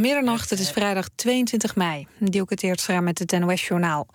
[0.00, 2.06] Middernacht, het is vrijdag 22 mei.
[2.18, 4.06] Dielke Teertstra met het NOS-journaal.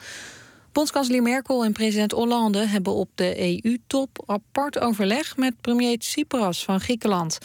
[0.72, 6.80] Bondskanselier Merkel en president Hollande hebben op de EU-top apart overleg met premier Tsipras van
[6.80, 7.38] Griekenland.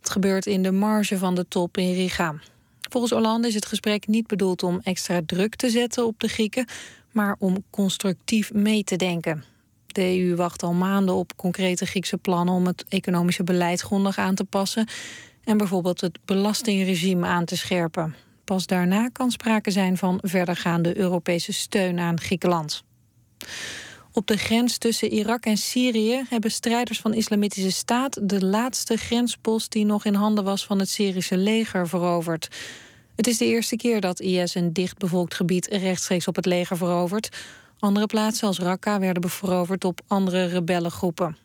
[0.00, 2.34] Het gebeurt in de marge van de top in Riga.
[2.90, 6.66] Volgens Hollande is het gesprek niet bedoeld om extra druk te zetten op de Grieken,
[7.12, 9.44] maar om constructief mee te denken.
[9.86, 14.34] De EU wacht al maanden op concrete Griekse plannen om het economische beleid grondig aan
[14.34, 14.86] te passen
[15.50, 18.14] en bijvoorbeeld het belastingregime aan te scherpen.
[18.44, 22.84] Pas daarna kan sprake zijn van verdergaande Europese steun aan Griekenland.
[24.12, 29.72] Op de grens tussen Irak en Syrië hebben strijders van Islamitische Staat de laatste grenspost
[29.72, 32.48] die nog in handen was van het Syrische leger veroverd.
[33.16, 37.36] Het is de eerste keer dat IS een dichtbevolkt gebied rechtstreeks op het leger verovert.
[37.78, 41.36] Andere plaatsen als Raqqa werden veroverd op andere rebellengroepen.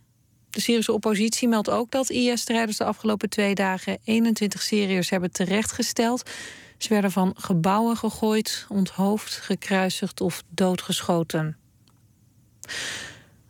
[0.56, 6.30] De Syrische oppositie meldt ook dat IS-strijders de afgelopen twee dagen 21 Syriërs hebben terechtgesteld.
[6.78, 11.58] Ze werden van gebouwen gegooid, onthoofd, gekruisigd of doodgeschoten.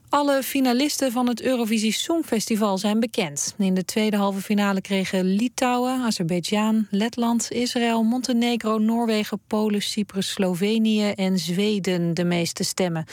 [0.09, 3.56] Alle finalisten van het Eurovisie Songfestival zijn bekend.
[3.58, 11.09] In de tweede halve finale kregen Litouwen, Azerbeidzjan, Letland, Israël, Montenegro, Noorwegen, Polen, Cyprus, Slovenië
[11.09, 13.06] en Zweden de meeste stemmen.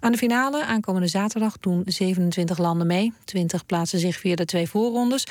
[0.00, 3.12] Aan de finale, aankomende zaterdag, doen 27 landen mee.
[3.24, 5.26] 20 plaatsen zich via de twee voorrondes.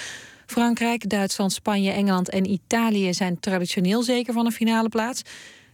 [0.46, 5.22] Frankrijk, Duitsland, Spanje, Engeland en Italië zijn traditioneel zeker van een finale plaats.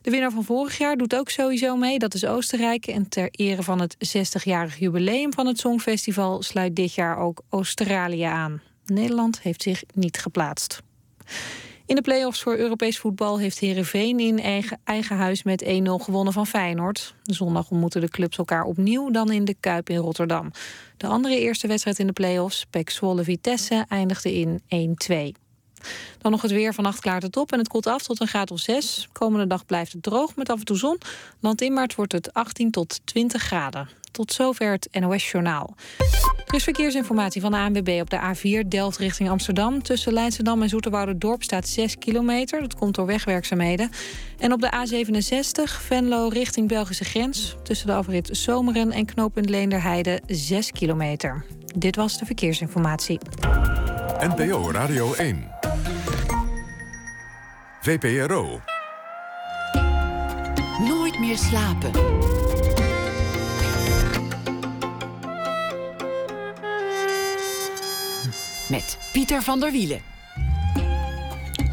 [0.01, 2.87] De winnaar van vorig jaar doet ook sowieso mee, dat is Oostenrijk.
[2.87, 8.23] En ter ere van het 60-jarig jubileum van het Songfestival sluit dit jaar ook Australië
[8.23, 8.61] aan.
[8.85, 10.81] Nederland heeft zich niet geplaatst.
[11.87, 16.33] In de play-offs voor Europees voetbal heeft Herenveen in eigen, eigen huis met 1-0 gewonnen
[16.33, 17.15] van Feyenoord.
[17.23, 20.51] Zondag ontmoeten de clubs elkaar opnieuw dan in de Kuip in Rotterdam.
[20.97, 24.61] De andere eerste wedstrijd in de play-offs, Pek Zwolle Vitesse, eindigde in
[25.37, 25.41] 1-2.
[26.17, 26.73] Dan nog het weer.
[26.73, 29.09] Vannacht klaart het op en het koelt af tot een graad of 6.
[29.11, 30.97] Komende dag blijft het droog met af en toe zon.
[31.39, 33.89] Landinwaarts wordt het 18 tot 20 graden.
[34.15, 35.75] Tot zover het NOS Journaal.
[36.45, 39.83] Er is verkeersinformatie van de ANWB op de A4 Delft richting Amsterdam.
[39.83, 42.61] Tussen Leidschendam en Dorp staat 6 kilometer.
[42.61, 43.89] Dat komt door wegwerkzaamheden.
[44.39, 47.55] En op de A67 Venlo richting Belgische grens.
[47.63, 51.45] Tussen de afrit Zomeren en knooppunt Leenderheide 6 kilometer.
[51.75, 53.19] Dit was de verkeersinformatie.
[54.19, 55.51] NPO Radio 1.
[57.81, 58.61] VPRO.
[60.87, 61.91] Nooit meer slapen.
[68.69, 70.01] Met Pieter van der Wielen.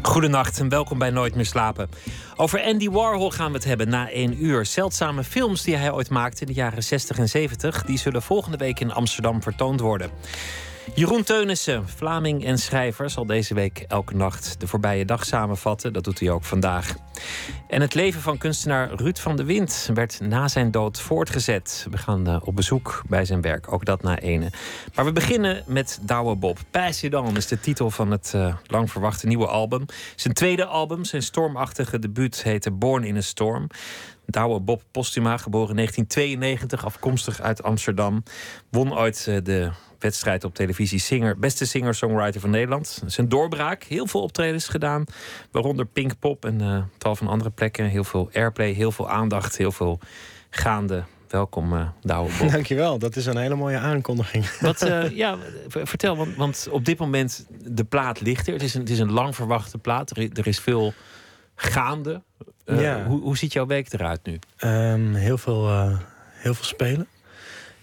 [0.01, 1.89] Goedenacht en welkom bij Nooit meer slapen.
[2.35, 4.65] Over Andy Warhol gaan we het hebben na één uur.
[4.65, 7.83] Zeldzame films die hij ooit maakte in de jaren 60 en 70...
[7.83, 10.11] die zullen volgende week in Amsterdam vertoond worden.
[10.95, 15.93] Jeroen Teunissen, Vlaming en schrijver, zal deze week elke nacht de voorbije dag samenvatten.
[15.93, 16.95] Dat doet hij ook vandaag.
[17.67, 21.87] En het leven van kunstenaar Ruud van de Wind werd na zijn dood voortgezet.
[21.91, 24.51] We gaan uh, op bezoek bij zijn werk, ook dat na ene.
[24.95, 26.57] Maar we beginnen met Douwe Bob.
[26.71, 29.85] Passion is de titel van het uh, lang verwachte nieuwe album.
[30.15, 33.67] Zijn tweede album, zijn stormachtige debuut, heette Born in a Storm.
[34.25, 38.23] Douwe Bob Postuma, geboren in 1992, afkomstig uit Amsterdam.
[38.69, 39.71] Won ooit uh, de
[40.03, 43.01] wedstrijd op televisie singer, beste singer-songwriter van Nederland.
[43.05, 45.05] Zijn doorbraak, heel veel optredens gedaan,
[45.51, 47.85] waaronder Pinkpop en uh, tal van andere plekken.
[47.85, 49.99] Heel veel airplay, heel veel aandacht, heel veel
[50.49, 51.03] gaande.
[51.29, 52.51] Welkom, uh, Douwe Bob.
[52.57, 54.49] Dankjewel, dat is een hele mooie aankondiging.
[54.59, 55.37] Wat, uh, ja,
[55.67, 58.53] vertel, want, want, op dit moment de plaat ligt er.
[58.53, 60.17] Het is een, het is een lang verwachte plaat.
[60.17, 60.93] Er, er is veel
[61.55, 62.21] gaande.
[62.65, 63.05] Uh, ja.
[63.05, 64.39] hoe, hoe ziet jouw week eruit nu?
[64.69, 65.69] Um, heel, veel,
[66.31, 67.07] heel veel spelen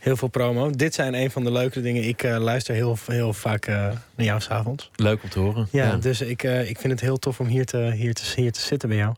[0.00, 0.70] heel veel promo.
[0.70, 2.04] Dit zijn een van de leuke dingen.
[2.04, 3.74] Ik uh, luister heel, heel vaak uh,
[4.14, 4.90] naar jou s'avonds.
[4.96, 5.68] Leuk om te horen.
[5.70, 5.96] Ja, ja.
[5.96, 8.60] dus ik, uh, ik vind het heel tof om hier te, hier te, hier te
[8.60, 9.14] zitten bij jou.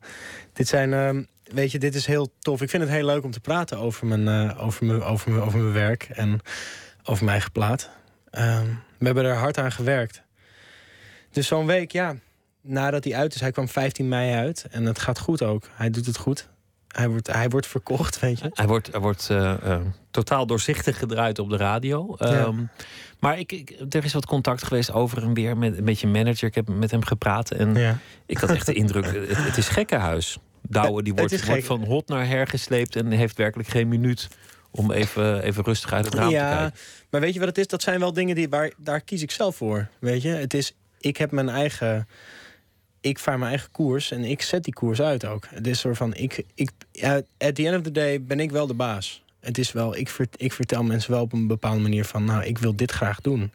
[0.52, 2.62] Dit zijn, ehm, weet je, dit is heel tof.
[2.62, 5.58] Ik vind het heel leuk om te praten over mijn, over mijn, over mijn, over
[5.58, 6.40] mijn werk en
[7.02, 7.90] over mijn eigen plaat.
[8.38, 10.22] Um, we hebben er hard aan gewerkt.
[11.30, 12.14] Dus zo'n week, ja,
[12.60, 15.68] nadat hij uit is, hij kwam 15 mei uit en het gaat goed ook.
[15.74, 16.48] Hij doet het goed
[16.92, 18.50] hij wordt, hij wordt verkocht, weet je.
[18.52, 19.80] Hij wordt, hij wordt uh, uh,
[20.10, 22.14] totaal doorzichtig gedraaid op de radio.
[22.18, 22.44] Ja.
[22.44, 22.70] Um,
[23.18, 26.48] maar ik, ik, er is wat contact geweest over en weer met, met je manager.
[26.48, 27.98] Ik heb met hem gepraat en ja.
[28.26, 29.04] ik had echt de indruk...
[29.04, 30.38] Het, het is gekkenhuis.
[30.68, 32.96] Douwe die wordt, wordt van hot naar her gesleept...
[32.96, 34.28] en heeft werkelijk geen minuut
[34.70, 36.78] om even, even rustig uit het raam ja, te kijken.
[37.10, 37.66] Maar weet je wat het is?
[37.66, 39.88] Dat zijn wel dingen die, waar, daar kies ik zelf voor.
[39.98, 40.74] Weet je, het is...
[41.00, 42.08] Ik heb mijn eigen
[43.02, 45.46] ik vaar mijn eigen koers en ik zet die koers uit ook.
[45.48, 46.70] Het is soort van, ik, ik,
[47.38, 49.22] at the end of the day ben ik wel de baas.
[49.40, 52.44] Het is wel, ik, vert, ik vertel mensen wel op een bepaalde manier van, nou,
[52.44, 53.52] ik wil dit graag doen.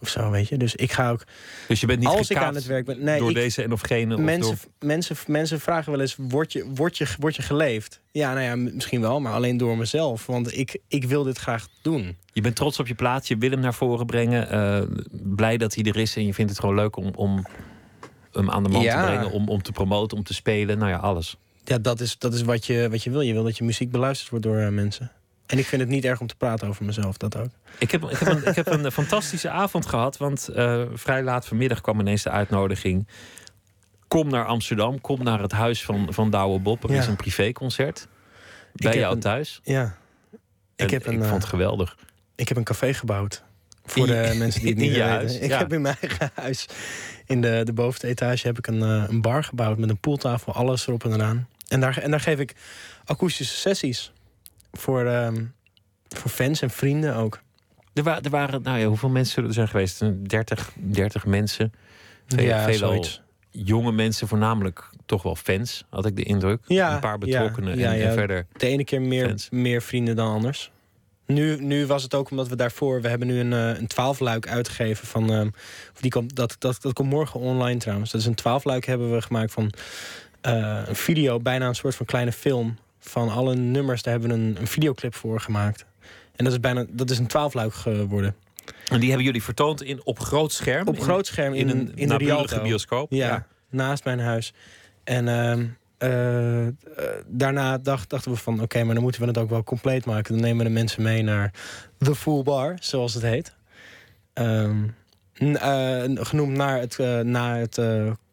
[0.00, 0.56] Of zo, weet je.
[0.56, 1.24] Dus ik ga ook.
[1.68, 3.04] Dus je bent niet als ik aan het werk ben.
[3.04, 4.14] Nee, door ik, deze en of gene.
[4.14, 4.88] Of mensen, door...
[4.88, 8.00] mensen, mensen vragen wel eens: word je, word, je, word je geleefd?
[8.12, 10.26] Ja, nou ja, misschien wel, maar alleen door mezelf.
[10.26, 12.16] Want ik, ik wil dit graag doen.
[12.32, 14.50] Je bent trots op je plaats, je wil hem naar voren brengen.
[14.50, 17.46] eh, blij dat hij er is en je vindt het gewoon leuk om, om
[18.36, 19.00] hem aan de man Ja.
[19.00, 19.30] te brengen.
[19.30, 20.78] Om, om te promoten, om te spelen.
[20.78, 21.36] Nou ja, alles.
[21.64, 23.20] Ja, dat is, dat is wat, je, wat je wil.
[23.20, 25.10] Je wil dat je muziek beluisterd wordt door eh, mensen.
[25.46, 27.48] En ik vind het niet erg om te praten over mezelf, dat ook.
[27.78, 30.16] Ik heb, ik heb, een, ik heb een fantastische avond gehad.
[30.16, 33.08] Want eh, vrij laat vanmiddag kwam ineens de uitnodiging.
[34.08, 35.00] Kom naar Amsterdam.
[35.00, 36.84] Kom naar het huis van, van Douwe Bob.
[36.84, 36.98] Er Ja.
[37.00, 38.08] is een privéconcert.
[38.72, 39.60] Bij jou een- thuis.
[39.62, 39.96] Ja.
[40.76, 41.96] En Ik, heb een, ik eh, vond het geweldig.
[42.34, 43.42] ik heb een café gebouwd.
[43.86, 45.08] Voor de mensen die het niet weten.
[45.08, 45.58] huis, Ik ja.
[45.58, 46.66] heb in mijn eigen huis,
[47.26, 50.52] in de, de bovenste etage, heb ik een, eh, een bar gebouwd met een pooltafel,
[50.52, 51.48] alles erop en eraan.
[51.68, 52.54] En daar, en daar geef ik
[53.04, 54.12] akoestische sessies.
[54.72, 55.44] Voor, ehm,
[56.08, 57.40] voor fans en vrienden ook.
[57.94, 60.00] Er, wa- er waren, nou ja, hoeveel mensen zullen er zijn geweest?
[60.00, 61.72] Een 30, 30 mensen.
[62.26, 63.22] Veel, ja, veelal zoiets.
[63.50, 66.60] jonge mensen, voornamelijk toch wel fans, had ik de indruk.
[66.66, 68.46] Ja, een paar betrokkenen ja, en, verder.
[68.56, 69.48] De ene keer meer, Fans.
[69.50, 70.70] meer vrienden dan anders.
[71.26, 73.02] Nu, nu was het ook omdat we daarvoor...
[73.02, 75.32] We hebben nu een, eh, een twaalfluik uitgegeven van...
[75.32, 75.48] ehm,
[76.00, 78.10] die komt, dat, dat, dat komt morgen online trouwens.
[78.10, 79.72] Dat is een twaalfluik hebben we gemaakt van
[80.40, 81.38] eh, een video.
[81.40, 82.78] Bijna een soort van kleine film.
[82.98, 85.84] Van alle nummers, daar hebben we een, een videoclip voor gemaakt.
[86.36, 88.34] En dat is, bijna, dat is een twaalfluik geworden.
[88.88, 90.88] En die hebben jullie vertoond in, op groot scherm.
[90.88, 92.62] Op groot scherm in, in, een, een in de naburige Rialto.
[92.62, 93.12] bioscoop.
[93.12, 94.52] Ja, naast mijn huis.
[95.04, 95.66] En ehm,
[95.98, 96.72] eh, eh,
[97.26, 98.62] daarna dacht, dachten we van...
[98.62, 100.32] oké, maar dan moeten we het ook wel compleet maken.
[100.32, 101.52] Dan nemen we de mensen mee naar
[101.98, 103.54] The Full Bar, zoals het heet.
[104.32, 104.84] Ehm,
[105.32, 107.80] eh, genoemd naar het, naar het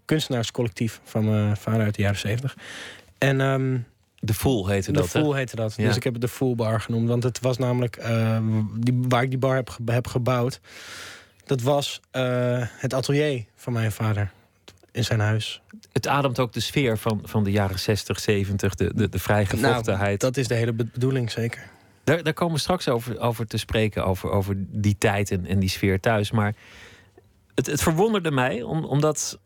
[0.05, 2.57] kunstenaarscollectief van mijn vader uit de jaren zeventig.
[3.17, 3.77] En ehm,
[4.19, 5.19] De Fool heette de dat, hè?
[5.19, 5.73] Fool heette dat.
[5.77, 5.87] Ja.
[5.87, 7.07] Dus ik heb het de Full Bar genoemd.
[7.07, 8.03] Want het was namelijk
[8.79, 10.59] die, waar ik die bar heb, heb gebouwd.
[11.45, 12.01] Dat was
[12.77, 14.31] het atelier van mijn vader
[14.93, 15.61] in zijn huis.
[15.91, 20.21] Het ademt ook de sfeer van, van de jaren 60, 70, de, de, de vrijgevochtenheid.
[20.21, 21.63] Nou, dat is de hele be- bedoeling, zeker.
[22.03, 25.59] Daar, daar komen we straks over, over te spreken, over, over die tijd en, en
[25.59, 26.31] die sfeer thuis.
[26.31, 26.55] Maar
[27.55, 29.39] het, het verwonderde mij, om, omdat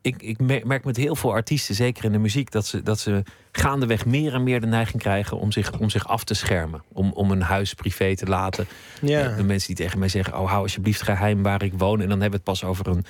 [0.00, 3.00] ik, ik mer- merk met heel veel artiesten, zeker in de muziek, dat ze, dat
[3.00, 3.22] ze
[3.52, 6.82] gaandeweg meer en meer de neiging krijgen om zich, om zich af te schermen.
[6.92, 8.66] Om, om een huis privé te laten.
[9.00, 12.00] Ja, De mensen die tegen mij zeggen: Oh, hou alsjeblieft geheim waar ik woon.
[12.00, 13.04] En dan hebben we het pas over een,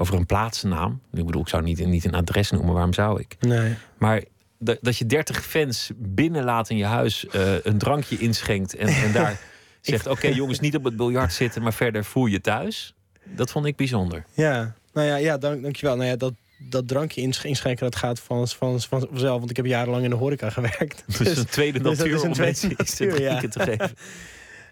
[0.00, 1.00] over een plaatsnaam.
[1.12, 3.36] Ik bedoel, ik zou niet, niet een adres noemen, waarom zou ik?
[3.40, 3.74] nee.
[3.98, 4.22] Maar
[4.58, 9.12] dat, dat je 30 fans binnenlaat in je huis, eh, een drankje inschenkt en, en
[9.12, 9.40] daar
[9.80, 12.94] zegt: Oké, jongens, niet op het biljart zitten, maar verder voel je thuis.
[13.24, 14.24] Dat vond ik bijzonder.
[14.34, 15.96] Ja, nou ja, ja dank, dankjewel.
[15.96, 19.38] Nou ja, dat, dat drankje insch- inschenken, dat gaat van, van, van, vanzelf.
[19.38, 21.04] Want ik heb jarenlang in de horeca gewerkt.
[21.18, 23.28] Dus een tweede dus dat natuur is een om tweede mensen natuur, ja.
[23.28, 23.92] drinken te geven.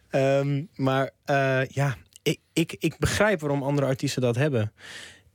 [0.08, 4.72] Ehm, maar eh, ja, ik, ik, ik begrijp waarom andere artiesten dat hebben.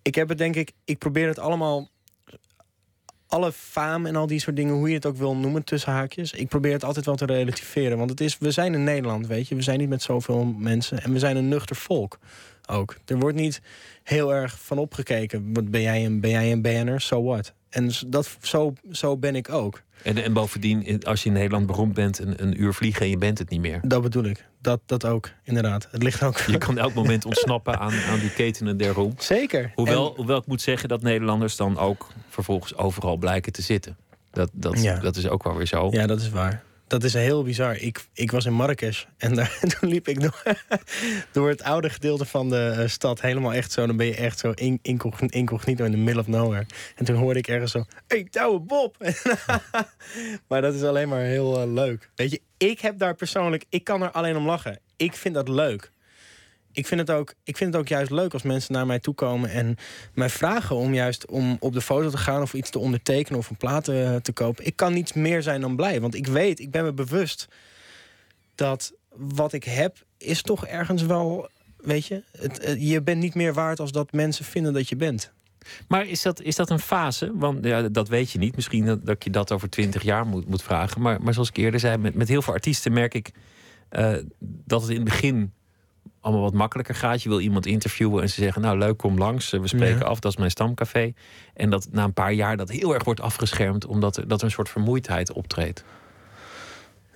[0.03, 1.89] Ik heb het denk ik, ik probeer het allemaal,
[3.27, 6.31] alle faam en al die soort dingen, hoe je het ook wil noemen, tussen haakjes.
[6.31, 7.97] Ik probeer het altijd wel te relativeren.
[7.97, 9.55] Want het is, we zijn in Nederland, weet je.
[9.55, 12.19] We zijn niet met zoveel mensen en we zijn een nuchter volk
[12.67, 12.97] ook.
[13.05, 13.61] Er wordt niet
[14.03, 15.53] heel erg van opgekeken.
[15.71, 17.01] Ben jij een, ben jij een BN'er?
[17.01, 17.53] So what?
[17.73, 19.81] En dat, zo, zo ben ik ook.
[20.03, 23.17] En, en bovendien, als je in Nederland beroemd bent, een, een uur vliegen en je
[23.17, 23.79] bent het niet meer.
[23.83, 24.45] Dat bedoel ik.
[24.61, 25.87] Dat, dat ook, inderdaad.
[25.91, 26.37] Het ligt ook...
[26.37, 29.13] Je kan elk moment ontsnappen aan, aan die ketenen der roem.
[29.17, 29.71] Zeker.
[29.75, 33.97] Hoewel, En- hoewel ik moet zeggen dat Nederlanders dan ook vervolgens overal blijken te zitten.
[34.31, 34.99] Dat, dat, Ja.
[34.99, 35.87] dat is ook wel weer zo.
[35.91, 36.63] Ja, dat is waar.
[36.87, 37.77] Dat is heel bizar.
[37.77, 40.43] Ik, ik was in Marrakesh en daar, toen liep ik door,
[41.31, 43.21] door het oude gedeelte van de eh, stad.
[43.21, 43.85] Helemaal echt zo.
[43.87, 46.65] Dan ben je echt zo in- incogn- incognito in the middle of nowhere.
[46.95, 48.97] En toen hoorde ik ergens zo: Hey, Douwe Bob!
[50.47, 52.09] maar dat is alleen maar heel eh, leuk.
[52.15, 54.79] Weet je, ik heb daar persoonlijk, ik kan er alleen om lachen.
[54.97, 55.91] Ik vind dat leuk.
[56.73, 59.13] Ik vind, het ook, ik vind het ook juist leuk als mensen naar mij toe
[59.13, 59.75] komen en
[60.13, 63.49] mij vragen om juist om op de foto te gaan of iets te ondertekenen of
[63.49, 64.65] een plaat te, te kopen.
[64.65, 66.01] Ik kan niets meer zijn dan blij.
[66.01, 67.47] Want ik weet, ik ben me bewust
[68.55, 71.49] dat wat ik heb is toch ergens wel.
[71.77, 74.95] Weet je, het, het- je bent niet meer waard als dat mensen vinden dat je
[74.95, 75.31] bent.
[75.87, 77.31] Maar is dat, is dat een fase?
[77.35, 78.55] Want ja, dat weet je niet.
[78.55, 81.01] Misschien dat, dat je dat over twintig jaar moet, moet vragen.
[81.01, 83.31] Maar, maar zoals ik eerder zei, met, met heel veel artiesten merk ik
[83.89, 85.53] eh, dat het in het begin
[86.23, 87.23] allemaal wat makkelijker gaat.
[87.23, 89.53] Je wil iemand interviewen en ze zeggen: Nou, leuk, kom langs.
[89.53, 90.05] Eh, We spreken Ja.
[90.05, 91.13] af, dat is mijn stamcafé.
[91.53, 94.45] En dat na een paar jaar dat heel erg wordt afgeschermd, omdat er, dat er
[94.45, 95.83] een soort vermoeidheid optreedt.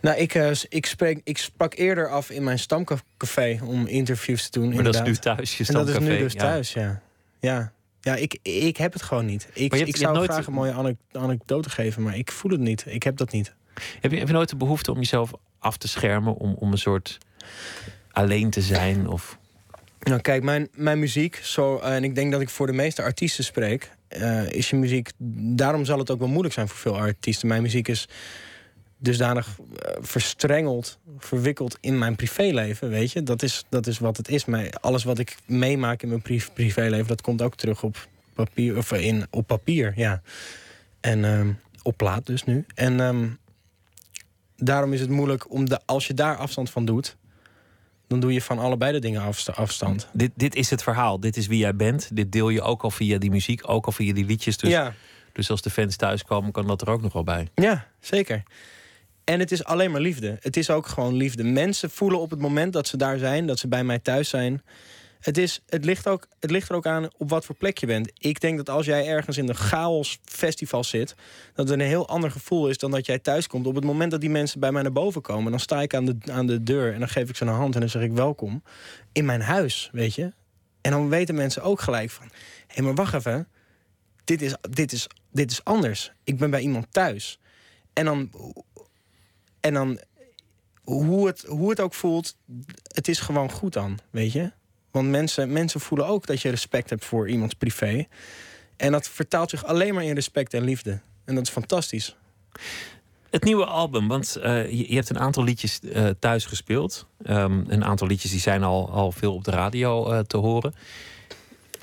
[0.02, 4.60] Nou, ik, eh, ik, spreek, ik sprak eerder af in mijn stamcafé om interviews te
[4.60, 4.74] doen.
[4.74, 6.16] Maar dat is nu thuis, je En dat is stamcafé.
[6.18, 6.40] nu dus Ja.
[6.40, 7.02] thuis, ja.
[7.40, 7.72] Ja,
[8.02, 9.50] ja ik, ik heb het gewoon niet.
[9.54, 12.60] Ik, hebt- ik zou nooit- graag een mooie anek- anekdote geven, maar ik voel het
[12.60, 12.86] niet.
[12.88, 13.54] Ik heb dat niet.
[14.00, 16.78] Heb je, heb je nooit de behoefte om jezelf af te schermen, om, om een
[16.78, 17.18] soort
[18.18, 19.08] alleen te zijn?
[19.08, 19.38] Of
[20.00, 23.44] Nou, kijk, mijn, mijn muziek, zo, en ik denk dat ik voor de meeste artiesten
[23.44, 25.10] spreek, uh, is je muziek.
[25.56, 27.48] Daarom zal het ook wel moeilijk zijn voor veel artiesten.
[27.48, 28.08] Mijn muziek is
[28.98, 33.24] dusdanig uh, verstrengeld, verwikkeld in mijn privéleven, weet je.
[33.24, 34.46] Dat is, dat is wat het is.
[34.46, 38.78] Mijn, alles wat ik meemaak in mijn pri privéleven, dat komt ook terug op papier,
[38.78, 40.22] of in, op papier, ja.
[41.00, 42.66] En um, op plaat dus nu.
[42.76, 43.38] En um,
[44.56, 47.18] daarom is het moeilijk om de, als je daar afstand van doet,
[48.08, 50.08] dan doe je van allebei de dingen afstand.
[50.14, 51.20] Dit, dit is het verhaal.
[51.20, 52.10] Dit is wie jij bent.
[52.14, 54.58] Dit deel je ook al via die muziek, ook al via die liedjes.
[54.58, 54.94] Dus, ja.
[55.32, 57.48] dus als de fans thuiskomen, kan dat er ook nog wel bij.
[57.56, 58.44] Ja, zeker.
[59.24, 60.38] En het is alleen maar liefde.
[60.40, 61.44] Het is ook gewoon liefde.
[61.44, 64.62] Mensen voelen op het moment dat ze daar zijn, dat ze bij mij thuis zijn,
[65.20, 67.86] het, is, het, ligt ook, het ligt er ook aan op wat voor plek je
[67.86, 68.12] bent.
[68.18, 71.16] Ik denk dat als jij ergens in de chaos festival zit...
[71.54, 73.68] dat het een heel ander gevoel is dan dat jij thuis komt.
[73.68, 75.52] Op het moment dat die mensen bij mij naar boven komen...
[75.52, 77.74] dan sta ik aan de, aan de deur en dan geef ik ze een hand
[77.74, 78.64] en dan zeg ik welkom.
[79.12, 80.34] In mijn huis, weet je.
[80.82, 82.26] En dan weten mensen ook gelijk van...
[82.28, 82.34] hé,
[82.68, 83.48] hey, maar wacht even.
[84.24, 86.12] Dit is, dit, is, dit is anders.
[86.24, 87.40] Ik ben bij iemand thuis.
[87.94, 88.32] En dan...
[89.60, 90.00] En dan
[90.88, 92.38] hoe het, hoe het ook voelt,
[92.94, 94.52] het is gewoon goed dan, weet je?
[94.92, 98.08] Want mensen, mensen voelen ook dat je respect hebt voor iemands privé.
[98.78, 101.00] En dat vertaalt zich alleen maar in respect en liefde.
[101.26, 102.16] En dat is fantastisch.
[103.30, 107.08] Het nieuwe album, want uh, je, je, hebt een aantal liedjes uh, thuis gespeeld.
[107.30, 110.74] Um, een aantal liedjes die zijn al, al veel op de radio uh, te horen.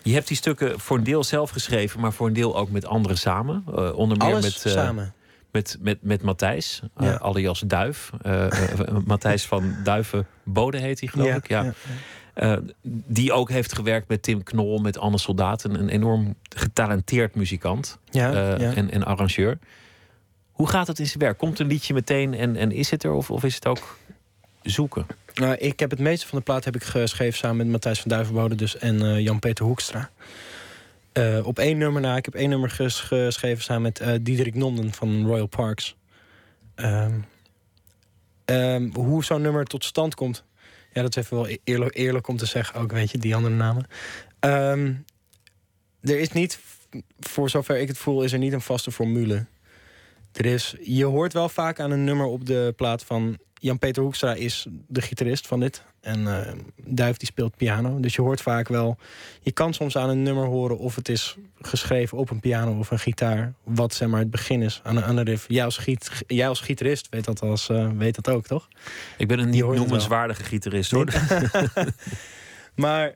[0.02, 2.86] Je hebt die stukken voor een deel zelf geschreven, maar voor een deel ook met
[2.86, 3.64] anderen samen.
[3.94, 5.14] onder meer Alles met, samen.
[5.50, 7.18] Met, met, met Matthijs, ja.
[7.18, 8.10] alias Duif.
[9.04, 11.48] Matthijs van Duiven Bode heet hij, geloof ja, ik.
[11.48, 11.72] Ja.
[12.34, 12.56] Uh,
[13.06, 15.64] die ook heeft gewerkt met Tim Knol, met Anne Soldaat.
[15.64, 18.74] Een, een enorm getalenteerd muzikant ja, uh, ja.
[18.74, 19.58] En, en arrangeur.
[20.52, 21.38] Hoe gaat het in zijn werk?
[21.38, 23.12] Komt een liedje meteen en, en is het er?
[23.12, 23.98] Of, of is het ook
[24.62, 25.06] zoeken?
[25.34, 28.10] Nou, ik heb het meeste van de plaat heb ik geschreven samen met Matthijs van
[28.10, 30.10] Duivenbode dus en uh, Jan-Peter Hoekstra.
[31.42, 32.16] op één nummer na.
[32.16, 35.96] Ik heb één nummer ges geschreven samen met Diederik Nonden van Royal Parks.
[36.76, 37.24] Um,
[38.44, 40.44] um, hoe zo'n nummer tot stand komt,
[40.94, 43.54] ja, dat is even wel eerlijk, eerlijk om te zeggen ook, weet je, die andere
[43.54, 43.86] namen.
[44.40, 45.04] Um,
[46.00, 46.58] er is niet,
[47.20, 49.46] voor zover ik het voel, is er niet een vaste formule.
[50.32, 53.38] Er is, je hoort wel vaak aan een nummer op de plaat van...
[53.64, 55.82] Jan-Peter Hoekstra is de gitarist van dit.
[56.00, 56.40] En uh,
[56.76, 58.00] Duif die speelt piano.
[58.00, 58.96] Dus je hoort vaak wel...
[59.40, 62.90] Je kan soms aan een nummer horen of het is geschreven op een piano of
[62.90, 63.52] een gitaar.
[63.62, 65.44] Wat zeg maar het begin is aan, aan de riff.
[65.48, 68.68] Jij als, giet, jij als gitarist weet dat, als, uh, weet dat ook, toch?
[69.18, 71.12] Ik ben een niet noemenswaardige gitarist, hoor.
[72.84, 73.14] maar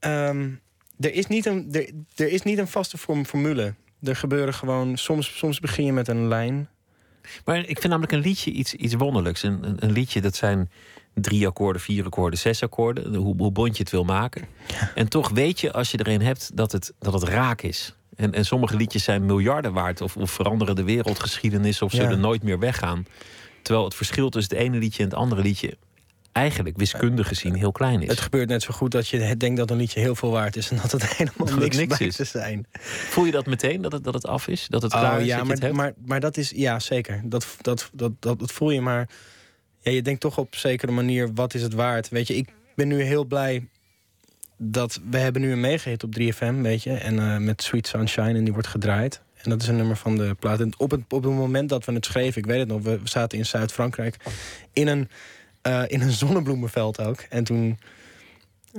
[0.00, 0.60] um,
[0.98, 3.74] er, is niet een, er, er is niet een vaste vorm, formule.
[4.02, 4.96] Er gebeuren gewoon...
[4.96, 6.68] Soms, soms begin je met een lijn...
[7.44, 9.42] Maar ik vind namelijk een liedje iets, iets wonderlijks.
[9.42, 10.70] Een, een, een, liedje, dat zijn
[11.14, 13.14] drie akkoorden, vier akkoorden, zes akkoorden.
[13.14, 14.44] Hoe, hoe bond je het wil maken.
[14.66, 14.92] Ja.
[14.94, 17.94] En toch weet je, als je er een hebt, dat het, dat het raak is.
[18.16, 20.00] En, en sommige liedjes zijn miljarden waard.
[20.00, 21.82] Of, of veranderen de wereldgeschiedenis.
[21.82, 22.16] Of zullen Ja.
[22.16, 23.06] nooit meer weggaan.
[23.62, 25.76] Terwijl het verschil tussen het ene liedje en het andere liedje...
[26.38, 28.08] eigenlijk wiskundig gezien heel klein is.
[28.08, 30.70] Het gebeurt net zo goed dat je denkt dat een liedje heel veel waard is...
[30.70, 32.16] en dat het helemaal Dat niks, is.
[32.16, 32.66] te zijn.
[33.08, 34.66] Voel je dat meteen, dat het, dat het af is?
[34.68, 35.26] Dat het klaar Oh, is?
[35.26, 35.74] ja, maar, hebt?
[35.74, 36.52] maar, maar dat is...
[36.54, 37.20] Ja, zeker.
[37.24, 39.08] Dat, dat, dat, dat, dat voel je, maar...
[39.80, 42.08] Ja, je denkt toch op zekere manier, wat is het waard?
[42.08, 43.68] Weet je, ik ben nu heel blij
[44.56, 45.00] dat...
[45.10, 46.92] We hebben nu een meegehit op 3FM, weet je.
[46.92, 49.20] En eh, met Sweet Sunshine, en die wordt gedraaid.
[49.42, 50.60] En dat is een nummer van de plaat.
[50.60, 52.82] En op het, op het moment dat we het schreven, ik weet het nog...
[52.82, 54.16] we zaten in Zuid-Frankrijk
[54.72, 55.08] in een,
[55.68, 57.20] eh, in een zonnebloemenveld ook.
[57.28, 57.78] En toen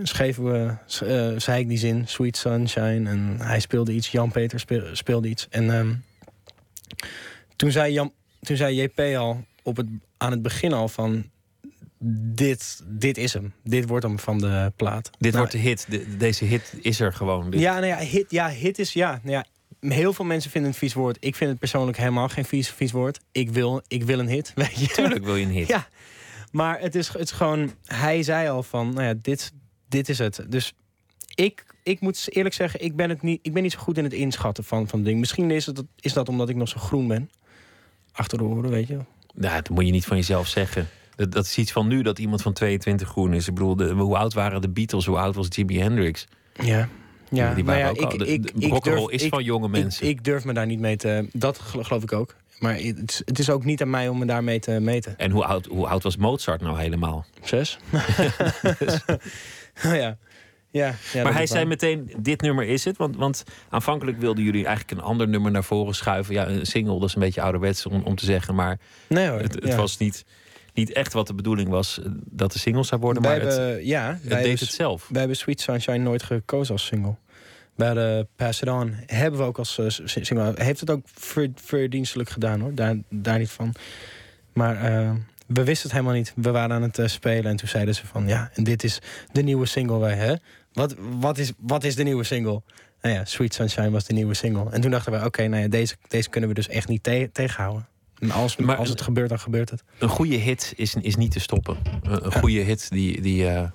[0.03, 3.09] schreven we, eh, zei ik die zin, Sweet Sunshine.
[3.09, 5.47] En hij speelde iets, Jan-Peter speel- speelde iets.
[5.49, 5.93] En ehm,
[7.55, 11.29] toen, zei Jan, toen zei JP al op het, aan het begin al van...
[12.33, 13.53] Dit, dit is hem.
[13.63, 15.09] Dit wordt hem van de plaat.
[15.17, 15.85] Dit Nou, wordt de hit.
[15.89, 17.49] De- deze hit is er gewoon.
[17.49, 19.45] Dit- ja, nou ja, hit, ja, hit is ja, nou ja.
[19.95, 21.17] Heel veel mensen vinden het vies woord.
[21.19, 23.19] Ik vind het persoonlijk helemaal geen vies, vies woord.
[23.31, 24.87] Ik wil, ik wil een hit, weet je.
[24.87, 25.67] Tuurlijk wil je een hit.
[25.67, 25.87] Ja,
[26.51, 27.71] maar het is, het is gewoon...
[27.85, 29.51] Hij zei al van, nou ja, dit,
[29.87, 30.45] dit is het.
[30.47, 30.73] Dus
[31.35, 34.03] ik, ik moet eerlijk zeggen, ik ben, het niet, ik ben niet zo goed in
[34.03, 35.19] het inschatten van, van dingen.
[35.19, 37.29] Misschien is, het, is dat omdat ik nog zo groen ben.
[38.11, 38.97] Achter de oren, weet je.
[39.33, 40.87] Nou, dat moet je niet van jezelf zeggen.
[41.15, 43.47] Dat, dat is iets van nu dat iemand van 22 groen is.
[43.47, 45.05] Ik bedoel, de, hoe oud waren de Beatles?
[45.05, 46.27] Hoe oud was Jimi Hendrix?
[46.53, 46.89] Ja.
[47.31, 48.17] Ja, die nou waren ja, ook al.
[48.17, 50.03] De, de rock'n'roll is ik- van jonge mensen.
[50.07, 51.27] Ik, ik durf me daar niet mee te...
[51.33, 52.35] Dat gel- geloof ik ook.
[52.59, 55.17] Maar het is, het is ook niet aan mij om me daarmee te meten.
[55.17, 57.25] En hoe oud, hoe oud was Mozart nou helemaal?
[57.43, 57.79] Zes?
[59.85, 60.17] Oh ja.
[60.71, 61.67] Ja, ja, maar hij zei waar.
[61.67, 62.97] meteen, dit nummer is het.
[62.97, 66.33] Want, want aanvankelijk wilden jullie eigenlijk een ander nummer naar voren schuiven.
[66.33, 68.55] Ja, een single, dat is een beetje ouderwets om, om te zeggen.
[68.55, 69.39] Maar Nee hoor.
[69.39, 69.75] het, het ja.
[69.75, 70.25] was niet,
[70.73, 73.57] niet echt wat de bedoeling was eh, dat de single zou worden, Wij maar het,
[73.57, 75.07] hebben, ja, het wij deed hebben- het zelf.
[75.09, 77.15] Wij hebben Sweet Sunshine nooit gekozen als single.
[77.79, 80.53] Bij hadden Pass It On hebben we ook als eh, single.
[80.55, 83.73] Hij heeft het ook ver- verdienstelijk gedaan hoor, daar, daar niet van.
[84.53, 85.11] Maar eh,
[85.47, 86.33] we wisten het helemaal niet.
[86.35, 88.99] We waren aan het eh, spelen en toen zeiden ze van ja, en dit is
[89.31, 89.99] de nieuwe single.
[89.99, 90.33] Wij, hè?
[90.73, 92.61] Wat, wat, is, wat is de nieuwe single?
[93.01, 94.71] Nou ja, Sweet Sunshine was de nieuwe single.
[94.71, 97.29] En toen dachten we, oké, nou ja, deze, deze kunnen we dus echt niet te-
[97.33, 97.87] tegenhouden.
[98.19, 99.83] En als, Maar- als het gebeurt, dan gebeurt het.
[99.99, 101.77] Een goede hit is, is niet te stoppen.
[102.01, 103.69] Een, een goede hit, die, die, eh,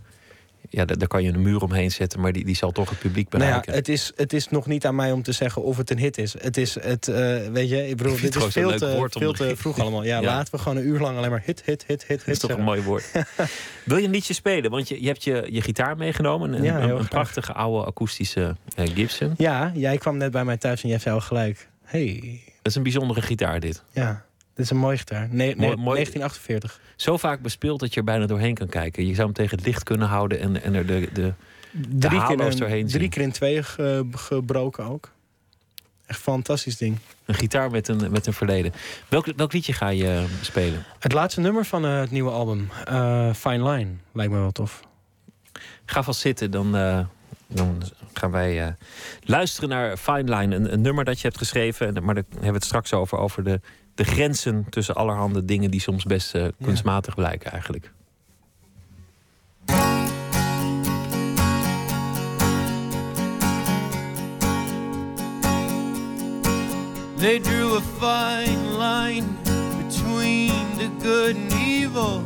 [0.70, 2.98] ja, daar, daar kan je een muur omheen zetten, maar die, die zal toch het
[2.98, 3.74] publiek Nou ja, bereiken.
[3.74, 6.18] het, is, het is nog niet aan mij om te zeggen of het een hit
[6.18, 6.34] is.
[6.38, 7.14] Het is het, eh,
[7.52, 10.04] weet je, ik bedoel, Ik dit is veel te, veel te vroeg allemaal.
[10.04, 10.26] Ja, Ja.
[10.26, 12.38] laten we gewoon een uur lang alleen maar hit, hit, hit, hit, Dat hit is
[12.38, 13.04] toch een mooi woord.
[13.84, 14.70] Wil je een liedje spelen?
[14.70, 16.52] Want je, je hebt je, je gitaar meegenomen.
[16.52, 19.34] Een, Ja, een, prachtige oude akoestische eh, Gibson.
[19.36, 21.68] Ja, jij kwam net bij mij thuis en jij zei al gelijk...
[21.84, 23.82] hey, Dat is een bijzondere gitaar dit.
[23.90, 25.28] ja, dit is een mooie gitaar.
[25.30, 25.94] Nee, nee, Mooi- mooi.
[25.96, 26.80] 1948.
[26.96, 29.06] Zo vaak bespeeld dat je er bijna doorheen kan kijken.
[29.06, 31.32] Je zou hem tegen het licht kunnen houden en, en er de, de,
[31.98, 33.10] Drie keer, in- doorheen drie zien.
[33.10, 35.12] keer in tweeën ge- gebroken ook.
[36.06, 36.98] Echt fantastisch ding.
[37.24, 38.72] een gitaar met een, met een verleden.
[39.08, 40.84] Welk, welk liedje ga je eh, spelen?
[40.98, 44.80] Het laatste nummer van eh, het nieuwe album, eh, Fine Line, lijkt me wel tof.
[45.86, 46.72] Ga vast zitten, dan,
[47.46, 47.82] dan
[48.12, 48.76] gaan wij
[49.24, 50.54] luisteren naar Fine Line.
[50.56, 51.96] Een, een nummer dat je hebt geschreven.
[51.96, 53.18] En, maar daar hebben we het straks over.
[53.18, 53.60] Over de,
[53.94, 57.92] de grenzen tussen allerhande dingen die soms best eh, kunstmatig blijken eigenlijk.
[67.24, 69.24] They drew a fine line
[69.78, 72.22] between the good and evil.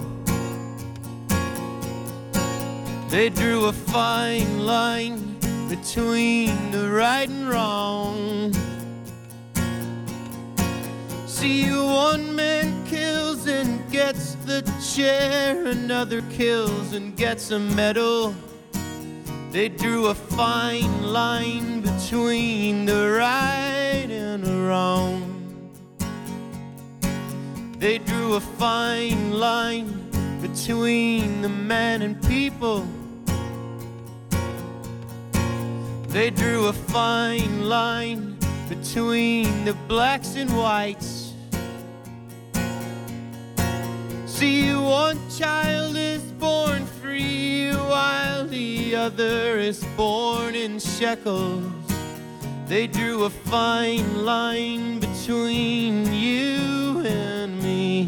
[3.08, 5.36] They drew a fine line
[5.68, 8.67] between the right and wrong.
[11.38, 14.60] See, one man kills and gets the
[14.92, 18.34] chair, another kills and gets a medal.
[19.52, 25.22] They drew a fine line between the right and the wrong.
[27.78, 30.10] They drew a fine line
[30.42, 32.84] between the man and people.
[36.08, 41.27] They drew a fine line between the blacks and whites.
[44.38, 51.64] See, one child is born free while the other is born in shekels.
[52.68, 58.06] They drew a fine line between you and me.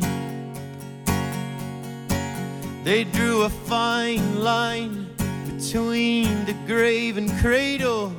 [2.85, 5.09] They drew a fine line
[5.47, 8.13] between the grave and cradle.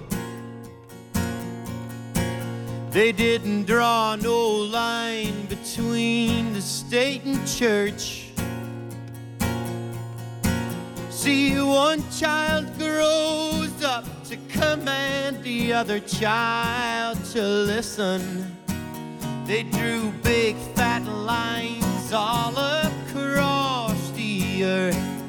[2.92, 8.32] They didn't draw no line between the state and church.
[11.10, 18.58] See, one child grows up to command the other child to listen.
[19.46, 25.24] They drew big fat lines all across the earth.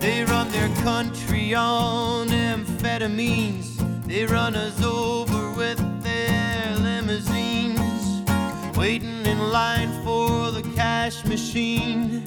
[0.00, 3.71] They run their country on amphetamines.
[4.12, 8.20] They run us over with their limousines.
[8.76, 12.22] Waiting in line for the cash machine.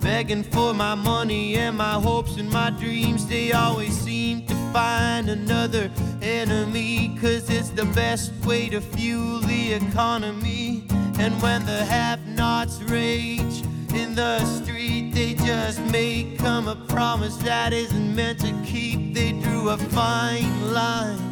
[0.00, 3.28] Begging for my money and my hopes and my dreams.
[3.28, 7.16] They always seem to find another enemy.
[7.20, 10.88] Cause it's the best way to fuel the economy.
[11.20, 13.62] And when the have nots rage
[13.94, 19.14] in the street, they just make come a promise that isn't meant to keep.
[19.14, 21.27] They drew a fine line.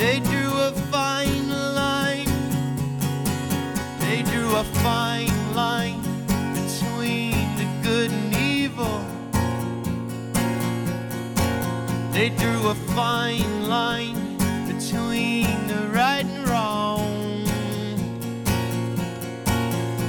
[0.00, 2.24] They drew a fine line.
[3.98, 6.00] They drew a fine line
[6.54, 9.04] between the good and evil.
[12.12, 17.44] They drew a fine line between the right and wrong.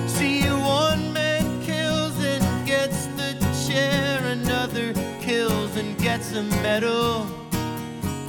[0.08, 3.34] See, one man kills and gets the
[3.68, 7.28] chair, another kills and gets a medal.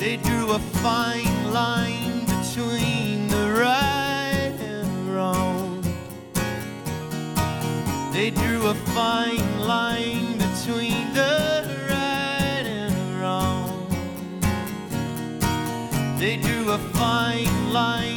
[0.01, 5.83] They drew a fine line between the right and wrong.
[8.13, 13.87] They drew a fine line between the right and wrong.
[16.19, 18.12] They drew a fine line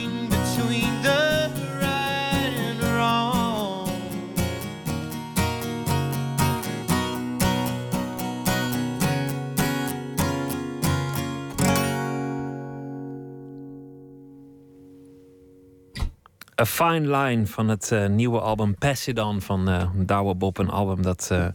[16.61, 20.57] A Fine Line van het uh, nieuwe album Pass It On van uh, Douwe Bob.
[20.57, 21.45] Een album dat uh,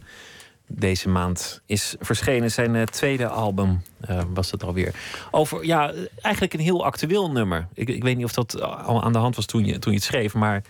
[0.66, 2.50] deze maand is verschenen.
[2.50, 3.82] Zijn tweede album
[4.32, 4.94] was het alweer.
[5.30, 7.66] Over, ja, eigenlijk een heel actueel nummer.
[7.74, 9.98] Ik, ik weet niet of dat al aan de hand was toen je, toen je
[9.98, 10.62] het schreef, maar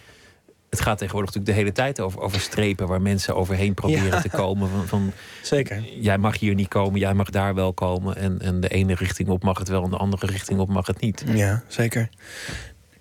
[0.70, 4.20] het gaat tegenwoordig natuurlijk de hele tijd over, over strepen waar mensen overheen proberen ja.
[4.20, 4.68] te komen.
[4.68, 5.12] Van, van,
[5.42, 5.82] Zeker.
[6.00, 8.16] Jij mag hier niet komen, jij mag daar wel komen.
[8.16, 10.86] En, en de ene richting op mag het wel en de andere richting op mag
[10.86, 11.24] het niet.
[11.26, 12.08] Ja, zeker.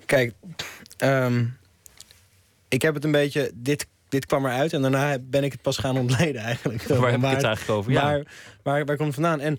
[0.05, 0.33] Kijk,
[1.03, 1.57] um,
[2.67, 3.51] ik heb het een beetje.
[3.53, 6.83] Dit, dit kwam eruit en daarna ben ik het pas gaan ontleden eigenlijk.
[6.83, 7.91] Waar heb ik het eigenlijk over?
[7.91, 8.01] Ja.
[8.01, 8.23] Waar,
[8.63, 9.39] waar, waar komt het vandaan?
[9.39, 9.57] En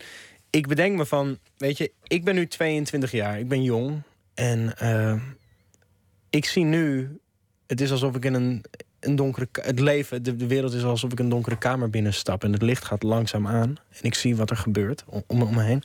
[0.50, 4.02] ik bedenk me van, weet je, ik ben nu 22 jaar, ik ben jong.
[4.34, 5.14] En uh,
[6.30, 7.18] ik zie nu
[7.70, 8.64] het is alsof ik in een,
[9.00, 9.48] een donkere...
[9.52, 12.44] Het leven, de, de wereld is alsof ik een donkere kamer binnenstap...
[12.44, 13.76] en het licht gaat langzaam aan.
[13.90, 15.82] En ik zie wat er gebeurt om, om me heen.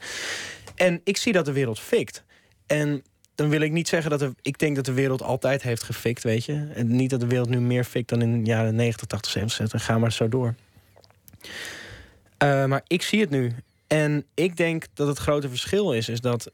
[0.75, 2.23] En ik zie dat de wereld fikt.
[2.65, 3.03] En
[3.35, 4.21] dan wil ik niet zeggen dat...
[4.21, 6.67] Er, ik denk dat de wereld altijd heeft gefikt, weet je.
[6.73, 9.73] En niet dat de wereld nu meer fikt dan in de jaren 90, 80, 70.
[9.73, 10.55] En ga maar zo door.
[12.43, 13.51] Uh, maar ik zie het nu.
[13.87, 16.09] En ik denk dat het grote verschil is...
[16.09, 16.51] is dat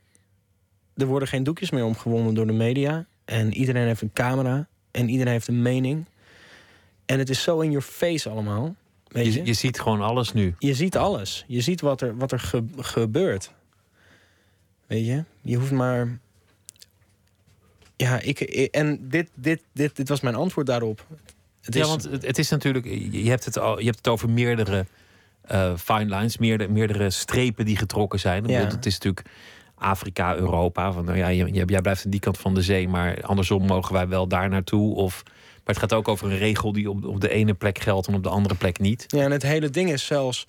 [0.95, 3.05] er worden geen doekjes meer omgewonden door de media.
[3.25, 4.67] En iedereen heeft een camera.
[4.91, 6.05] En iedereen heeft een mening.
[7.05, 8.75] En het is zo in your face allemaal.
[9.07, 9.39] Weet je?
[9.39, 10.55] Je, je ziet gewoon alles nu.
[10.59, 11.43] Je ziet alles.
[11.47, 13.51] Je ziet wat er, wat er ge, gebeurt.
[14.87, 15.23] Weet je?
[15.41, 16.19] Je hoeft maar.
[18.01, 18.39] Ja, ik.
[18.39, 21.05] En dit, dit, dit, dit was mijn antwoord daarop.
[21.61, 21.87] Het ja, is...
[21.87, 22.85] want het, het, is natuurlijk.
[23.11, 24.85] Je hebt het, al, je hebt het over meerdere
[25.51, 28.47] uh, fine lines, meerdere, meerdere strepen die getrokken zijn.
[28.47, 28.59] Ja.
[28.59, 29.25] Het is natuurlijk
[29.75, 30.91] Afrika, Europa.
[30.91, 34.07] Van, nou ja, jij blijft aan die kant van de zee, maar andersom mogen wij
[34.07, 34.95] wel daar naartoe.
[34.95, 38.07] Of, maar het gaat ook over een regel die op, op de ene plek geldt
[38.07, 39.05] en op de andere plek niet.
[39.07, 40.47] Ja, en het hele ding is zelfs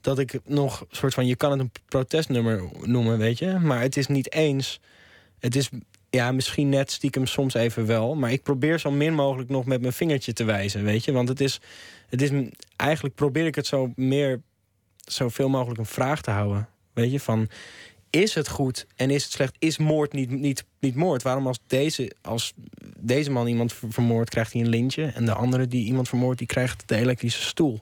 [0.00, 3.96] dat ik nog soort van, je kan het een protestnummer noemen, weet je, maar het
[3.96, 4.80] is niet eens.
[5.38, 5.70] Het is
[6.10, 9.80] ja, misschien net stiekem soms even wel, maar ik probeer zo min mogelijk nog met
[9.80, 11.60] mijn vingertje te wijzen, weet je, want het is,
[12.08, 12.30] het is
[12.76, 14.40] eigenlijk probeer ik het zo meer,
[14.96, 17.48] zoveel mogelijk een vraag te houden, weet je, van
[18.10, 19.56] is het goed en is het slecht?
[19.58, 21.22] Is moord niet, niet, niet moord?
[21.22, 22.52] Waarom als deze, als
[22.98, 25.04] deze man iemand vermoordt, krijgt hij een lintje...
[25.04, 27.80] en de andere die iemand vermoordt, die krijgt de elektrische stoel?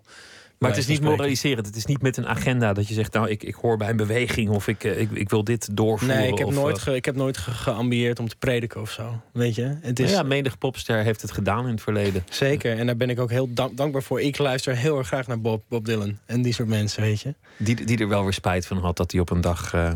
[0.58, 1.66] Maar het is niet moraliserend.
[1.66, 3.12] Het is niet met een agenda dat je zegt...
[3.12, 6.18] nou, ik, ik hoor bij een beweging of ik, eh, ik, ik wil dit doorvoeren.
[6.18, 6.82] Nee, ik heb of, nooit, uh...
[6.82, 9.20] ge, ik heb nooit ge, geambieerd om te prediken of zo.
[9.32, 9.76] Weet je?
[9.80, 10.10] Het is...
[10.10, 12.24] Ja, menig popster heeft het gedaan in het verleden.
[12.30, 14.20] Zeker, en daar ben ik ook heel dank, dankbaar voor.
[14.20, 17.34] Ik luister heel erg graag naar Bob, Bob Dylan en die soort mensen, weet je.
[17.56, 19.74] Die, die er wel weer spijt van had dat hij op een dag...
[19.74, 19.92] Uh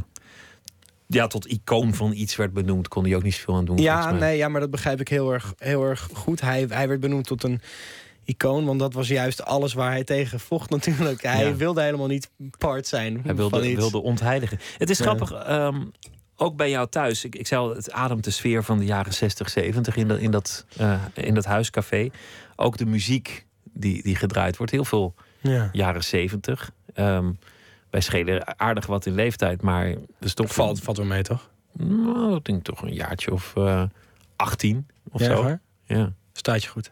[1.07, 3.79] ja, tot icoon van iets werd benoemd, kon hij ook niet zoveel aan doen.
[3.79, 6.41] Ja, nee, ja, maar dat begrijp ik heel erg, heel erg goed.
[6.41, 7.61] Hij, hij werd benoemd tot een
[8.31, 11.23] icoon, want dat was juist alles waar hij tegen vocht natuurlijk.
[11.23, 11.55] Hij ja.
[11.55, 13.21] wilde helemaal niet part zijn.
[13.25, 13.79] Hij wilde, van iets.
[13.79, 14.59] wilde ontheiligen.
[14.79, 15.05] Het is ja.
[15.05, 15.91] grappig, um,
[16.37, 17.25] ook bij jou thuis.
[17.25, 20.19] Ik, ik zei al, het ademt de sfeer van de jaren 60, 70 in dat,
[20.19, 22.11] in dat, uh, in dat huiscafé.
[22.57, 25.69] Ook de muziek die, die gedraaid wordt, heel veel ja.
[25.73, 26.71] jaren 70.
[26.95, 27.39] Um,
[27.91, 31.51] wij schelen aardig wat in leeftijd, maar dus toch valt, valt wel mee, toch?
[31.73, 33.83] Nou, ik denk toch een jaartje of uh,
[34.37, 35.43] 18 of ja, zo.
[35.43, 35.61] Waar?
[35.85, 36.13] Ja.
[36.33, 36.89] Staat je goed.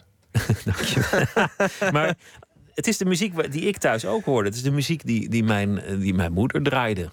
[0.64, 1.26] Dank je.
[1.92, 2.16] maar
[2.74, 4.48] het is de muziek die ik thuis ook hoorde.
[4.48, 7.08] Het is de muziek die, die, mijn, die mijn moeder draaide.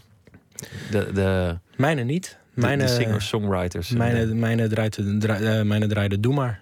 [0.91, 2.37] De, de, mijne niet.
[2.53, 3.89] Mijne, de, de singer-songwriters.
[3.89, 6.61] Mijne, mijne, draaide, draaide, mijne draaide Doe maar.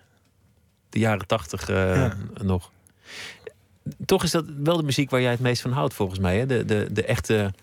[0.89, 2.17] De jaren tachtig uh, ja.
[2.41, 2.71] nog
[4.06, 6.38] toch is dat wel de muziek waar jij het meest van houdt, volgens mij.
[6.38, 6.45] Hè?
[6.45, 7.54] De, de, de echte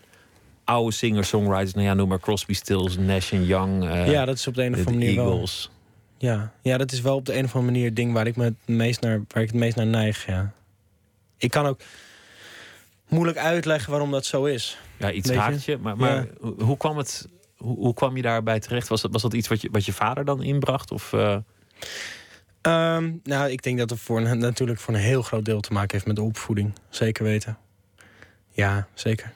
[0.65, 1.75] oude singer-songwriters.
[1.75, 3.85] Nou ja, noem maar Crosby, Stills, Nash Young.
[3.85, 5.71] Uh, ja, dat is op de een of andere manier Eagles.
[5.71, 5.79] Wel.
[6.21, 6.53] Ja.
[6.63, 8.45] ja, dat is wel op de een of andere manier het ding waar ik, me
[8.45, 10.27] het meest naar, waar ik het meest naar neig.
[10.27, 10.53] Ja.
[11.37, 11.81] Ik kan ook
[13.09, 14.79] moeilijk uitleggen waarom dat zo is.
[14.97, 15.79] Ja, iets haakt je.
[15.79, 16.51] Maar, maar ja.
[16.65, 17.29] hoe, kwam het...
[17.57, 18.89] Hoe, hoe, kwam je daarbij terecht?
[18.89, 20.91] Was dat, was dat iets wat je, wat je vader dan inbracht?
[20.91, 21.13] Of...
[21.13, 21.37] Uh...
[22.63, 25.73] Um, nou, ik denk dat het voor een, natuurlijk voor een heel groot deel te
[25.73, 26.73] maken heeft met de opvoeding.
[26.89, 27.59] Zeker weten.
[28.51, 29.33] Ja, zeker.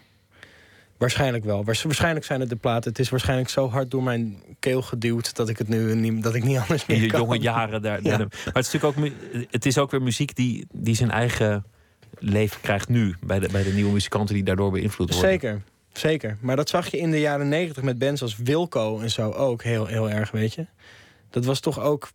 [1.04, 1.64] Waarschijnlijk wel.
[1.64, 2.90] Waarschijnlijk zijn het de platen.
[2.90, 6.34] Het is waarschijnlijk zo hard door mijn keel geduwd dat ik het nu niet, dat
[6.34, 7.20] ik niet anders meer In je kan.
[7.20, 8.02] jonge jaren daar.
[8.02, 8.18] Ja.
[8.18, 9.10] Maar het is natuurlijk ook,
[9.50, 11.64] het is ook weer muziek die, die zijn eigen
[12.18, 15.30] leven krijgt nu bij de, bij de nieuwe muzikanten die daardoor beïnvloed worden.
[15.30, 15.62] Zeker.
[15.92, 16.36] Zeker.
[16.40, 19.62] Maar dat zag je in de jaren negentig met bands als Wilco en zo ook
[19.62, 20.66] heel, heel erg, weet je.
[21.30, 22.10] Dat was toch ook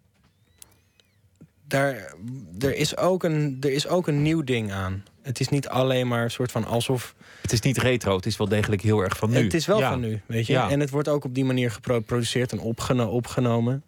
[1.67, 2.13] daar,
[2.59, 5.03] er, is ook een, er is ook een nieuw ding aan.
[5.29, 7.15] Het is niet alleen maar een soort van alsof...
[7.41, 9.43] Het is niet retro, het is wel degelijk heel erg van nu.
[9.43, 9.89] Het is wel ja.
[9.89, 10.53] van nu, weet je.
[10.53, 10.69] Ja.
[10.69, 13.83] En het wordt ook op die manier geproduceerd en opgeno opgenomen.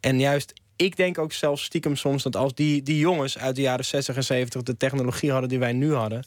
[0.00, 2.22] En juist, ik denk ook zelfs stiekem soms...
[2.22, 5.58] dat als die, die jongens uit de jaren 60 en 70 de technologie hadden die
[5.58, 6.24] wij nu hadden...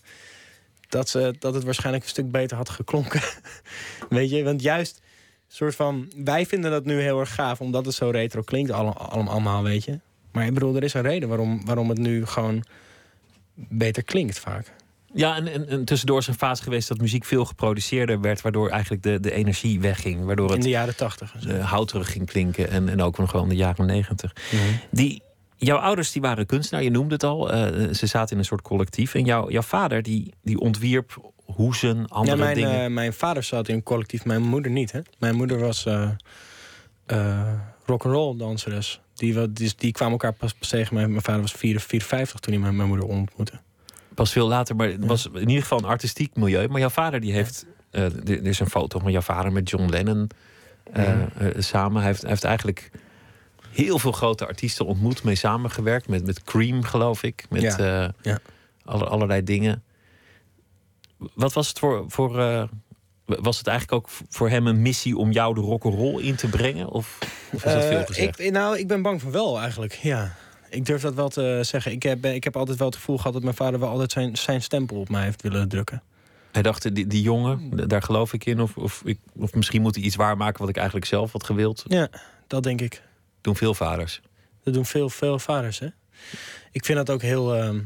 [0.90, 3.22] dat, ze, dat het waarschijnlijk een stuk beter had geklonken.
[4.10, 5.02] weet je, want juist
[5.48, 8.94] soort van, wij vinden dat nu heel erg gaaf, omdat het zo retro klinkt alle-
[8.94, 10.00] alle- allemaal, weet je.
[10.32, 12.64] Maar ik bedoel, er is een reden waarom, waarom het nu gewoon
[13.58, 14.74] beter klinkt vaak.
[15.14, 18.70] Ja, en, en, en tussendoor is een fase geweest dat muziek veel geproduceerder werd, waardoor
[18.70, 20.26] eigenlijk de, de energie wegging.
[20.26, 21.34] Waardoor In het de jaren tachtig.
[21.48, 24.34] uh, houterig ging klinken en, en ook nog wel in de jaren negentig.
[24.92, 25.22] Die,
[25.56, 27.54] jouw ouders die waren kunstenaar, je noemde het al.
[27.54, 29.14] Uh, ze zaten in een soort collectief.
[29.16, 32.84] En jouw, jouw vader die, die ontwierp hoezen, andere ja, mijn, dingen.
[32.84, 34.92] Uh, mijn vader zat in een collectief, mijn moeder niet.
[34.92, 35.00] Hè?
[35.20, 36.10] Mijn moeder was uh,
[37.08, 37.54] uh,
[37.86, 39.02] rock'n'roll danseres.
[39.18, 40.96] Die, die, die kwamen elkaar pas, pas tegen.
[40.96, 43.60] Mijn, mijn vader was 54 toen hij mijn, mijn moeder ontmoette.
[44.14, 46.68] Pas veel later, maar het was in ieder geval een artistiek milieu.
[46.68, 47.66] Maar jouw vader die heeft...
[47.92, 50.30] Uh, er is een foto van jouw vader met John Lennon
[50.98, 51.10] uh,
[51.42, 51.98] uh, samen.
[51.98, 52.92] Hij heeft, hij heeft eigenlijk
[53.70, 56.08] heel veel grote artiesten ontmoet, mee samengewerkt.
[56.08, 57.46] Met, met Cream, geloof ik.
[57.50, 58.14] Met ja.
[58.22, 58.40] Ja.
[58.86, 59.84] Alle, allerlei dingen.
[61.34, 62.06] Wat was het voor...
[62.08, 62.70] voor
[63.28, 66.90] was het eigenlijk ook voor hem een missie om jou de rock'n'roll in te brengen?
[66.90, 67.18] Of,
[67.54, 68.40] of is dat veel gezegd?
[68.40, 70.36] Ik, nou, ik ben bang van wel eigenlijk, ja.
[70.70, 71.92] Ik durf dat wel te zeggen.
[71.92, 74.38] Ik heb, ik heb altijd wel het gevoel gehad dat mijn vader wel altijd zijn,
[74.38, 76.04] zijn stempel op mij heeft willen drukken.
[76.52, 78.62] Hij dacht, die, die jongen, daar geloof ik in.
[78.62, 81.84] Of, of, ik, of misschien moet hij iets waarmaken wat ik eigenlijk zelf had gewild.
[81.88, 82.10] Ja,
[82.48, 83.02] dat denk ik.
[83.42, 84.22] Doen veel vaders.
[84.64, 85.88] Dat doen veel, veel vaders, hè.
[86.72, 87.80] Ik vind dat ook heel uh,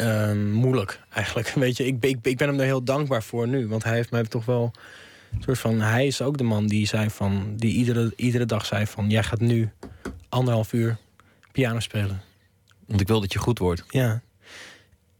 [0.00, 1.48] uh, moeilijk, eigenlijk.
[1.64, 3.68] Weet je, ik, ik, ik ben hem er heel dankbaar voor nu.
[3.68, 4.72] Want hij heeft mij toch wel...
[5.32, 7.54] Een soort van, hij is ook de man die zei van...
[7.56, 9.10] Die iedere, iedere dag zei van...
[9.10, 9.70] Jij gaat nu
[10.28, 10.96] anderhalf uur
[11.52, 12.22] piano spelen.
[12.86, 13.84] Want ik wil dat je goed wordt.
[13.88, 14.22] Ja.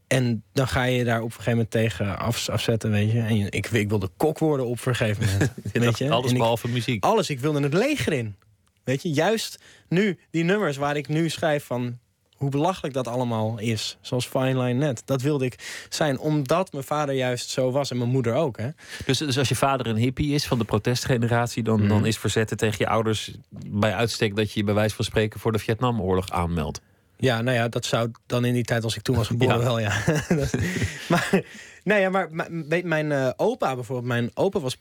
[0.07, 3.19] En dan ga je daar op een gegeven moment tegen af, afzetten, weet je.
[3.19, 5.51] En ik, ik wilde kok worden op een gegeven moment.
[5.73, 6.09] weet je?
[6.09, 7.03] Alles en behalve ik, muziek.
[7.03, 8.35] Alles, ik wilde het leger in.
[8.83, 11.99] Weet je, juist nu, die nummers waar ik nu schrijf van...
[12.43, 15.01] hoe belachelijk dat allemaal is, zoals Fine Line Net.
[15.05, 18.69] Dat wilde ik zijn, omdat mijn vader juist zo was en mijn moeder ook, hè.
[19.05, 21.63] Dus, dus als je vader een hippie is van de protestgeneratie...
[21.63, 21.87] Dan, mm.
[21.87, 23.31] dan is verzetten tegen je ouders
[23.67, 24.35] bij uitstek...
[24.35, 26.81] dat je je bij wijze van spreken voor de Vietnamoorlog aanmeldt.
[27.17, 29.63] Ja, nou ja, dat zou dan in die tijd als ik toen was geboren ja.
[29.63, 30.01] wel, ja.
[31.09, 31.41] maar,
[31.83, 34.77] nou ja, maar mijn, mijn uh, opa bijvoorbeeld, mijn opa was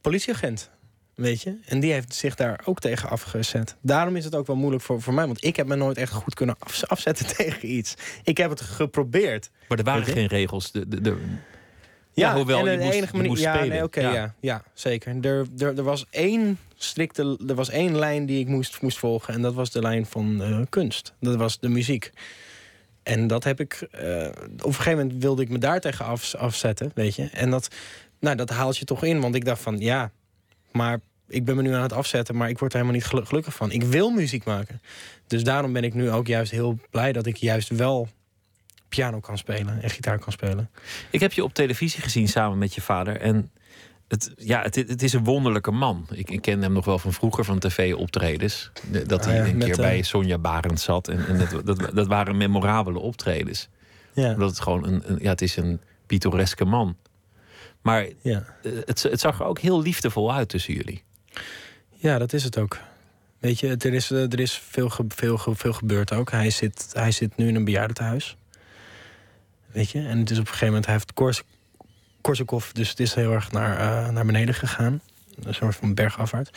[0.00, 0.70] politieagent.
[1.16, 1.56] Weet je?
[1.64, 3.76] En die heeft zich daar ook tegen afgezet.
[3.80, 5.26] Daarom is het ook wel moeilijk voor, voor mij.
[5.26, 7.94] Want ik heb me nooit echt goed kunnen afzetten tegen iets.
[8.22, 9.50] Ik heb het geprobeerd.
[9.68, 10.72] Maar er waren geen regels.
[10.72, 11.16] De, de, de...
[12.12, 13.68] Ja, ja, hoewel en je de moest, enige manier, ja, spelen.
[13.68, 14.20] Nee, oké, okay, ja.
[14.22, 14.34] ja.
[14.40, 15.24] Ja, zeker.
[15.24, 19.34] Er, er, er was één strikte, er was één lijn die ik moest, moest volgen.
[19.34, 21.14] En dat was de lijn van uh, kunst.
[21.20, 22.10] Dat was de muziek.
[23.02, 23.88] En dat heb ik.
[24.02, 27.28] Uh, op een gegeven moment wilde ik me daar tegen af, afzetten, weet je.
[27.32, 27.68] En dat,
[28.20, 29.20] nou, dat haalt je toch in.
[29.20, 30.10] Want ik dacht van ja,
[30.76, 33.54] maar ik ben me nu aan het afzetten, maar ik word er helemaal niet gelukkig
[33.54, 33.70] van.
[33.70, 34.80] Ik wil muziek maken.
[35.26, 38.08] Dus daarom ben ik nu ook juist heel blij dat ik juist wel
[38.88, 40.70] piano kan spelen en gitaar kan spelen.
[41.10, 43.20] Ik heb je op televisie gezien samen met je vader.
[43.20, 43.50] En
[44.08, 46.06] het, ja, het, het is een wonderlijke man.
[46.12, 48.70] Ik, ik ken hem nog wel van vroeger van tv-optredens.
[49.06, 49.76] Dat hij ah, ja, een keer uh...
[49.76, 51.08] bij Sonja Barend zat.
[51.08, 53.68] En, en dat, dat, dat waren memorabele optredens.
[54.12, 54.34] Ja.
[54.34, 56.96] Dat het gewoon een, een, ja, het is een pittoreske man.
[57.86, 58.44] Maar ja.
[58.62, 61.02] het, het zag er ook heel liefdevol uit tussen jullie.
[61.90, 62.78] Ja, dat is het ook.
[63.38, 66.30] Weet je, er is, er is veel, veel, veel gebeurd ook.
[66.30, 68.36] Hij zit, hij zit nu in een bejaardentehuis.
[69.66, 71.42] Weet je, en het is op een gegeven moment, hij heeft Kors,
[72.20, 75.00] Korsakoff, dus het is heel erg naar, uh, naar beneden gegaan.
[75.42, 76.50] Een soort van bergafwaarts.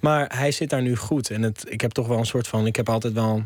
[0.00, 1.30] Maar hij zit daar nu goed.
[1.30, 3.44] En het, ik heb toch wel een soort van, ik heb altijd wel,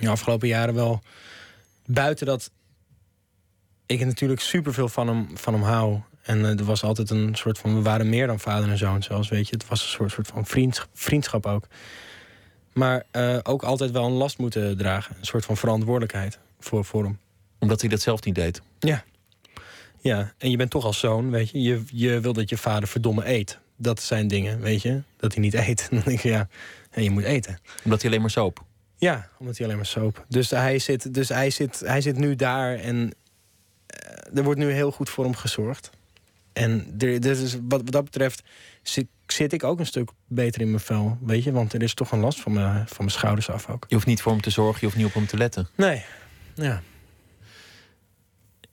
[0.00, 1.02] de afgelopen jaren wel,
[1.86, 2.50] buiten dat
[3.86, 6.00] ik natuurlijk superveel van hem, van hem hou.
[6.22, 9.02] En uh, er was altijd een soort van, we waren meer dan vader en zoon,
[9.02, 9.54] zoals weet je.
[9.54, 11.66] Het was een soort, soort van vriendschap, vriendschap ook.
[12.72, 15.16] Maar uh, ook altijd wel een last moeten dragen.
[15.18, 17.18] Een soort van verantwoordelijkheid voor, voor hem.
[17.58, 18.62] Omdat hij dat zelf niet deed?
[18.78, 19.04] Ja.
[20.00, 21.62] Ja, en je bent toch als zoon, weet je.
[21.62, 23.58] Je, je wil dat je vader verdomme eet.
[23.76, 25.02] Dat zijn dingen, weet je.
[25.16, 25.88] Dat hij niet eet.
[25.90, 26.48] Dan denk je, ja,
[26.92, 27.58] ja je moet eten.
[27.84, 28.64] Omdat hij alleen maar soap?
[28.96, 30.24] Ja, omdat hij alleen maar soap.
[30.28, 33.12] Dus hij zit, dus hij zit, hij zit nu daar en
[34.34, 35.90] er wordt nu heel goed voor hem gezorgd.
[36.52, 38.42] En er, dus wat, wat dat betreft
[38.82, 41.18] zit, zit, ik ook een stuk beter in mijn vel.
[41.20, 43.84] Weet je, want er is toch een last van mijn, van mijn schouders af ook.
[43.88, 45.68] Je hoeft niet voor hem te zorgen, je hoeft niet op hem te letten.
[45.74, 46.04] Nee,
[46.54, 46.82] ja.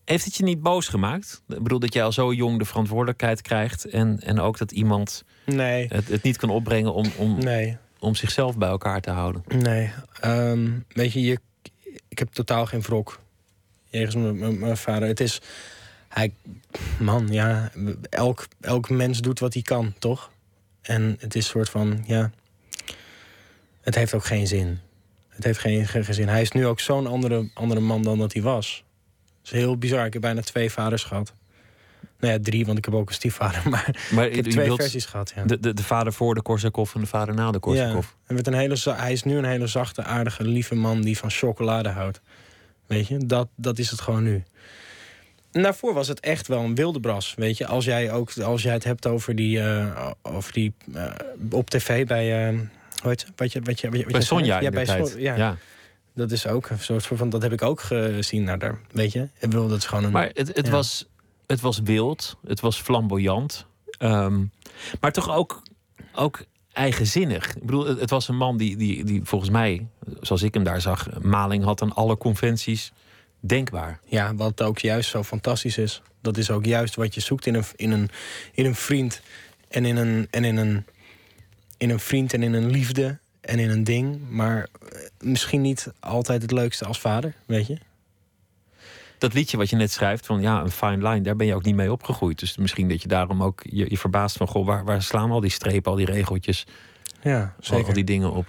[0.06, 1.42] Heeft het je niet boos gemaakt?
[1.48, 3.86] Ik bedoel dat jij al zo jong de verantwoordelijkheid krijgt.
[3.86, 5.88] En, en ook dat iemand nee.
[5.88, 7.78] het, het niet kan opbrengen om, om, nee.
[8.00, 9.44] om zichzelf bij elkaar te houden.
[9.48, 9.92] Nee.
[10.26, 11.40] Um, weet je, je,
[12.08, 13.20] ik heb totaal geen wrok.
[14.00, 14.16] Jegens
[14.60, 15.08] mijn vader.
[15.08, 15.42] Het is.
[16.10, 16.34] Hij,
[17.00, 17.72] man, ja,
[18.10, 20.32] elk, elk mens doet wat hij kan, toch?
[20.82, 22.32] En het is een soort van, ja,
[23.82, 24.80] het heeft ook geen zin.
[25.30, 26.28] Het heeft geen, geen zin.
[26.28, 28.84] Hij is nu ook zo'n andere, andere man dan dat hij was.
[29.42, 30.06] Het is heel bizar.
[30.06, 31.34] Ik heb bijna twee vaders gehad.
[32.20, 33.62] Nou ja, drie, want ik heb ook een stiefvader.
[33.70, 35.44] Maar, Maar ik heb twee wilt versies gehad, ja.
[35.44, 38.08] de, de, de vader voor de Korsakoff en de vader na de Korsakoff.
[38.08, 41.18] Ja, en met een hele, hij is nu een hele zachte, aardige, lieve man die
[41.18, 42.22] van chocolade houdt.
[42.88, 44.44] Weet je, dat, dat is het gewoon nu.
[45.52, 47.68] En daarvoor was het echt wel een wilde bras, weet je.
[47.68, 51.12] Als jij, ook, als jij het hebt over die, eh, over die eh,
[51.52, 52.48] op tv bij...
[52.50, 52.58] eh,
[53.02, 53.26] hoe heet?
[53.36, 54.22] Wat je, wat je, wat je, Bij?
[54.22, 55.08] Sonja ja, bij tijd.
[55.08, 55.58] Son- ja, ja.
[56.16, 57.30] dat is ook een soort van...
[57.30, 59.22] Dat heb ik ook gezien, nou, daar, weet je.
[59.22, 60.12] Ik bedoel, dat is gewoon een...
[60.12, 60.72] Maar het, het, Ja.
[60.72, 61.06] was,
[61.48, 63.66] het was wild, het was flamboyant.
[63.98, 64.44] ehm,
[65.00, 65.62] maar toch ook,
[66.16, 66.44] ook
[66.74, 67.56] eigenzinnig.
[67.56, 69.88] Ik bedoel, het, was een man die, die, die volgens mij,
[70.22, 72.92] zoals ik hem daar zag, maling had aan alle conventies
[73.40, 74.00] denkbaar.
[74.06, 76.02] Ja, wat ook juist zo fantastisch is.
[76.22, 78.10] Dat is ook juist wat je zoekt in een, in een,
[78.52, 79.22] in een vriend.
[79.68, 80.86] En in een, en in een,
[81.78, 84.30] in een vriend en in een liefde en in een ding.
[84.30, 84.58] Maar
[84.92, 87.78] eh, misschien niet altijd het leukste als vader, weet je?
[89.24, 91.64] Dat liedje wat je net schrijft, van ja, een fine line, daar ben je ook
[91.64, 92.40] niet mee opgegroeid.
[92.40, 95.40] Dus misschien dat je daarom ook je, je verbaast van, goh, waar, waar slaan al
[95.40, 96.66] die strepen, al die regeltjes,
[97.22, 97.86] Ja, zeker.
[97.88, 98.46] al die dingen op?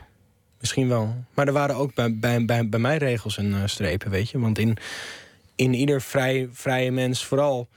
[0.61, 1.15] Misschien wel.
[1.35, 4.39] Maar er waren ook bij, bij, bij, bij mij regels en eh, strepen, weet je.
[4.39, 4.77] Want in,
[5.55, 7.69] in ieder vrij, vrije mens, vooral,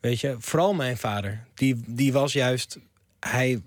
[0.00, 2.78] weet je, vooral mijn vader, die, die was juist,
[3.20, 3.62] hij.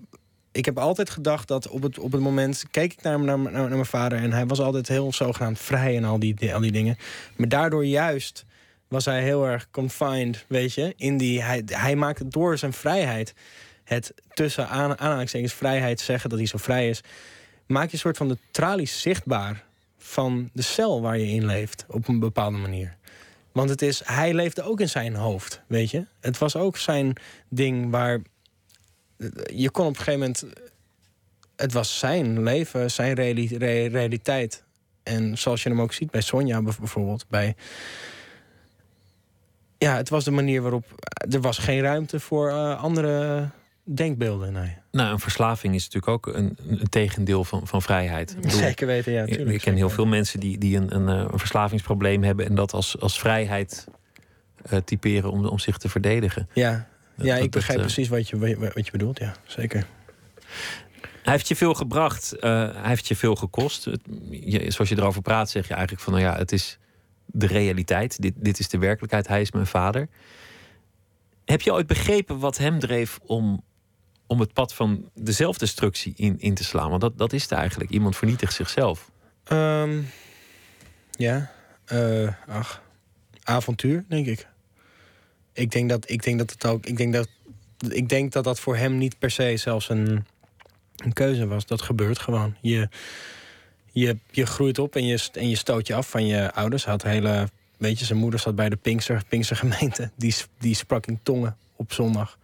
[0.52, 3.52] Ik heb altijd gedacht dat op het, op het moment keek ik naar, naar, naar,
[3.52, 6.72] naar mijn vader en hij was altijd heel zogenaamd vrij en al die, al die
[6.72, 6.96] dingen.
[7.36, 8.44] Maar daardoor juist
[8.88, 10.92] was hij heel erg confined, weet je.
[10.96, 13.34] In die, hij, hij maakte door zijn vrijheid,
[13.84, 17.00] het tussen aan, aanhalingstekens vrijheid zeggen dat hij zo vrij is,
[17.66, 19.64] maak je een soort van de tralies zichtbaar
[19.98, 22.96] van de cel waar je in leeft op een bepaalde manier.
[23.52, 26.04] Want het is, hij leefde ook in zijn hoofd, weet je.
[26.20, 27.12] Het was ook zijn
[27.48, 28.20] ding waar
[29.54, 30.44] je kon op een gegeven moment,
[31.56, 34.64] het was zijn leven, zijn reali- re- realiteit.
[35.02, 37.54] En zoals je hem ook ziet bij Sonja bijv- bijvoorbeeld, bij
[39.78, 40.84] ja, het was de manier waarop
[41.30, 43.48] er was geen ruimte voor eh, andere
[43.84, 44.52] denkbeelden.
[44.52, 44.76] Nee.
[44.90, 48.30] Nou, een verslaving is natuurlijk ook een, een tegendeel van, van vrijheid.
[48.30, 49.22] Ik bedoel, Zeker weten, ja.
[49.22, 52.46] Ik- tuurlijk, ik ken heel veel mensen die, die een, een, eh, een verslavingsprobleem hebben
[52.46, 53.86] en dat als, als vrijheid
[54.62, 56.48] eh, typeren om, om zich te verdedigen.
[56.54, 56.86] Ja,
[57.16, 59.86] Dat- ja dat- ik begrijp dat, eh, precies wat je, wat je bedoelt, ja, zeker.
[61.22, 63.88] Hij heeft je veel gebracht, eh, hij heeft je veel gekost.
[64.30, 66.78] Je- zoals je erover praat, zeg je eigenlijk van nou ja, het is
[67.26, 68.22] de realiteit.
[68.22, 69.28] Dit, dit is de werkelijkheid.
[69.28, 70.08] Hij is mijn vader.
[71.44, 73.62] Heb je ooit begrepen wat hem dreef om,
[74.26, 76.88] om het pad van de zelfdestructie in, in te slaan?
[76.90, 77.90] Want dat, dat is het eigenlijk.
[77.90, 79.10] Iemand vernietigt zichzelf.
[79.44, 80.00] Ehm,
[81.10, 81.50] ja,
[81.84, 82.82] eh, ach,
[83.42, 84.46] avontuur, denk ik.
[85.52, 87.28] Ik denk dat, ik denk dat het ook, ik denk dat,
[87.88, 90.26] ik denk dat dat voor hem niet per se zelfs een,
[90.96, 91.66] een keuze was.
[91.66, 92.54] Dat gebeurt gewoon.
[92.60, 92.88] Je,
[94.00, 96.84] je, je groeit op en je, en je stoot je af van je ouders.
[96.84, 100.10] Hij had hele, weet je, zijn moeder zat bij de Pinkster, Pinkster gemeente.
[100.16, 102.38] Die, die sprak in tongen op zondag.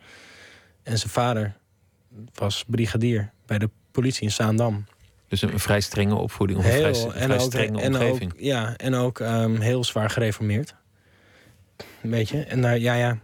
[0.83, 1.57] En zijn vader
[2.35, 4.85] was brigadier bij de politie in Zaandam.
[5.29, 8.33] Dus een, een vrij strenge opvoeding of een vrij, een vrij strenge en omgeving.
[8.33, 10.75] ook, ja, en ook ehm, heel zwaar gereformeerd.
[12.01, 12.43] Weet je?
[12.43, 13.19] En daar, ja, ja.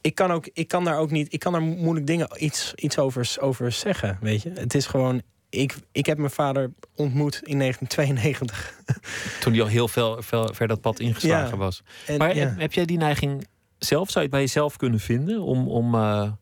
[0.00, 2.98] Ik kan, ook, ik kan daar ook niet, ik kan daar moeilijk dingen iets, iets
[2.98, 4.18] over, over zeggen.
[4.20, 4.50] Weet je?
[4.54, 8.74] Het is gewoon, ik, ik heb mijn vader ontmoet in 1992.
[9.40, 11.56] Toen hij al heel veel, veel ver dat pad ingeslagen Ja.
[11.56, 11.82] was.
[12.06, 12.46] En, Maar ja.
[12.48, 13.46] heb, heb jij die neiging
[13.78, 14.06] zelf?
[14.10, 15.40] Zou je het bij jezelf kunnen vinden?
[15.42, 16.32] Om, om eh,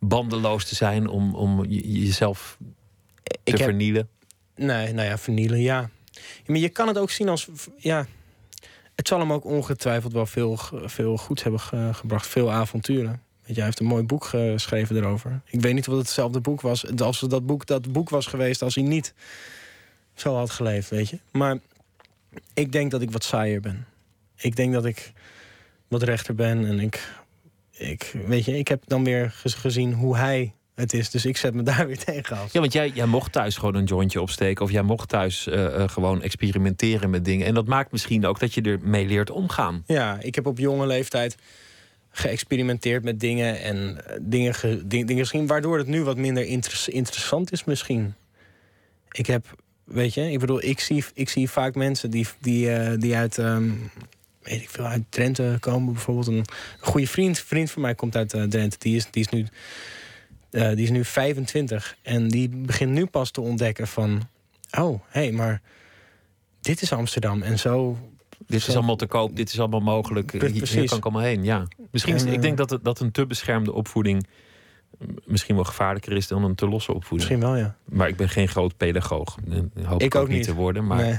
[0.00, 2.56] bandeloos te zijn, om, om je- jezelf
[3.22, 4.08] te ik heb, vernielen?
[4.56, 5.90] Nee, nou ja, vernielen, ja.
[6.46, 8.06] Maar je kan het ook zien als, ja...
[8.94, 12.26] Het zal hem ook ongetwijfeld wel veel, veel goeds hebben ge- gebracht.
[12.26, 13.22] Veel avonturen.
[13.48, 15.40] Weet je, hij heeft een mooi boek geschreven erover.
[15.44, 16.98] Ik weet niet of het hetzelfde boek was.
[16.98, 19.14] Als dat boek dat boek was geweest als hij niet
[20.14, 21.18] zo had geleefd, weet je.
[21.30, 21.58] Maar
[22.54, 23.86] ik denk dat ik wat saaier ben.
[24.36, 25.12] Ik denk dat ik
[25.88, 26.66] wat rechter ben.
[26.66, 27.12] En ik,
[27.70, 31.10] ik weet je, ik heb dan weer gez- gezien hoe hij het is.
[31.10, 32.52] Dus ik zet me daar weer tegen af.
[32.52, 34.64] Ja, want jij, jij mocht thuis gewoon een jointje opsteken.
[34.64, 37.46] Of jij mocht thuis eh, eh, gewoon experimenteren met dingen.
[37.46, 39.82] En dat maakt misschien ook dat je ermee leert omgaan.
[39.86, 41.36] Ja, ik heb op jonge leeftijd
[42.18, 46.44] geëxperimenteerd met dingen en eh, dingen, ge- ding- dingen gezien, waardoor het nu wat minder
[46.44, 48.14] interess- interessant is misschien.
[49.10, 52.98] Ik heb, weet je, ik bedoel, ik zie, ik zie vaak mensen die, die, eh,
[52.98, 53.70] die uit, ehm,
[54.42, 55.92] weet ik veel, uit Drenthe komen.
[55.92, 56.44] Bijvoorbeeld een,
[56.80, 58.78] goede vriend, vriend van mij komt uit eh, Drenthe.
[58.78, 59.46] Die is, die, is nu,
[60.50, 64.28] die is nu 25 en die begint nu pas te ontdekken van,
[64.78, 65.60] oh, hé, hey, maar
[66.60, 67.98] dit is Amsterdam en zo
[68.48, 70.32] Dit is allemaal te koop, dit is allemaal mogelijk.
[70.32, 71.44] Hier, kan ik allemaal heen.
[71.44, 71.66] Ja.
[71.90, 74.26] Misschien is, En, ik eh, denk dat, het, dat een te beschermde opvoeding
[75.24, 77.30] misschien wel gevaarlijker is dan een te losse opvoeding.
[77.30, 77.76] Misschien wel, ja.
[77.84, 79.36] Maar ik ben geen groot pedagoog.
[79.50, 80.86] En hoop ik, ook niet te worden.
[80.86, 81.18] Maar Nee.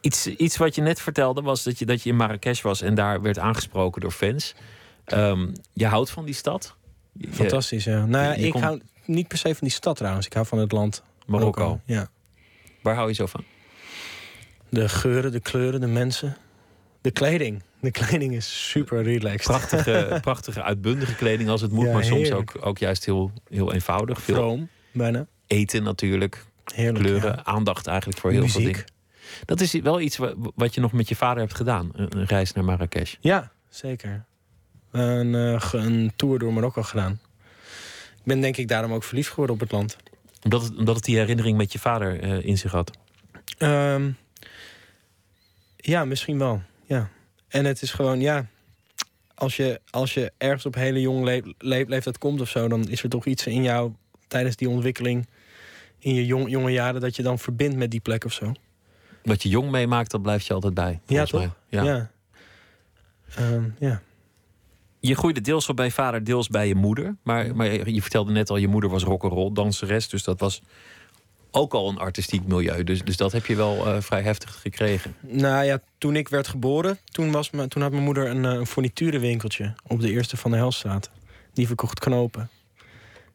[0.00, 2.94] iets, iets wat je net vertelde was dat je, dat je in Marrakesh was en
[2.94, 4.54] daar werd aangesproken door fans.
[5.04, 6.76] Ehm, je houdt van die stad?
[7.30, 8.06] Fantastisch, ja.
[8.06, 10.26] Nou ja, ik hou niet per se van die stad trouwens.
[10.26, 11.80] Ik hou van het land Marokko.
[11.84, 12.08] Ja.
[12.82, 13.44] Waar hou je zo van?
[14.68, 16.36] De geuren, de kleuren, de mensen.
[17.00, 17.62] De kleding.
[17.80, 19.42] De kleding is super relaxed.
[19.42, 23.72] Prachtige, prachtige uitbundige kleding als het moet, Ja, maar soms ook, ook juist heel, heel
[23.72, 24.22] eenvoudig.
[24.22, 25.26] Veel Vroom, bijna.
[25.46, 26.44] eten natuurlijk,
[26.74, 27.04] Heerlijk.
[27.04, 27.44] kleuren, ja.
[27.44, 28.84] aandacht eigenlijk voor heel veel dingen.
[29.44, 32.52] Dat is wel iets wa- wat je nog met je vader hebt gedaan, een, reis
[32.52, 33.14] naar Marrakesh.
[33.20, 34.24] Ja, zeker.
[34.90, 37.20] Een, eh, een tour door Marokko gedaan.
[38.16, 39.96] Ik ben denk ik daarom ook verliefd geworden op het land.
[40.42, 42.90] Omdat het, omdat het die herinnering met je vader eh, in zich had.
[43.58, 44.10] Ehm,
[45.76, 46.62] ja, misschien wel.
[46.84, 47.08] Ja.
[47.48, 48.46] En het is gewoon, ja.
[49.34, 52.88] Als je, als je ergens op hele jonge le le- leeftijd komt of zo, dan
[52.88, 53.92] is er toch iets in jou
[54.28, 55.26] tijdens die ontwikkeling
[55.98, 58.52] in je jong, jonge jaren dat je dan verbindt met die plek of zo.
[59.22, 61.00] Wat je jong meemaakt, dat blijft je altijd bij.
[61.06, 61.40] Ja, toch?
[61.40, 61.50] mij.
[61.68, 61.82] Ja.
[61.82, 62.10] Ja.
[63.34, 64.02] Ehm, ja.
[65.00, 67.16] Je groeide deels op bij je vader, deels bij je moeder.
[67.22, 70.08] Maar, maar je je vertelde net al, je moeder was rock'n'roll danseres.
[70.08, 70.62] Dus dat was
[71.50, 72.84] ook al een artistiek milieu.
[72.84, 75.14] Dus, dus dat heb je wel eh, vrij heftig gekregen.
[75.20, 78.52] Nou ja, toen ik werd geboren, toen, was me, toen had mijn moeder een, eh,
[78.52, 81.10] een fourniturenwinkeltje op de eerste van de Helstraat.
[81.52, 82.50] Die verkocht knopen.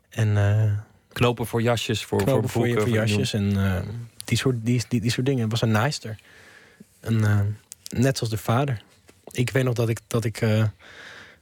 [0.09, 0.71] En eh,
[1.13, 2.91] Knopen voor jasjes, voor, knopen voor, voor je boeken.
[2.91, 3.55] voor jasjes en
[4.25, 5.41] die, soort, die, die, die soort dingen.
[5.41, 6.17] Het was een naaister.
[6.99, 7.57] En,
[7.89, 8.81] net zoals de vader.
[9.31, 10.39] Ik weet nog dat ik, dat ik,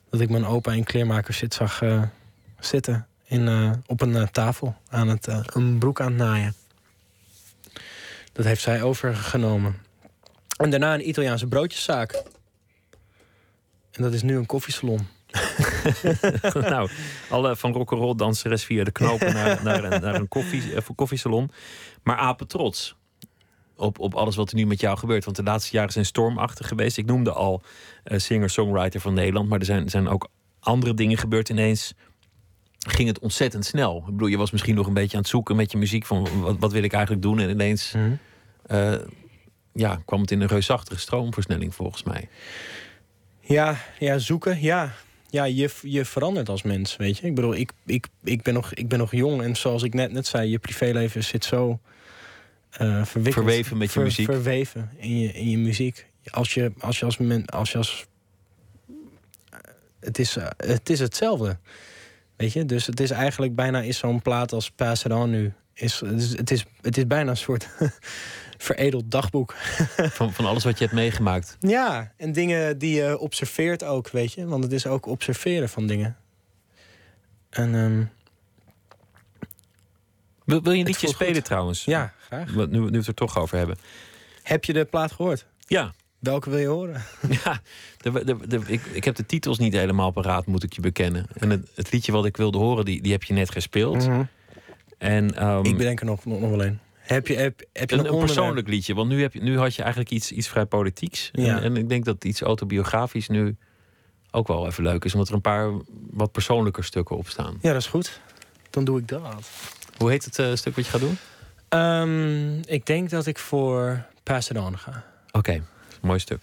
[0.09, 1.81] dat ik mijn opa in kleermakers zit zag
[2.59, 6.53] zitten in, op een tafel aan het, een broek aan het naaien.
[8.39, 9.75] Dat heeft zij overgenomen.
[10.57, 12.23] En daarna een Italiaanse broodjeszaak.
[13.91, 15.07] En dat is nu een koffiesalon.
[16.53, 16.89] nou,
[17.29, 20.95] alle van rock'n'roll danseres via de knopen naar, naar, een, naar een koffie, eh, voor
[20.95, 21.51] koffiesalon.
[22.03, 22.95] Maar apen trots
[23.75, 25.25] op, op alles wat er nu met jou gebeurt.
[25.25, 26.97] Want de laatste jaren zijn stormachtig geweest.
[26.97, 27.61] Ik noemde al
[28.03, 29.49] eh, singer-songwriter van Nederland.
[29.49, 30.27] Maar er zijn, zijn ook
[30.59, 31.93] andere dingen gebeurd ineens.
[32.87, 33.97] Ging het ontzettend snel.
[33.97, 36.05] Ik bedoel, je was misschien nog een beetje aan het zoeken met je muziek.
[36.05, 37.39] Van wat, wat wil ik eigenlijk doen?
[37.39, 37.95] En ineens
[38.69, 38.93] eh,
[39.73, 42.29] ja, kwam het in een reusachtige stroomversnelling volgens mij.
[43.39, 44.93] Ja, ja zoeken, ja.
[45.29, 47.27] Ja, je, je verandert als mens, weet je.
[47.27, 50.11] Ik bedoel, ik, ik, ik, ben, nog, ik ben nog jong en zoals ik net,
[50.11, 50.49] net zei...
[50.49, 51.79] je privéleven zit zo
[52.69, 53.33] verwikkeld.
[53.33, 54.25] Verweven met je muziek.
[54.25, 56.07] Verweven in je, in je muziek.
[56.29, 56.99] Als je als...
[56.99, 58.07] Je als, men, als, je als
[59.99, 61.57] het, is, eh, het is hetzelfde,
[62.35, 62.65] weet je.
[62.65, 65.53] Dus het is eigenlijk bijna is zo'n plaat als Pass It On nu.
[65.79, 67.67] Is, het, is, het, is, het is bijna een soort
[68.57, 69.55] veredeld dagboek.
[70.19, 71.57] Van, van alles wat je hebt meegemaakt.
[71.59, 74.45] Ja, en dingen die je observeert ook, weet je.
[74.45, 76.17] Want het is ook observeren van dingen.
[77.49, 78.03] En ehm,
[80.45, 81.45] Wil, wil je een liedje spelen goed.
[81.45, 81.83] trouwens?
[81.83, 82.53] ja, graag.
[82.53, 83.77] Wat- Nu, nu we het er toch over hebben.
[84.43, 85.45] Heb je de plaat gehoord?
[85.67, 87.03] Ja, Welke wil je horen?
[87.43, 87.61] ja
[87.97, 91.25] de, de, de- ik, ik heb de titels niet helemaal paraat, moet ik je bekennen.
[91.33, 94.07] En het, het liedje wat ik wilde horen, die, die heb je net gespeeld.
[94.99, 95.65] En, ehm.
[95.65, 96.79] Ik bedenk er nog, nog, nog wel een.
[96.93, 98.93] Heb je, heb, heb je een, een, persoonlijk liedje.
[98.93, 101.29] Want nu, heb je, nu had je eigenlijk iets, iets vrij politieks.
[101.31, 101.57] Ja.
[101.57, 103.55] En, en ik denk dat iets autobiografisch nu
[104.31, 105.13] ook wel even leuk is.
[105.13, 105.71] Omdat er een paar
[106.09, 107.57] wat persoonlijker stukken op staan.
[107.61, 108.19] Ja, dat is goed.
[108.69, 109.49] Dan doe ik dat.
[109.97, 111.17] Hoe heet het eh, stuk wat je gaat doen?
[111.69, 115.05] Ehm, ik denk dat ik voor Pass It On ga.
[115.31, 115.63] Oké,
[116.01, 116.41] mooi stuk.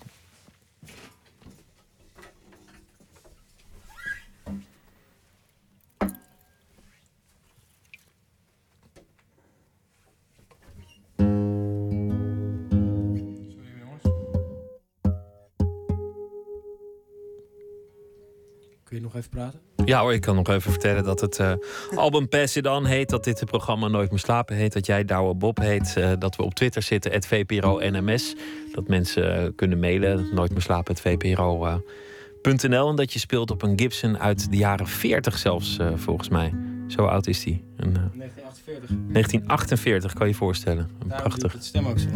[18.97, 19.61] Kun je nog even praten?
[19.84, 21.53] Ja hoor, ik kan nog even vertellen dat het eh,
[21.94, 23.09] album Pass It On heet.
[23.09, 24.72] Dat dit het programma Nooit meer slapen heet.
[24.72, 25.97] Dat jij Douwe Bob heet.
[25.97, 28.34] eh, dat we op Twitter zitten, het VPRO NMS.
[28.72, 32.88] Dat mensen eh, kunnen mailen, nooit meer slapen, VPRO.nl.
[32.88, 36.53] en dat je speelt op een Gibson uit de jaren 40 zelfs, volgens mij.
[36.86, 37.64] Zo oud is die.
[37.76, 38.88] Een, eh, 1948.
[39.09, 40.90] 1948, kan je je voorstellen.
[40.99, 42.09] Een prachtig, het stem ook zo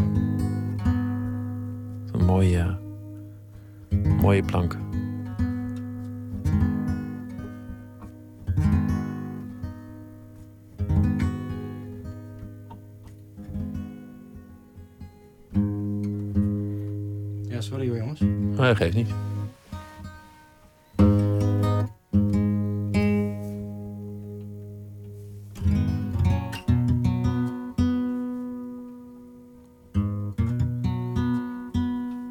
[2.12, 2.78] een mooie,
[4.20, 4.76] mooie plank.
[18.61, 19.09] Maar dat geeft niet.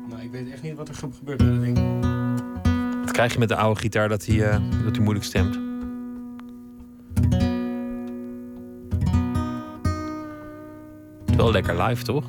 [0.09, 1.77] Nou, ik weet echt niet wat er ge- gebeurt met dat ding.
[3.01, 5.59] Dat krijg je met de oude gitaar dat hij, eh, dat hij moeilijk stemt.
[11.35, 12.25] Wel lekker live, toch?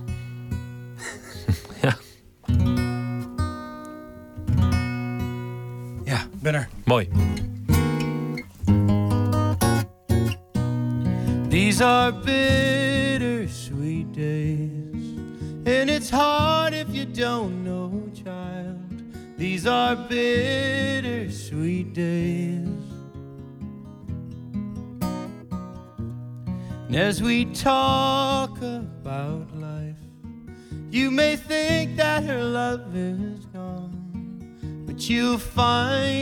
[27.55, 29.96] Talk about life,
[30.90, 36.19] you may think that her love is gone, but you'll find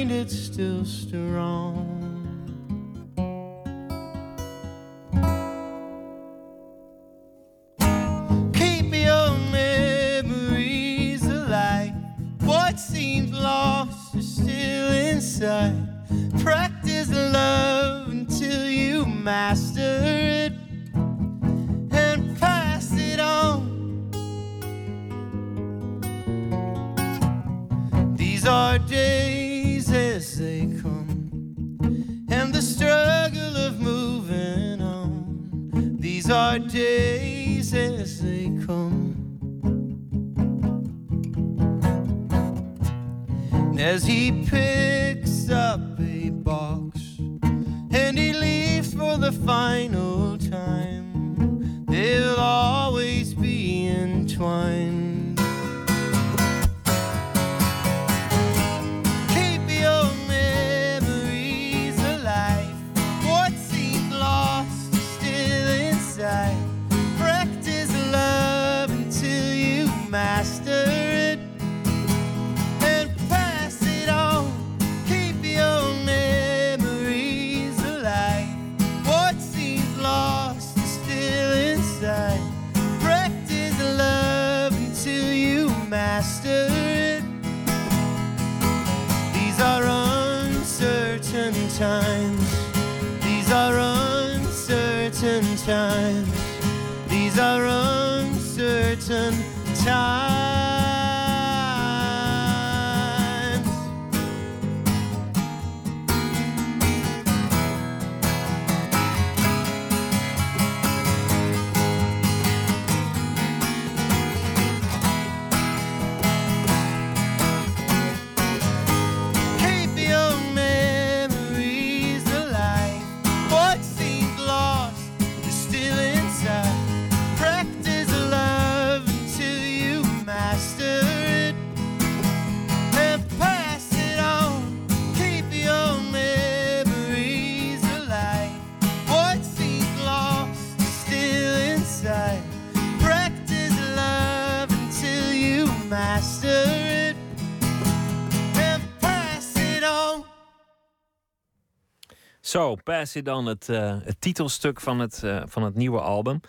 [152.48, 156.40] Zo, Pass It On, het, eh, het titelstuk van het, eh, van het nieuwe album.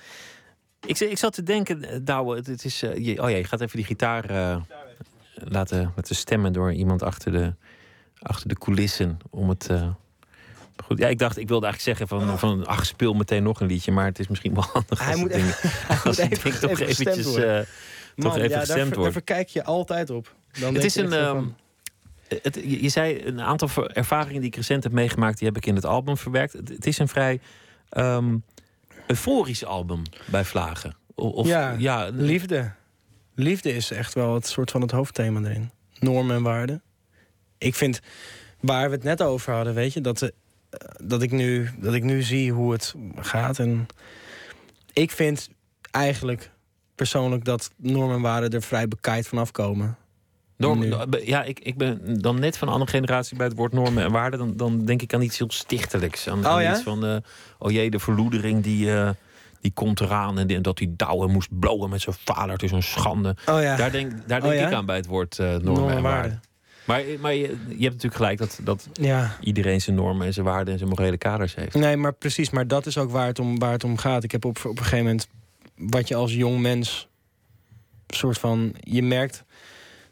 [0.85, 2.79] Ik, ik zat te denken, eh, Douwe, het, het is...
[2.79, 4.25] je, oh ja, je gaat even die gitaar
[5.33, 7.53] laten, laten stemmen door iemand achter de,
[8.21, 9.17] achter de coulissen.
[9.29, 9.69] Om het...
[10.83, 13.67] goed, ja, ik dacht, ik wilde eigenlijk zeggen van, van ach, speel meteen nog een
[13.67, 13.91] liedje.
[13.91, 16.17] Maar het is misschien wel handig Hij als moet het ding, even- hij als moet
[16.17, 17.25] het even- ding toch eventjes...
[17.25, 19.13] Man, toch even ja, daar, gestemd daar wordt.
[19.13, 20.35] verkijk je altijd op.
[20.59, 21.05] Dan Het is je een.
[21.11, 21.55] echt zo ehm, van,
[22.41, 25.65] het, je, je zei een aantal ervaringen die ik recent heb meegemaakt, die heb ik
[25.65, 26.53] in het album verwerkt.
[26.53, 27.39] Het, het is een vrij
[27.89, 28.37] ehm,
[29.07, 30.95] euforisch album bij Vlagen.
[31.15, 32.71] Of, ja, ja, liefde.
[33.35, 35.71] Liefde is echt wel het soort van het hoofdthema erin.
[35.99, 36.81] Normen en waarden.
[37.57, 37.99] Ik vind,
[38.59, 40.29] waar we het net over hadden, weet je, dat, eh,
[41.03, 43.59] dat, ik, nu, dat ik nu zie hoe het gaat.
[43.59, 43.85] En
[44.93, 45.49] ik vind
[45.91, 46.51] eigenlijk
[46.95, 49.97] persoonlijk dat normen en waarden er vrij bekaaid vanaf komen.
[50.59, 54.03] Norm- ja ik, ik ben dan net van een andere generatie bij het woord normen
[54.03, 54.39] en waarden.
[54.39, 56.27] Dan, dan denk ik aan iets heel stichtelijks.
[56.29, 56.71] Aan, Oh aan ja?
[56.71, 57.15] iets van, eh,
[57.59, 59.09] oh jee, de verloedering die, eh,
[59.61, 60.39] die komt eraan.
[60.39, 62.51] En, die- en dat hij douwen moest blowen met zijn vader.
[62.51, 63.35] Het is een schande.
[63.45, 64.67] Oh ja, Daar denk, daar Oh denk ja?
[64.67, 66.21] ik aan bij het woord eh, normen, normen en en waarden.
[66.21, 66.41] waarden.
[66.85, 69.35] Maar, maar je, je hebt natuurlijk gelijk dat, dat Ja.
[69.41, 71.73] iedereen zijn normen en zijn waarden en zijn morele kaders heeft.
[71.75, 72.49] Nee, maar precies.
[72.49, 74.23] Maar dat is ook waar het om, waar het om gaat.
[74.23, 75.27] Ik heb op, op een gegeven moment...
[75.75, 77.07] wat je als jong mens...
[78.07, 78.73] soort van...
[78.79, 79.43] je merkt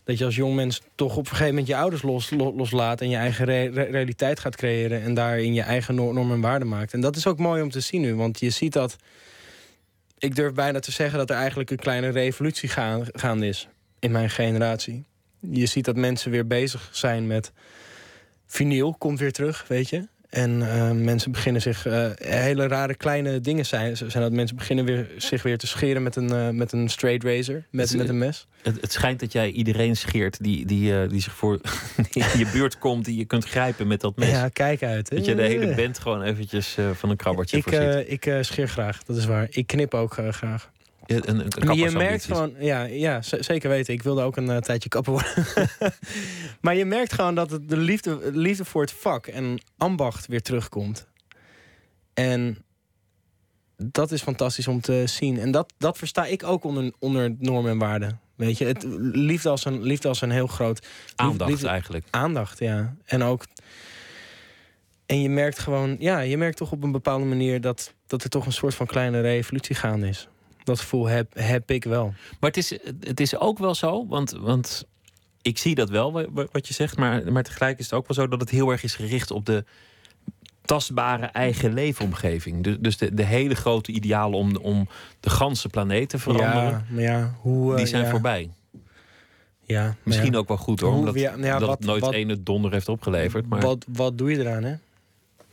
[0.08, 3.02] dat je als jong mens toch op een gegeven moment je ouders los, lo- loslaat...
[3.02, 5.02] en je eigen re- re- realiteit gaat creëren...
[5.02, 6.94] en daarin je eigen no- normen en waarden maakt.
[6.94, 8.16] En dat is ook mooi om te zien nu.
[8.16, 8.96] Want je ziet dat...
[10.18, 13.68] ik durf bijna te zeggen dat er eigenlijk een kleine revolutie gaan, gaande is...
[14.00, 15.04] in mijn generatie.
[15.40, 17.52] Je ziet dat mensen weer bezig zijn met...
[18.46, 20.08] vinyl komt weer terug, weet je.
[20.30, 21.86] En eh, mensen beginnen zich...
[21.86, 26.04] eh, hele rare kleine dingen zijn, zijn dat mensen beginnen weer, zich weer te scheren
[26.04, 27.64] met een, eh, met een straight razor.
[27.72, 28.48] Met, Het- met een mes.
[28.62, 31.60] Het, het schijnt dat jij iedereen scheert die, die, die zich voor
[32.12, 34.30] die in je buurt komt, die je kunt grijpen met dat mes.
[34.30, 35.10] Ja, kijk uit.
[35.10, 35.16] hè.
[35.16, 38.04] dat je de hele band gewoon eventjes van een krabbertje Ik, voorziet.
[38.08, 39.48] ik scheer graag, dat is waar.
[39.50, 40.70] Ik knip ook graag.
[41.08, 43.94] Een, je merkt gewoon, ja, ja zeker weten.
[43.94, 45.48] Ik wilde ook een eh, tijdje kapper worden.
[46.62, 50.42] maar je merkt gewoon dat het de liefde, liefde voor het vak en ambacht weer
[50.42, 51.08] terugkomt.
[52.14, 52.58] En
[53.78, 55.40] dat is fantastisch om te zien.
[55.40, 58.20] En dat, dat versta ik ook onder, onder normen en waarden.
[58.36, 62.06] Weet je, het, liefde, als een, liefde als een heel groot aandacht liefde- eigenlijk.
[62.10, 62.96] aandacht, ja.
[63.06, 63.46] En ook.
[65.06, 68.30] En je merkt gewoon, ja, je merkt toch op een bepaalde manier dat, dat er
[68.30, 70.28] toch een soort van kleine revolutie gaande is.
[70.68, 72.14] Dat gevoel heb, heb ik wel.
[72.40, 74.86] Maar het is, het is ook wel zo, want, want
[75.42, 76.98] ik zie dat wel, wa- wa- wat je zegt.
[76.98, 79.46] Maar, maar tegelijk is het ook wel zo dat het heel erg is gericht op
[79.46, 79.64] de
[80.66, 82.64] tastbare eigen leefomgeving.
[82.64, 84.88] Dus, dus de, de hele grote idealen om, om
[85.20, 87.72] de ganse planeet te veranderen, Ja, maar ja, hoe.
[87.72, 88.50] eh, die zijn ja, voorbij.
[89.64, 90.38] Ja, Misschien ja.
[90.38, 92.72] ook wel goed hoor, omdat ja, nou ja, dat wat- het nooit wat- ene donder
[92.72, 93.48] heeft opgeleverd.
[93.50, 94.76] Maar Wat, wat doe je eraan, hè?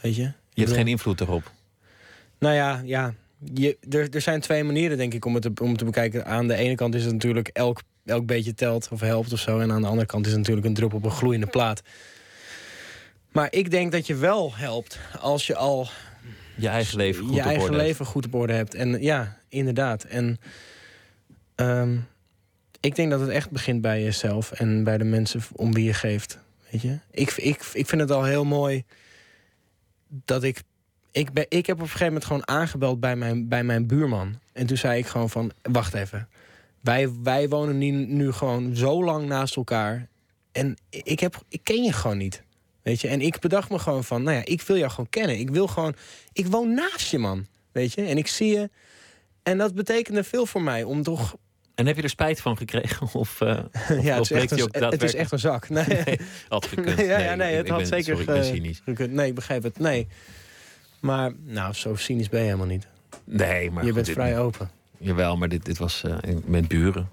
[0.00, 0.32] Weet je?
[0.52, 1.50] je hebt geen invloed erop.
[2.38, 3.14] Nou ja, ja.
[3.54, 6.26] Je, er, er zijn twee manieren, denk ik, om het te, om te bekijken.
[6.26, 9.58] Aan de ene kant is het natuurlijk elk, elk beetje telt of helpt of zo.
[9.58, 11.82] En aan de andere kant is het natuurlijk een druppel op een gloeiende plaat.
[13.32, 15.88] Maar ik denk dat je wel helpt als je al
[16.56, 17.86] Je eigen leven goed je op eigen orde hebt.
[17.86, 18.74] leven goed op orde hebt.
[18.74, 20.04] En ja, inderdaad.
[20.04, 20.38] En
[21.54, 21.96] ehm,
[22.80, 25.94] ik denk dat het echt begint bij jezelf en bij de mensen om wie je
[25.94, 26.38] geeft.
[26.70, 26.98] Weet je?
[27.10, 28.84] Ik, ik, ik vind het al heel mooi
[30.08, 30.62] dat ik.
[31.14, 34.38] Ik, ben, ik heb op een gegeven moment gewoon aangebeld bij mijn, bij mijn buurman.
[34.52, 36.28] En toen zei ik gewoon van, wacht even.
[36.80, 40.08] Wij, wij wonen nu, nu gewoon zo lang naast elkaar.
[40.52, 42.42] En ik, heb, ik ken je gewoon niet.
[42.82, 43.08] Weet je?
[43.08, 45.38] En ik bedacht me gewoon van, nou ja, ik wil jou gewoon kennen.
[45.38, 45.94] Ik wil gewoon,
[46.32, 47.46] ik woon naast je, man.
[47.72, 48.02] Weet je?
[48.02, 48.70] En ik zie je.
[49.42, 51.36] En dat betekende veel voor mij om toch.
[51.74, 53.08] En heb je er spijt van gekregen?
[53.22, 53.48] Of, eh,
[54.02, 55.68] ja, het is, echt een, het is echt een zak.
[55.68, 56.98] Nee, nee, had gekund.
[56.98, 58.16] ja, ja, nee, het ik had ben- zeker.
[58.16, 59.14] Sorry, ik ben.
[59.14, 59.78] Nee, ik begrijp het.
[59.78, 60.06] Nee.
[61.04, 62.86] Maar, nou, zo cynisch ben je helemaal niet.
[63.24, 64.70] Nee, maar je goed, bent dit- vrij open.
[64.98, 67.08] Jawel, maar dit, dit was eh, met buren.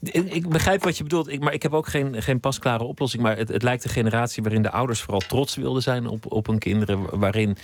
[0.00, 3.22] Ik, ik begrijp wat je bedoelt, ik, maar ik heb ook geen, geen pasklare oplossing.
[3.22, 6.46] Maar het, het lijkt een generatie waarin de ouders vooral trots wilden zijn op, op
[6.46, 7.18] hun kinderen.
[7.18, 7.56] Waarin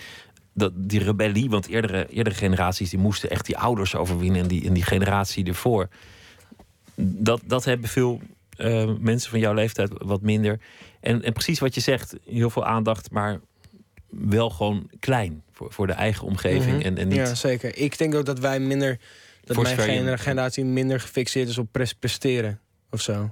[0.52, 4.40] dat, die rebellie, want eerdere, eerdere generaties die moesten echt die ouders overwinnen.
[4.40, 5.88] En die, en die generatie ervoor.
[6.94, 8.20] Dat, dat hebben veel
[8.56, 10.60] eh, mensen van jouw leeftijd wat minder.
[11.00, 13.40] En, en precies wat je zegt, heel veel aandacht, maar
[14.10, 16.76] wel gewoon klein voor, voor de eigen omgeving.
[16.76, 16.86] Mhm.
[16.86, 17.76] en, en niet Ja, zeker.
[17.76, 18.98] Ik denk ook dat wij minder.
[19.44, 22.60] Dat Voor mijn generatie minder gefixeerd is op pres- presteren.
[22.90, 23.30] Of zo.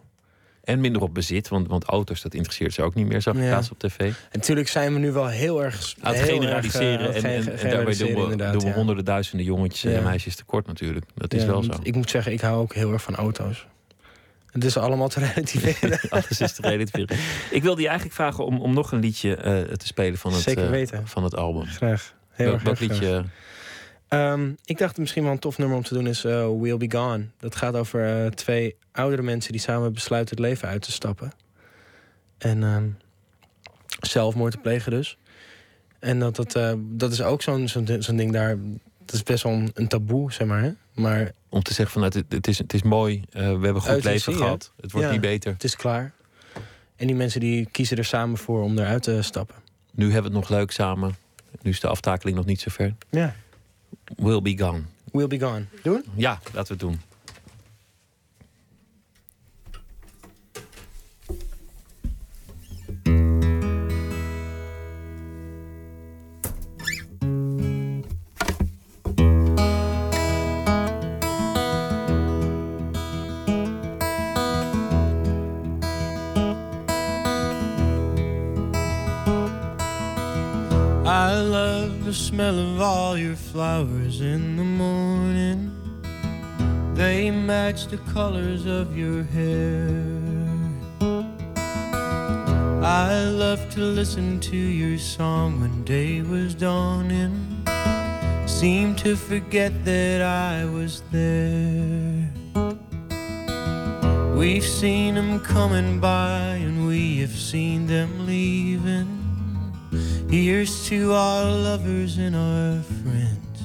[0.65, 3.43] En minder op bezit, want, want auto's, dat interesseert ze ook niet meer, zag ik
[3.43, 3.63] Ja.
[3.71, 3.99] op tv.
[3.99, 5.95] En natuurlijk zijn we nu wel heel erg.
[6.01, 7.15] Aan het generaliseren.
[7.15, 9.99] erg, eh, en, en, daarbij doen we, doen we honderden duizenden jongetjes Ja.
[9.99, 11.07] en meisjes tekort natuurlijk.
[11.15, 11.73] Dat is Ja, wel zo.
[11.83, 13.67] Ik moet zeggen, ik hou ook heel erg van auto's.
[14.53, 16.01] Het is allemaal te relativeren.
[16.11, 17.17] Alles is te relativeren.
[17.51, 20.43] Ik wilde je eigenlijk vragen om, om nog een liedje eh, te spelen van het,
[20.43, 21.07] Zeker eh, weten.
[21.07, 21.67] van het album.
[21.67, 22.15] Graag.
[22.31, 22.79] Heel erg, graag.
[22.79, 23.25] liedje?
[24.09, 26.91] Ehm, ik dacht misschien wel een tof nummer om te doen is eh, We'll Be
[26.91, 27.27] Gone.
[27.39, 31.33] Dat gaat over eh, twee oudere mensen die samen besluiten het leven uit te stappen.
[32.39, 32.89] En ehm,
[34.01, 35.19] zelfmoord te plegen dus.
[35.99, 38.57] En dat, dat, eh, dat is ook zo'n zo'n zo'n ding daar.
[39.09, 40.63] Dat is best wel een, een taboe, zeg maar.
[40.63, 40.71] Hè?
[40.95, 43.81] Maar Om te zeggen van het, het, is, het is mooi, eh, we hebben een
[43.81, 44.73] goed leven gehad.
[44.81, 45.13] Het wordt Ja.
[45.13, 45.53] niet beter.
[45.53, 46.13] het is klaar.
[46.97, 49.57] En die mensen die kiezen er samen voor om eruit te stappen.
[49.93, 51.17] Nu hebben we het nog leuk samen.
[51.63, 52.95] Nu is de aftakeling nog niet zo ver.
[53.11, 53.35] Ja.
[54.17, 54.81] We'll be gone.
[55.13, 55.65] We'll Be Gone.
[55.83, 56.05] Doen?
[56.15, 57.01] Ja, laten we het doen.
[81.41, 85.73] Love the smell of all your flowers in the morning.
[86.95, 90.19] They match the colors of your hair.
[92.83, 97.65] I love to listen to your song when day was dawning.
[98.47, 102.31] Seem to forget that I was there.
[104.35, 108.78] We've seen them coming by and we have seen them leaving.
[110.31, 113.63] Here's to our lovers and our friends.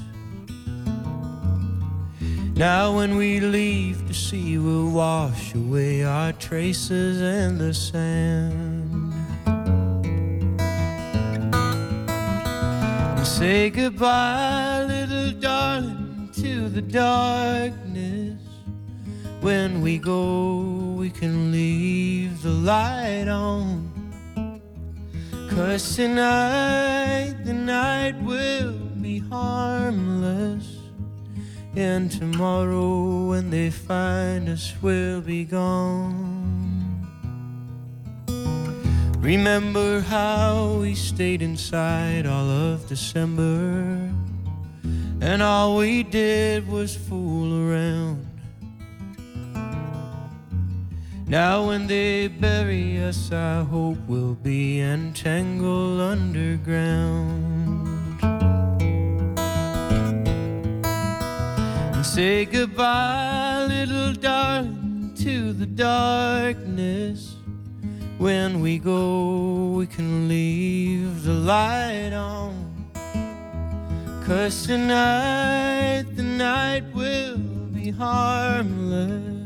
[2.56, 9.14] Now, when we leave, the sea we'll wash away our traces in the sand.
[13.26, 18.40] Say goodbye, little darling, to the darkness.
[19.42, 23.93] When we go, we can leave the light on.
[25.56, 30.80] Cause tonight, the night will be harmless.
[31.76, 36.74] And tomorrow, when they find us, we'll be gone.
[39.20, 44.12] Remember how we stayed inside all of December,
[45.22, 48.33] and all we did was fool around.
[51.34, 58.20] Now, when they bury us, I hope we'll be entangled underground.
[61.96, 67.36] And say goodbye, little darling, to the darkness.
[68.20, 72.54] When we go, we can leave the light on.
[74.24, 77.40] Cause tonight, the night will
[77.74, 79.43] be harmless.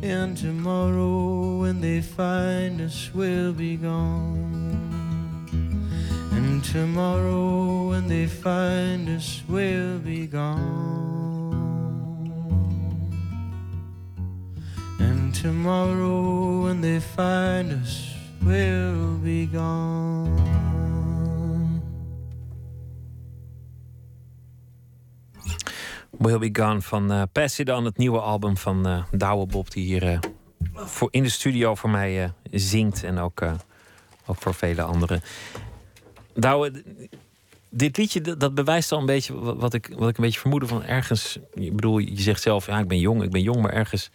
[0.00, 5.48] And tomorrow, when they find us, we'll be gone.
[6.30, 11.48] And tomorrow, when they find us, we'll be gone.
[15.00, 20.77] And tomorrow, when they find us, we'll be gone.
[26.18, 29.70] Will Be van uh, Pass It On, het nieuwe album van uh, Douwe Bob...
[29.70, 30.18] die hier uh,
[30.74, 33.42] voor in de studio voor mij zingt en ook,
[34.26, 35.22] ook voor vele anderen.
[36.34, 36.84] Douwe,
[37.70, 40.84] dit liedje dat bewijst al een beetje wat ik, wat ik een beetje vermoedde van
[40.84, 41.38] ergens...
[41.54, 44.10] Ik bedoel, je zegt zelf, ja, ik ben jong, ik ben jong, maar ergens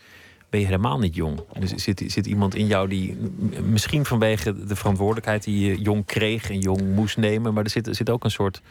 [0.50, 1.40] ben je helemaal niet jong.
[1.60, 3.18] Dus zit, zit iemand in jou die
[3.64, 7.88] misschien vanwege de verantwoordelijkheid die je jong kreeg en jong moest nemen, maar er zit,
[7.92, 8.62] zit ook een soort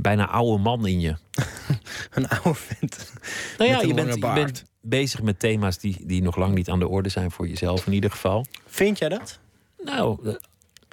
[0.00, 1.16] bijna oude man in je.
[2.14, 3.12] een oude vent.
[3.58, 6.78] Nou ja, je bent, je bent, bezig met thema's die, die nog lang niet aan
[6.78, 8.46] de orde zijn voor jezelf in ieder geval.
[8.66, 9.38] Vind jij dat?
[9.82, 10.36] Nou,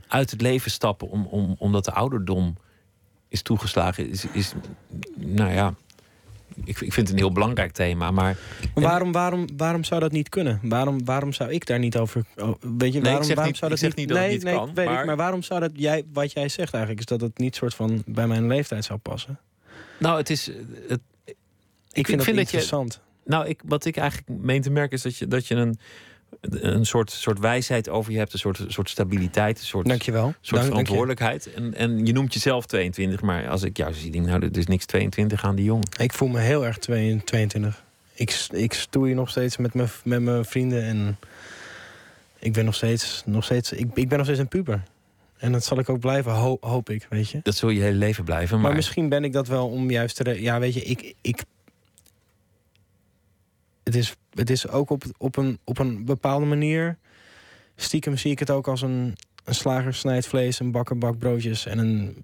[0.07, 2.57] uit het leven stappen om, om, omdat de ouderdom
[3.27, 4.53] is toegeslagen, is, is
[5.15, 5.73] nou ja,
[6.63, 8.11] ik, ik vind het een heel belangrijk thema.
[8.11, 8.37] Maar,
[8.73, 10.59] waarom, waarom, waarom zou dat niet kunnen?
[10.63, 12.25] Waarom, waarom zou ik daar niet over.
[12.35, 14.73] Oh, weet je, waarom, waarom niet, zou dat niet, niet dat nee, niet nee, kan.
[14.73, 14.99] Weet maar...
[14.99, 17.73] Ik, maar waarom zou dat jij, wat jij zegt eigenlijk, is dat het niet soort
[17.73, 19.39] van bij mijn leeftijd zou passen?
[19.99, 20.45] Nou, het is.
[20.87, 21.35] Het, ik,
[21.91, 22.93] ik vind, vind dat interessant.
[22.93, 25.77] Je, nou, ik, wat ik eigenlijk meen te merken is dat je, dat je een
[26.41, 30.33] een soort, soort wijsheid over je hebt, een soort, soort stabiliteit, een soort, Dankjewel.
[30.41, 31.53] soort verantwoordelijkheid.
[31.53, 34.67] En, en je noemt jezelf 22, maar als ik jou zie, denk nou, er is
[34.67, 35.87] niks 22 aan die jongen.
[35.97, 37.83] Ik voel me heel erg 22.
[38.13, 41.17] Ik, ik stoei nog steeds met mijn, met mijn vrienden en
[42.39, 44.83] ik ben nog steeds, nog steeds ik, ik ben nog steeds een puber.
[45.37, 47.39] En dat zal ik ook blijven, hoop ik, weet je.
[47.43, 48.55] Dat zul je hele leven blijven.
[48.55, 50.41] Maar, maar misschien ben ik dat wel om juist te...
[50.41, 51.43] Ja, weet je, ik, ik
[53.85, 56.97] het is, het is ook op, op, een, op een bepaalde manier.
[57.75, 61.65] Stiekem zie ik het ook als een, een slager snijdt vlees, een bakker bakt broodjes
[61.65, 62.23] en een.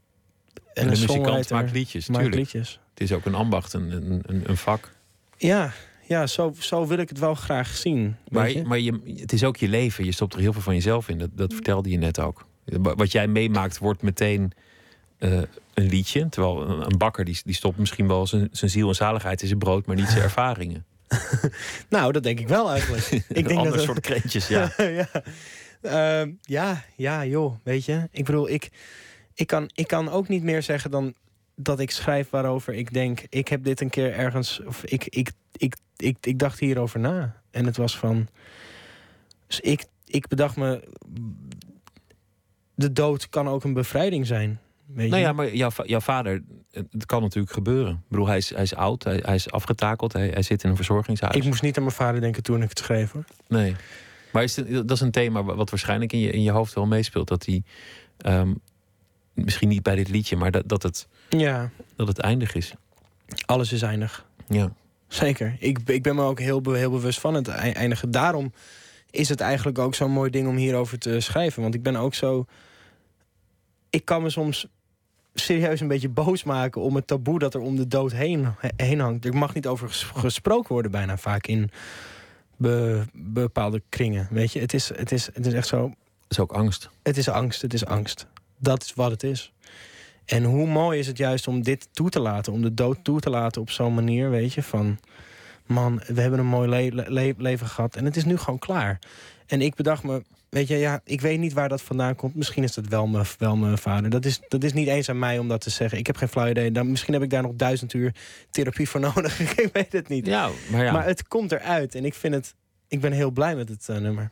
[0.73, 2.79] En, een, muzikant maakt liedjes, maakt liedjes.
[2.89, 3.91] Het is ook een ambacht, een,
[4.25, 4.91] een, een vak.
[5.37, 5.73] Ja,
[6.07, 8.15] ja zo, zo wil ik het wel graag zien.
[8.27, 8.63] Maar, je?
[8.63, 10.05] maar je, het is ook je leven.
[10.05, 11.17] Je stopt er heel veel van jezelf in.
[11.17, 12.45] Dat, dat vertelde je net ook.
[12.81, 14.53] Wat jij meemaakt wordt meteen
[15.19, 15.41] uh,
[15.73, 16.29] een liedje.
[16.29, 19.59] Terwijl een bakker die, die stopt misschien wel zijn, zijn ziel en zaligheid in zijn
[19.59, 20.85] brood, maar niet zijn ervaringen.
[21.89, 23.05] nou, dat denk ik wel eigenlijk.
[23.27, 24.71] ik denk Ander dat soort krentjes, ja.
[24.77, 25.09] ja.
[25.81, 28.07] Uh, ja, ja, joh, weet je.
[28.11, 28.69] Ik bedoel, ik,
[29.33, 31.13] ik, kan, ik kan ook niet meer zeggen dan
[31.55, 33.23] dat ik schrijf waarover ik denk...
[33.29, 34.61] ik heb dit een keer ergens...
[34.63, 37.41] of ik, ik, ik, ik, ik dacht hierover na.
[37.51, 38.27] En het was van...
[39.47, 40.83] Dus ik, ik bedacht me...
[42.75, 44.59] de dood kan ook een bevrijding zijn.
[44.93, 47.93] Weet nou ja, maar jouw, jouw vader, het kan natuurlijk gebeuren.
[47.93, 50.69] Ik bedoel, hij is, hij is oud, hij, hij is afgetakeld, hij, hij zit in
[50.69, 51.35] een verzorgingshuis.
[51.35, 53.11] Ik moest niet aan mijn vader denken toen ik het schreef.
[53.11, 53.23] Hoor.
[53.47, 53.75] Nee.
[54.31, 57.27] Maar is dat is een thema wat waarschijnlijk in je, in je hoofd wel meespeelt.
[57.27, 57.63] Dat hij,
[58.25, 58.59] um,
[59.33, 61.69] misschien niet bij dit liedje, maar dat, dat, het, ja.
[61.95, 62.73] dat het eindig is.
[63.45, 64.25] Alles is eindig.
[64.47, 64.73] Ja.
[65.07, 65.55] Zeker.
[65.59, 68.11] Ik, ik ben me ook heel, heel bewust van het eindigen.
[68.11, 68.53] Daarom
[69.09, 71.61] is het eigenlijk ook zo'n mooi ding om hierover te schrijven.
[71.61, 72.45] Want ik ben ook zo...
[73.89, 74.67] Ik kan me soms
[75.33, 78.99] serieus een beetje boos maken om het taboe dat er om de dood heen, heen
[78.99, 79.25] hangt.
[79.25, 81.71] Er mag niet over gesproken worden bijna vaak in
[83.13, 84.27] bepaalde kringen.
[84.31, 85.83] Weet je, het is, het is, het is echt zo.
[85.83, 86.89] Het is ook angst.
[87.03, 88.27] Het is angst, het is angst.
[88.57, 89.53] Dat is wat het is.
[90.25, 93.19] En hoe mooi is het juist om dit toe te laten, om de dood toe
[93.19, 94.99] te laten op zo'n manier, weet je, van
[95.65, 98.99] man, we hebben een mooi le- le- leven gehad en het is nu gewoon klaar.
[99.47, 102.35] En ik bedacht me, weet je, ja, ik weet niet waar dat vandaan komt.
[102.35, 104.09] Misschien is dat wel mijn, wel mijn vader.
[104.09, 105.97] Dat is, dat is niet eens aan mij om dat te zeggen.
[105.97, 106.71] Ik heb geen flauw idee.
[106.71, 108.15] Dan, misschien heb ik daar nog duizend uur
[108.49, 109.39] therapie voor nodig.
[109.39, 110.25] ik weet het niet.
[110.25, 110.91] Ja, maar ja.
[110.91, 112.55] Maar het komt eruit en ik vind het,
[112.87, 114.31] ik ben heel blij met het eh, nummer.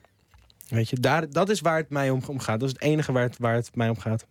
[0.67, 2.59] Weet je, daar, dat is waar het mij om, om gaat.
[2.59, 4.25] Dat is het enige waar het, waar het mij om gaat.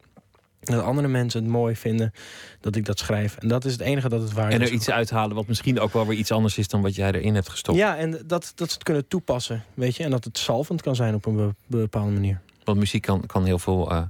[0.61, 2.13] Dat andere mensen het mooi vinden
[2.61, 3.37] dat ik dat schrijf.
[3.37, 4.69] En dat is het enige dat het waar en is.
[4.69, 7.35] er iets uithalen wat misschien ook wel weer iets anders is dan wat jij erin
[7.35, 7.79] hebt gestopt.
[7.79, 10.05] Ja, en dat, dat ze het kunnen toepassen, weet je.
[10.05, 12.41] En dat het salvend kan zijn op een be- bepaalde manier.
[12.65, 14.03] Want muziek kan, kan heel veel eh,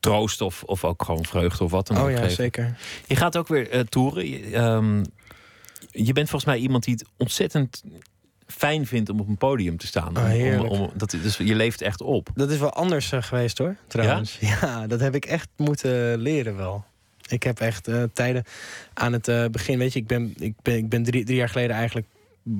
[0.00, 2.30] troost of, of ook gewoon vreugde of wat dan ook Oh ja, geven.
[2.32, 2.76] zeker.
[3.06, 4.28] Je gaat ook weer eh, toeren.
[4.28, 5.04] Je, ehm,
[5.90, 7.82] je bent volgens mij iemand die het ontzettend
[8.50, 10.16] fijn vindt om op een podium te staan.
[10.16, 12.28] Ah, Om- om, dat, dus je leeft echt op.
[12.34, 14.38] Dat is wel anders eh, geweest hoor, trouwens.
[14.40, 14.86] Ja?
[14.86, 16.84] dat heb ik echt moeten leren wel.
[17.28, 18.44] Ik heb echt eh, tijden
[18.94, 21.48] aan het eh, begin, weet je, ik ben, ik ben, ik ben drie, drie jaar
[21.48, 22.06] geleden eigenlijk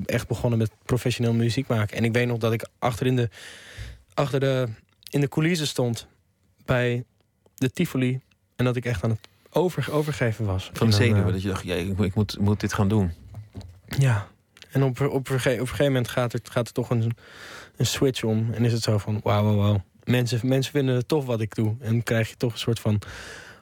[0.05, 1.97] echt begonnen met professioneel muziek maken.
[1.97, 3.29] En ik weet nog dat ik achter in de,
[4.13, 4.67] achter de,
[5.09, 6.07] in de coulissen stond
[6.65, 7.03] bij
[7.55, 8.19] de Tivoli.
[8.55, 9.19] En dat ik echt aan het
[9.51, 10.69] over, overgeven was.
[10.73, 11.31] Van zenuwen.
[11.31, 13.11] dat je dacht, ja, ik, moet- ik moet, moet dit gaan doen.
[13.97, 14.27] Ja.
[14.71, 17.15] En op, op, op een gegeven moment gaat er, gaat er toch een,
[17.75, 18.49] een switch om.
[18.53, 19.83] En is het zo van, wauw, wauw, wauw.
[20.03, 21.75] Mensen, mensen vinden het tof wat ik doe.
[21.79, 23.01] En dan krijg je toch een soort van,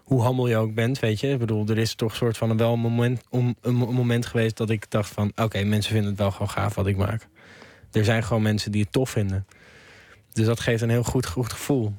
[0.03, 1.27] hoe handel je ook bent, weet je.
[1.27, 4.25] Ik bedoel, er is toch een soort van wel een moment, om, een mo- moment
[4.25, 5.31] geweest dat ik dacht van...
[5.35, 7.27] oké, mensen vinden het wel gewoon gaaf wat ik maak.
[7.91, 9.45] Er zijn gewoon mensen die het tof vinden.
[10.33, 11.93] Dus dat geeft een heel goed, goed gevoel.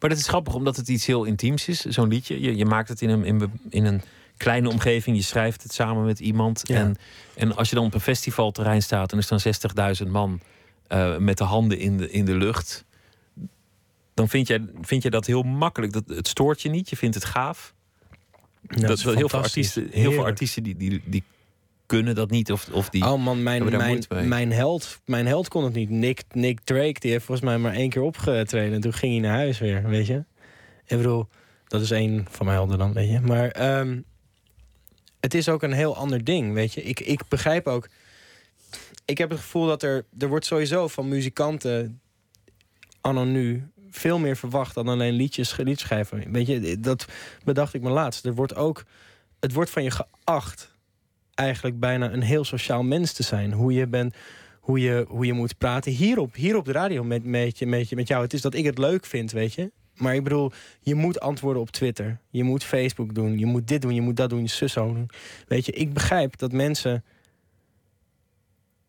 [0.00, 2.40] Maar dat is grappig omdat het iets heel intiems is, zo'n liedje.
[2.40, 4.02] Je, je maakt het in een, in, in een
[4.36, 5.16] kleine omgeving.
[5.16, 6.60] Je schrijft het samen met iemand.
[6.64, 6.76] Ja.
[6.76, 6.96] En,
[7.34, 10.40] en als je dan op een festivalterrein staat en er staan 60.000 man
[10.86, 12.84] eh, met de handen in de, in de lucht.
[14.14, 15.92] Dan vind jij, vind je dat heel makkelijk.
[15.92, 16.90] Dat, het stoort je niet.
[16.90, 17.74] Je vindt het gaaf.
[18.62, 21.24] Dat, is heel veel artiesten, heel veel artiesten die, die, die
[21.86, 22.52] kunnen dat niet.
[22.52, 25.90] Of, of die, Oh man, mijn, mijn, mijn, held, mijn held kon het niet.
[25.90, 28.74] Nick, Nick Drake, die heeft volgens mij maar één keer opgetreden.
[28.74, 30.24] En toen ging hij naar huis weer, weet je.
[30.86, 31.28] Ik bedoel,
[31.66, 33.20] dat is één van mijn helden dan, weet je.
[33.20, 34.00] Maar ehm,
[35.26, 36.82] het is ook een heel ander ding, weet je.
[36.82, 37.88] Ik, ik begrijp ook...
[39.04, 40.04] Ik heb het gevoel dat er...
[40.18, 42.00] Er wordt sowieso van muzikanten
[43.00, 46.32] anno nu veel meer verwacht dan alleen liedjes, schrijven.
[46.32, 47.06] Weet je, dat
[47.44, 48.24] bedacht ik me laatst.
[48.24, 48.84] Er wordt ook...
[49.40, 50.70] Het wordt van je geacht
[51.34, 53.52] eigenlijk bijna een heel sociaal mens te zijn.
[53.52, 54.14] Hoe je bent,
[54.60, 55.92] hoe je, hoe je moet praten.
[55.92, 58.22] Hier op, hier op de radio met, met, je, met, je, met jou.
[58.22, 59.72] Het is dat ik het leuk vind, weet je.
[59.96, 62.20] Maar ik bedoel, je moet antwoorden op Twitter.
[62.30, 63.38] Je moet Facebook doen.
[63.38, 63.94] Je moet dit doen.
[63.94, 64.42] Je moet dat doen.
[64.42, 65.10] Je zus doen.
[65.48, 67.04] Weet je, ik begrijp dat mensen...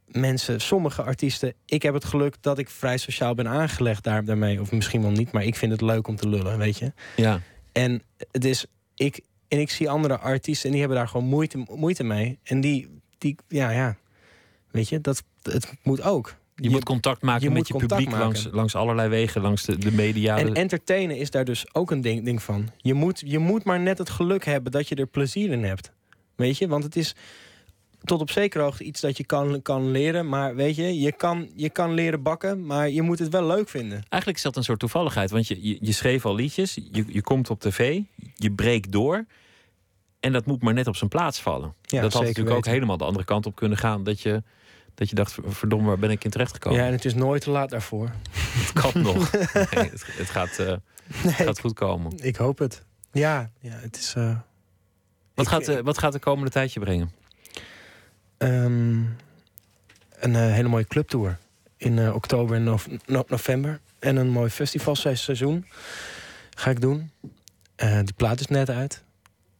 [0.07, 1.53] Mensen, sommige artiesten...
[1.65, 4.61] Ik heb het geluk dat ik vrij sociaal ben aangelegd daar, daarmee.
[4.61, 6.93] Of misschien wel niet, maar ik vind het leuk om te lullen, weet je.
[7.15, 7.41] ja.
[7.71, 8.01] En
[8.31, 12.03] het is, ik, en ik zie andere artiesten en die hebben daar gewoon moeite, moeite
[12.03, 12.39] mee.
[12.43, 13.97] En die, die, ja, ja.
[14.71, 16.35] Weet je, dat, het moet ook.
[16.61, 19.91] Je, moet contact maken je met je publiek langs, langs allerlei wegen, langs de, de
[19.91, 20.37] media.
[20.37, 22.69] En entertainen is daar dus ook een ding, ding van.
[22.77, 25.91] Je moet, je moet maar net het geluk hebben dat je er plezier in hebt.
[26.35, 27.15] Weet je, want het is
[28.03, 30.29] tot op zekere hoogte iets dat je kan, kan leren.
[30.29, 33.69] Maar weet je, je kan, je kan leren bakken, maar je moet het wel leuk
[33.69, 34.03] vinden.
[34.09, 35.31] Eigenlijk is dat een soort toevalligheid.
[35.31, 38.01] Want je, je, je schreef al liedjes, je, je komt op tv,
[38.35, 39.25] je breekt door.
[40.19, 41.73] En dat moet maar net op zijn plaats vallen.
[41.81, 44.03] Ja, dat had natuurlijk ook helemaal de andere kant op kunnen gaan.
[44.03, 44.43] Dat je,
[44.97, 46.79] dat je dacht, verdomme, waar ben ik in terecht gekomen?
[46.79, 48.11] Ja, en het is nooit te laat daarvoor.
[48.63, 49.31] Het kan nog.
[49.31, 49.41] Nee,
[49.89, 50.57] het, het gaat,
[51.23, 52.11] Nee, gaat goed komen.
[52.21, 52.83] ik hoop het.
[53.11, 54.13] Ja, ja het is...
[54.17, 54.37] eh,
[55.33, 57.11] Wat ik- gaat, eh, wat gaat de komende tijdje brengen?
[58.37, 58.99] Ehm,
[60.19, 61.37] een hele mooie clubtour
[61.77, 63.79] in oktober en no- november.
[63.99, 65.65] En een mooi festivalseizoen
[66.55, 67.11] ga ik doen.
[67.75, 69.03] De plaat is net uit.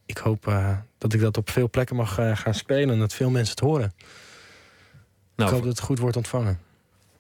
[0.06, 0.54] Ik hoop
[0.98, 3.94] dat ik dat op veel plekken mag gaan spelen en dat veel mensen het horen.
[5.38, 6.60] Nou, ik hoop dat het goed wordt ontvangen.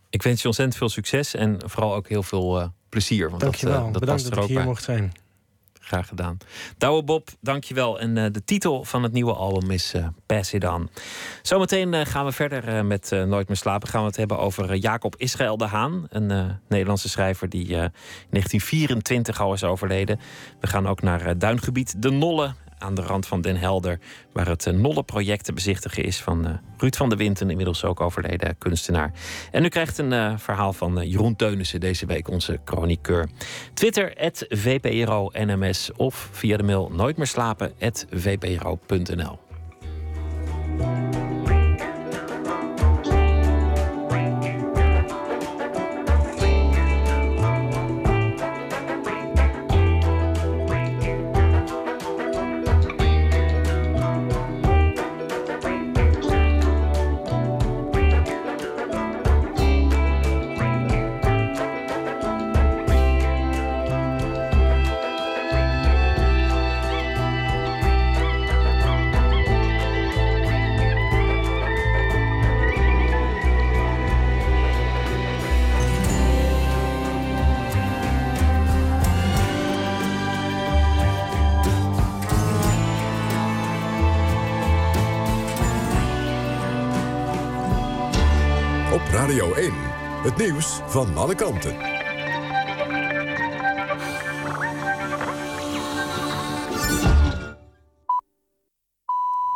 [0.10, 3.30] ik wens je ontzettend veel succes en vooral ook heel veel eh, plezier.
[3.30, 3.76] Want Dankjewel.
[3.76, 4.68] dat, eh, dat Bedankt past dat ik hier bij.
[4.68, 5.12] mocht zijn.
[5.80, 6.38] Graag gedaan.
[6.78, 8.00] Douwe Bob, dankjewel.
[8.00, 9.94] En eh, de titel van het nieuwe album is
[10.26, 10.90] Pass It On.
[11.42, 13.88] Zometeen gaan we verder met Nooit meer slapen.
[13.90, 16.06] Gaan we het hebben over Jacob Israël de Haan.
[16.10, 17.92] Een Nederlandse schrijver die in
[18.30, 20.20] 1924 al is overleden.
[20.60, 24.00] We gaan ook naar duingebied De Nolle aan de rand van Den Helder.
[24.34, 27.50] Waar het eh, Nolle-project te bezichtigen is van eh, Ruud van der Winten.
[27.50, 29.12] Inmiddels ook overleden kunstenaar.
[29.52, 33.30] En u krijgt een eh, verhaal van Jeroen Teunissen deze week, onze chroniqueur.
[33.74, 34.14] Twitter,
[34.50, 37.28] VPRO-NMS of via de mail nooit meer
[38.10, 39.40] VPRO.nl.
[90.38, 91.76] nieuws van alle kanten.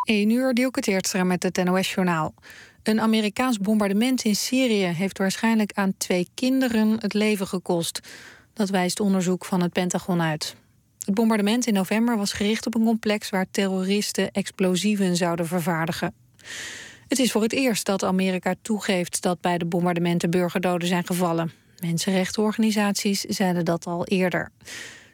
[0.04, 2.34] 1 uur, Dielke met het NOS-journaal.
[2.84, 8.00] Een Amerikaans bombardement in Syrië heeft waarschijnlijk aan twee kinderen het leven gekost.
[8.54, 10.56] Dat wijst onderzoek van het Pentagon uit.
[11.06, 16.14] Het bombardement in november was gericht op een complex waar terroristen explosieven zouden vervaardigen.
[17.12, 21.52] Het is voor het eerst dat Amerika toegeeft dat bij de bombardementen burgerdoden zijn gevallen.
[21.80, 24.52] Mensenrechtenorganisaties zeiden dat al eerder.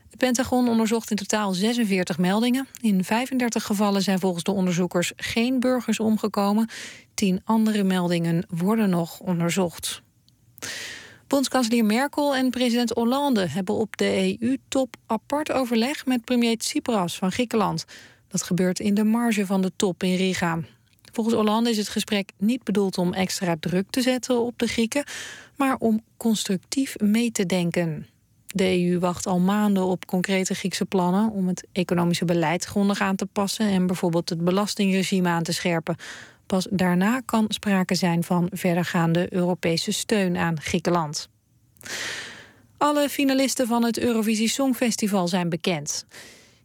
[0.10, 2.68] Het Pentagon onderzocht in totaal 46 meldingen.
[2.82, 6.70] In 35 gevallen zijn volgens de onderzoekers geen burgers omgekomen.
[7.14, 10.02] Tien andere meldingen worden nog onderzocht.
[11.28, 17.32] Bondskanselier Merkel en president Hollande hebben op de EU-top apart overleg met premier Tsipras van
[17.32, 17.86] Griekenland.
[18.28, 20.60] Dat gebeurt in de marge van de top in Riga.
[21.18, 25.03] Volgens Hollande is het gesprek niet bedoeld om extra druk te zetten op de Grieken,
[25.55, 28.07] maar om constructief mee te denken.
[28.47, 33.15] De EU wacht al maanden op concrete Griekse plannen om het economische beleid grondig aan
[33.15, 35.95] te passen en bijvoorbeeld het belastingregime aan te scherpen.
[36.45, 41.30] Pas daarna kan sprake zijn van verdergaande Europese steun aan Griekenland.
[42.78, 46.05] Alle finalisten van het Eurovisie Songfestival zijn bekend.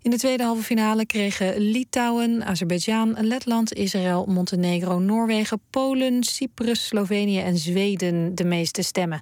[0.03, 7.41] In de tweede halve finale kregen Litouwen, Azerbeidzjan, Letland, Israël, Montenegro, Noorwegen, Polen, Cyprus, Slovenië
[7.41, 9.21] en Zweden de meeste stemmen.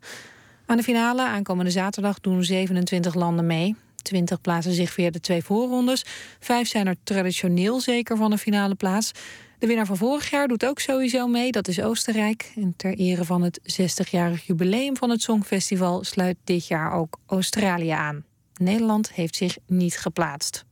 [0.67, 3.77] Aan de finale aankomende zaterdag doen 27 landen mee.
[4.03, 6.05] 20 plaatsen zich via de twee voorrondes.
[6.39, 9.13] Vijf zijn er traditioneel zeker van een finale plaats.
[9.59, 12.53] De winnaar van vorig jaar doet ook sowieso mee, dat is Oostenrijk.
[12.57, 17.91] En ter ere van het 60-jarig jubileum van het Songfestival sluit dit jaar ook Australië
[17.91, 18.25] aan.
[18.55, 20.69] Nederland heeft zich niet geplaatst.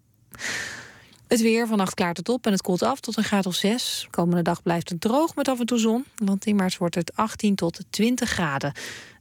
[1.29, 4.07] Het weer, vannacht klaart het op en het koelt af tot een graad of 6.
[4.11, 6.05] Komende dag blijft het droog met af en toe zon.
[6.17, 8.73] Want in maart wordt het 18 tot 20 graden.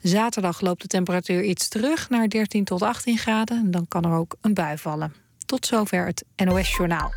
[0.01, 3.57] Zaterdag loopt de temperatuur iets terug naar 13 tot 18 graden.
[3.57, 5.26] En dan kan er ook een bui vallen.
[5.47, 7.13] Tot zover het NOS-journaal.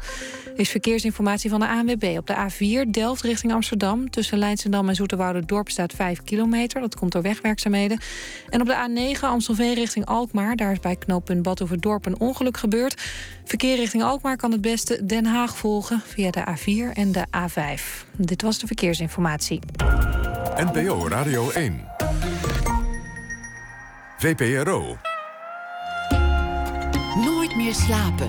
[0.57, 2.15] Is verkeersinformatie van de ANWB.
[2.19, 4.11] Op de A4 Delft richting Amsterdam.
[4.11, 6.81] Tussen Leidsendam en Dorp staat 5 kilometer.
[6.81, 8.01] Dat komt door wegwerkzaamheden.
[8.49, 10.57] En op de A9 Amstelveen richting Alkmaar.
[10.57, 13.03] Daar is bij knooppunt Dorp een ongeluk gebeurd.
[13.45, 16.03] Verkeer richting Alkmaar kan het beste Den Haag volgen...
[16.07, 17.83] via de A4 en de A5.
[18.17, 19.61] Dit was de verkeersinformatie.
[20.57, 21.85] NPO Radio 1.
[24.19, 25.10] VPRO.
[27.73, 28.29] Slapen.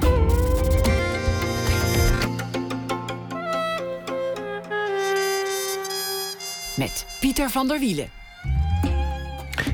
[6.78, 8.10] Met Pieter van der Wielen.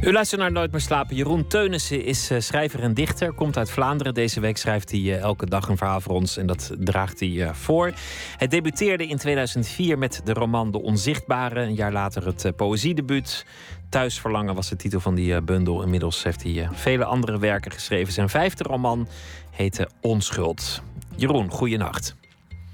[0.02, 1.16] U luistert naar Nooit meer slapen.
[1.16, 3.34] Jeroen Teunissen is eh, schrijver en dichter.
[3.34, 4.14] Komt uit Vlaanderen.
[4.14, 6.38] Deze week schrijft hij eh, elke dag een verhaal voor ons.
[6.38, 7.94] En dat draagt hij eh, voor.
[8.38, 11.62] Hij debuteerde in 2004 met de roman De Onzichtbare.
[11.62, 13.46] Een jaar later het poëziedebuut.
[13.90, 15.84] Thuisverlangen was de titel van die bundel.
[15.84, 18.14] Inmiddels heeft hij vele andere werken geschreven.
[18.14, 19.08] Zijn vijfde roman
[19.52, 20.84] heette Onschuld.
[21.16, 22.16] Jeroen, goeienacht.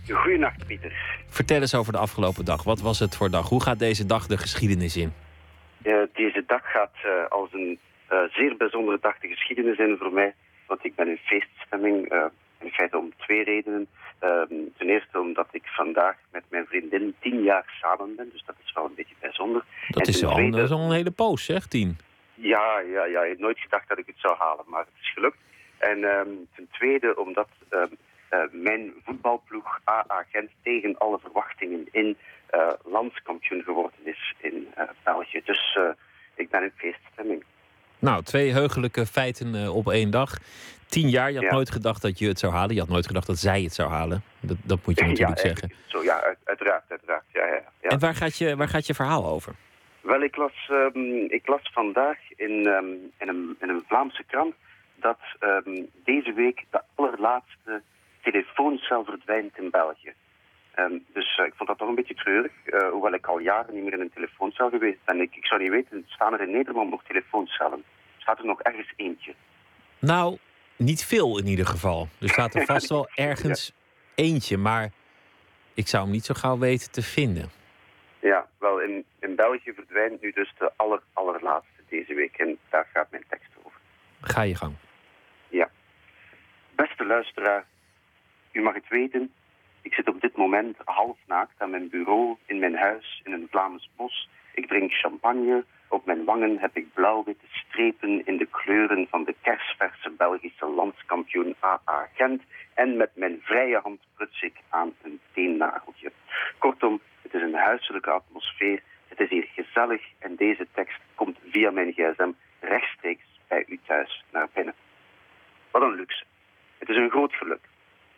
[0.09, 0.93] Goeienacht, Pieter.
[1.27, 2.63] Vertel eens over de afgelopen dag.
[2.63, 3.49] Wat was het voor dag?
[3.49, 5.13] Hoe gaat deze dag de geschiedenis in?
[6.13, 7.79] deze dag gaat uh, als een
[8.11, 10.33] uh, zeer bijzondere dag de geschiedenis in voor mij.
[10.67, 12.13] Want ik ben in feeststemming.
[12.59, 13.87] In feite om twee redenen.
[14.23, 18.29] Ehm, ten eerste omdat ik vandaag met mijn vriendin tien jaar samen ben.
[18.31, 19.63] Dus dat is wel een beetje bijzonder.
[19.87, 20.61] Dat, is, al, tweede...
[20.61, 21.97] een hele poos, zeg, tien.
[22.33, 25.13] Ja, ja, ja, ik heb nooit gedacht dat ik het zou halen, maar het is
[25.13, 25.37] gelukt.
[25.77, 27.89] En um, ten tweede omdat um,
[28.51, 32.17] mijn voetbalploeg AA Gent tegen alle verwachtingen in
[32.51, 35.41] uh, landskampioen geworden is in uh, België.
[35.45, 35.77] Dus
[36.35, 37.43] ik ben in feeststemming.
[37.99, 40.37] Nou, twee heugelijke feiten op één dag.
[40.93, 42.73] Tien jaar, je had nooit gedacht dat je het zou halen.
[42.73, 44.23] Je had nooit gedacht dat zij het zou halen.
[44.39, 45.71] Dat, dat moet je natuurlijk ja, zeggen.
[45.85, 47.23] Zo, ja, uiteraard, uiteraard.
[47.33, 47.89] Ja, ja, ja.
[47.89, 49.55] En waar gaat, je, waar gaat je verhaal over?
[50.01, 54.53] Wel, ik las, um, ik las vandaag in, um, in, een, in een Vlaamse krant
[54.95, 57.81] dat um, deze week de allerlaatste
[58.21, 60.13] telefooncel verdwijnt in België.
[60.79, 63.73] Um, dus uh, ik vond dat toch een beetje treurig, uh, hoewel ik al jaren
[63.73, 65.21] niet meer in een telefooncel geweest ben.
[65.21, 67.83] Ik, ik zou niet weten, staan er in Nederland nog telefooncellen?
[68.17, 69.33] Staat er nog ergens eentje?
[69.99, 70.37] Nou,
[70.75, 72.07] niet veel in ieder geval.
[72.19, 73.73] Er staat er vast wel ergens
[74.15, 74.91] eentje, maar
[75.73, 77.49] ik zou hem niet zo gauw weten te vinden.
[78.19, 82.37] Ja, wel, in, in België verdwijnt nu dus de aller, allerlaatste deze week.
[82.37, 83.79] En daar gaat mijn tekst over.
[84.21, 84.73] Ga je gang.
[85.49, 85.69] Ja.
[86.75, 87.65] Beste luisteraar,
[88.51, 89.31] u mag het weten,
[89.83, 93.47] ik zit op dit moment half naakt aan mijn bureau in mijn huis in een
[93.49, 94.29] Vlaams bos.
[94.53, 95.63] Ik drink champagne.
[95.93, 101.55] Op mijn wangen heb ik blauw-witte strepen in de kleuren van de kersverse Belgische landskampioen
[101.59, 102.41] AA Gent.
[102.73, 106.11] En met mijn vrije hand pruts ik aan een teennageltje.
[106.57, 108.81] Kortom, het is een huiselijke atmosfeer.
[109.07, 114.23] Het is hier gezellig en deze tekst komt via mijn gsm rechtstreeks bij u thuis
[114.31, 114.73] naar binnen.
[115.71, 116.23] Wat een luxe.
[116.77, 117.61] Het is een groot geluk.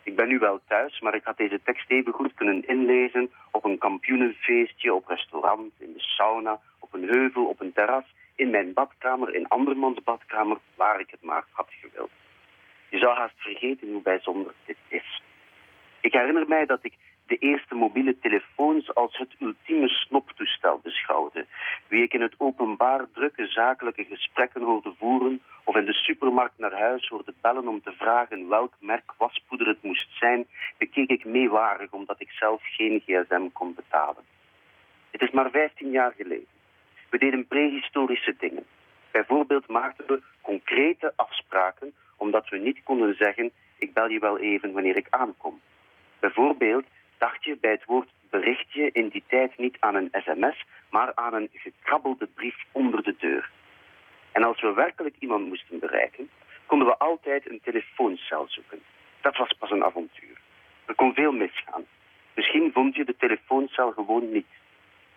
[0.06, 3.64] Ik ben nu wel thuis, maar ik had deze tekst even goed kunnen inlezen op
[3.64, 8.04] een kampioenenfeestje, op restaurant, in de sauna, op een heuvel, op een terras,
[8.34, 12.10] in mijn badkamer, in andermans badkamer, waar ik het maar had gewild.
[12.88, 15.22] Je zou haast vergeten hoe bijzonder dit is.
[16.00, 16.94] Ik herinner mij dat ik
[17.26, 21.46] de eerste mobiele telefoons als het ultieme snoptoestel beschouwde.
[21.88, 26.72] Wie ik in het openbaar drukke zakelijke gesprekken hoorde voeren of in de supermarkt naar
[26.72, 30.46] huis hoorde bellen om te vragen welk merk waspoeder het moest zijn,
[30.78, 34.24] bekeek ik meewarig omdat ik zelf geen gsm kon betalen.
[35.10, 36.54] Het is maar 15 jaar geleden.
[37.10, 38.66] We deden prehistorische dingen.
[39.10, 44.72] Bijvoorbeeld maakten we concrete afspraken omdat we niet konden zeggen ik bel je wel even
[44.72, 45.60] wanneer ik aankom.
[46.20, 46.84] Bijvoorbeeld
[47.18, 51.34] dacht je bij het woord berichtje in die tijd niet aan een sms, maar aan
[51.34, 53.50] een gekrabbelde brief onder de deur.
[54.32, 56.30] En als we werkelijk iemand moesten bereiken,
[56.66, 58.82] konden we altijd een telefooncel zoeken.
[59.20, 60.36] Dat was pas een avontuur.
[60.86, 61.84] Er kon veel misgaan.
[62.34, 64.46] Misschien vond je de telefooncel gewoon niet.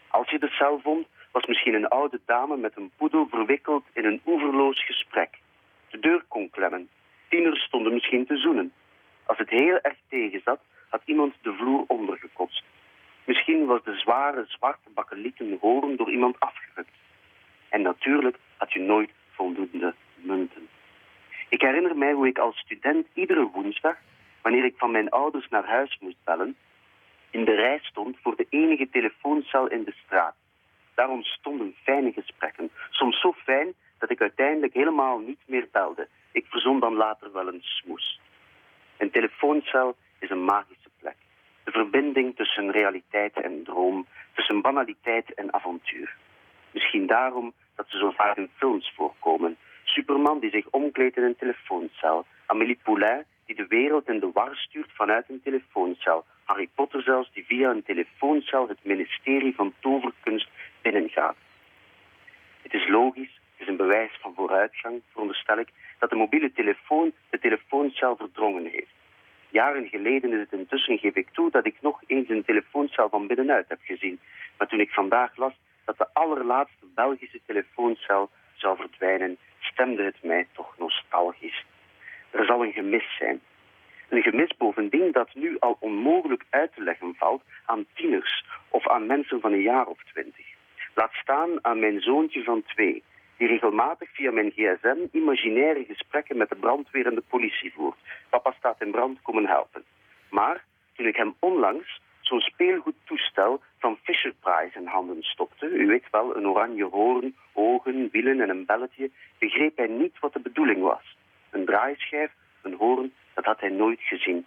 [0.07, 4.05] Als je de cel vond, was misschien een oude dame met een poedel verwikkeld in
[4.05, 5.37] een oeverloos gesprek.
[5.89, 6.89] De deur kon klemmen.
[7.29, 8.73] Tieners stonden misschien te zoenen.
[9.25, 10.59] Als het heel erg tegenzat,
[10.89, 12.63] had iemand de vloer ondergekotst.
[13.23, 16.97] Misschien was de zware zwarte bakkelieten horen door iemand afgerukt.
[17.69, 20.67] En natuurlijk had je nooit voldoende munten.
[21.49, 23.97] Ik herinner mij hoe ik als student iedere woensdag,
[24.41, 26.55] wanneer ik van mijn ouders naar huis moest bellen,
[27.29, 30.35] in de rij stond voor de enige telefooncel in de straat.
[30.95, 36.07] Daar ontstonden fijne gesprekken, soms zo fijn dat ik uiteindelijk helemaal niet meer belde.
[36.31, 38.19] Ik verzon dan later wel een smoes.
[38.97, 41.15] Een telefooncel is een magische plek.
[41.63, 46.15] De verbinding tussen realiteit en droom, tussen banaliteit en avontuur.
[46.71, 49.57] Misschien daarom dat ze zo vaak in films voorkomen.
[49.83, 52.25] Superman die zich omkleedt in een telefooncel.
[52.45, 56.25] Amélie Poulain die de wereld in de war stuurt vanuit een telefooncel.
[56.43, 60.49] Harry Potter zelfs die via een telefooncel het ministerie van toverkunst
[60.81, 61.35] binnengaat.
[62.61, 67.11] Het is logisch, het is een bewijs van vooruitgang, veronderstel ik, dat de mobiele telefoon
[67.29, 68.93] de telefooncel verdrongen heeft.
[69.49, 73.27] Jaren geleden is het intussen, geef ik toe, dat ik nog eens een telefooncel van
[73.27, 74.19] binnenuit heb gezien.
[74.57, 75.53] Maar toen ik vandaag las
[75.85, 81.65] dat de allerlaatste Belgische telefooncel zou verdwijnen, stemde het mij toch nostalgisch.
[82.31, 83.41] Er zal een gemis zijn.
[84.09, 89.05] Een gemis bovendien dat nu al onmogelijk uit te leggen valt aan tieners of aan
[89.05, 90.45] mensen van een jaar of twintig.
[90.95, 93.03] Laat staan aan mijn zoontje van twee,
[93.39, 97.97] die regelmatig via mijn gsm imaginaire gesprekken met de brandweer en de politie voert.
[98.29, 99.83] Papa staat in brand, komen helpen.
[100.29, 100.63] Maar
[100.95, 106.35] toen ik hem onlangs zo'n speelgoedtoestel van Fisher Price in handen stopte, u weet wel,
[106.35, 111.17] een oranje hoorn, ogen, wielen en een belletje, begreep hij niet wat de bedoeling was.
[111.49, 112.31] Een draaischijf,
[112.61, 114.45] een hoorn, dat had hij nooit gezien.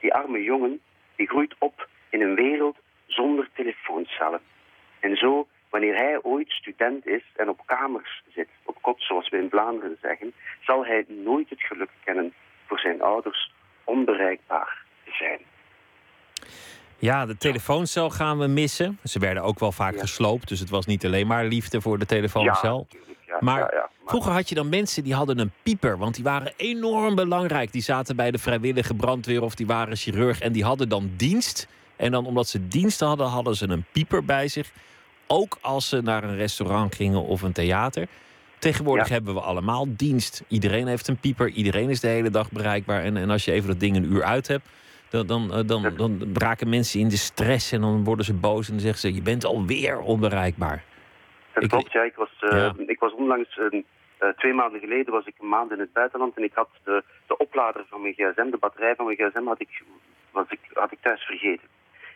[0.00, 0.80] Die arme jongen,
[1.16, 4.40] die groeit op in een wereld zonder telefooncellen.
[5.00, 9.36] En zo Wanneer hij ooit student is en op kamers zit, op kot zoals we
[9.36, 12.32] in Vlaanderen zeggen, zal hij nooit het geluk kennen
[12.66, 13.52] voor zijn ouders
[13.84, 15.40] onbereikbaar te zijn.
[16.98, 18.98] Ja, de telefooncel gaan we missen.
[19.04, 22.06] Ze werden ook wel vaak gesloopt, dus het was niet alleen maar liefde voor de
[22.06, 22.86] telefooncel.
[22.90, 26.24] Ja, maar, ja, maar vroeger had je dan mensen die hadden een pieper, want die
[26.24, 27.72] waren enorm belangrijk.
[27.72, 31.68] Die zaten bij de vrijwillige brandweer of die waren chirurg en die hadden dan dienst.
[31.96, 34.72] En dan omdat ze dienst hadden, hadden ze een pieper bij zich.
[35.26, 38.06] Ook als ze naar een restaurant gingen of een theater.
[38.58, 39.12] Tegenwoordig Ja.
[39.14, 40.44] hebben we allemaal dienst.
[40.48, 43.02] Iedereen heeft een pieper, iedereen is de hele dag bereikbaar.
[43.02, 44.68] En, en als je even dat ding een uur uit hebt,
[45.10, 48.66] dan, dan, eh, dan, dan raken mensen in de stress en dan worden ze boos
[48.66, 50.84] en dan zeggen ze: Je bent alweer onbereikbaar.
[51.52, 52.02] Dat Ik- klopt, ja.
[52.02, 52.74] Ik was, eh, Ja.
[52.86, 56.42] ik was onlangs, eh, twee maanden geleden, was ik een maand in het buitenland en
[56.42, 59.82] ik had de, de oplader van mijn gsm, de batterij van mijn gsm, had ik,
[60.30, 61.68] was ik, had ik thuis vergeten.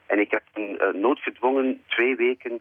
[0.07, 2.61] En ik heb een noodgedwongen twee weken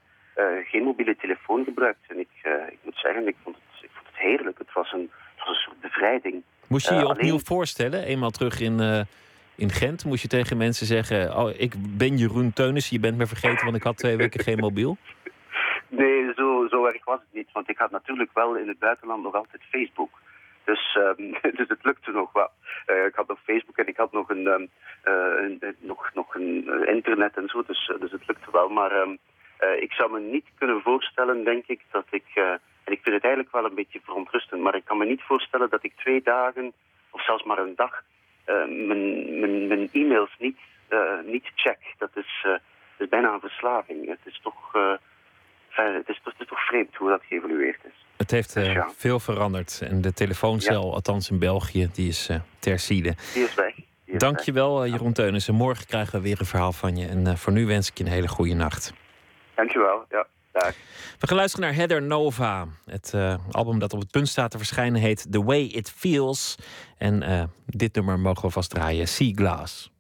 [0.66, 2.00] geen mobiele telefoon gebruikt.
[2.08, 4.58] En ik, eh, ik moet zeggen, ik vond, het, ik vond het heerlijk.
[4.58, 6.44] Het was een, het was een soort bevrijding.
[6.68, 9.02] Moest je je Eh, opnieuw alleen- voorstellen, eenmaal terug in, eh,
[9.56, 13.26] in Gent, moest je tegen mensen zeggen: Oh, ik ben Jeroen Teunissen, je bent me
[13.28, 14.98] vergeten, want ik had twee weken geen mobiel.
[15.92, 17.52] Nee, zo, zo erg was het niet.
[17.52, 20.20] Want ik had natuurlijk wel in het buitenland nog altijd Facebook.
[20.64, 22.50] Dus, ehm, dus het lukte nog wel.
[22.86, 24.66] Eh, ik had nog Facebook en ik had nog een, ehm,
[25.04, 27.64] eh, een- nog, nog een eh, internet en zo.
[27.68, 28.70] Dus, eh, dus het lukte wel.
[28.70, 29.16] Maar ehm,
[29.60, 32.26] eh, ik zou me niet kunnen voorstellen, denk ik, dat ik...
[32.34, 32.44] eh,
[32.84, 34.62] en ik vind het eigenlijk wel een beetje verontrustend.
[34.62, 36.74] Maar ik kan me niet voorstellen dat ik twee dagen,
[37.10, 37.94] of zelfs maar een dag,
[38.44, 40.58] eh, mijn, mijn, mijn e-mails niet,
[41.26, 41.78] niet check.
[41.98, 42.60] Dat is, dat
[42.98, 44.08] is bijna een verslaving.
[44.08, 44.72] Het is toch...
[45.70, 48.06] het, is, het is toch vreemd hoe dat geëvolueerd is.
[48.18, 48.90] Het heeft Ja.
[48.96, 49.82] veel veranderd.
[49.90, 53.16] En de telefooncel, althans in België, die is eh ter ziele.
[53.34, 53.76] Die is weg.
[54.06, 55.54] Dank je wel, Jeroen Teunissen.
[55.56, 57.08] Morgen krijgen we weer een verhaal van je.
[57.08, 58.94] En voor nu wens ik je een hele goede nacht.
[59.60, 60.06] Dankjewel.
[60.10, 60.74] Ja, dag.
[61.20, 62.68] We gaan luisteren naar Heather Nova.
[62.86, 66.56] Het eh, album dat op het punt staat te verschijnen heet The Way It Feels.
[66.98, 69.92] En eh, dit nummer mogen we vast draaien, Sea Glass.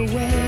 [0.00, 0.39] Away.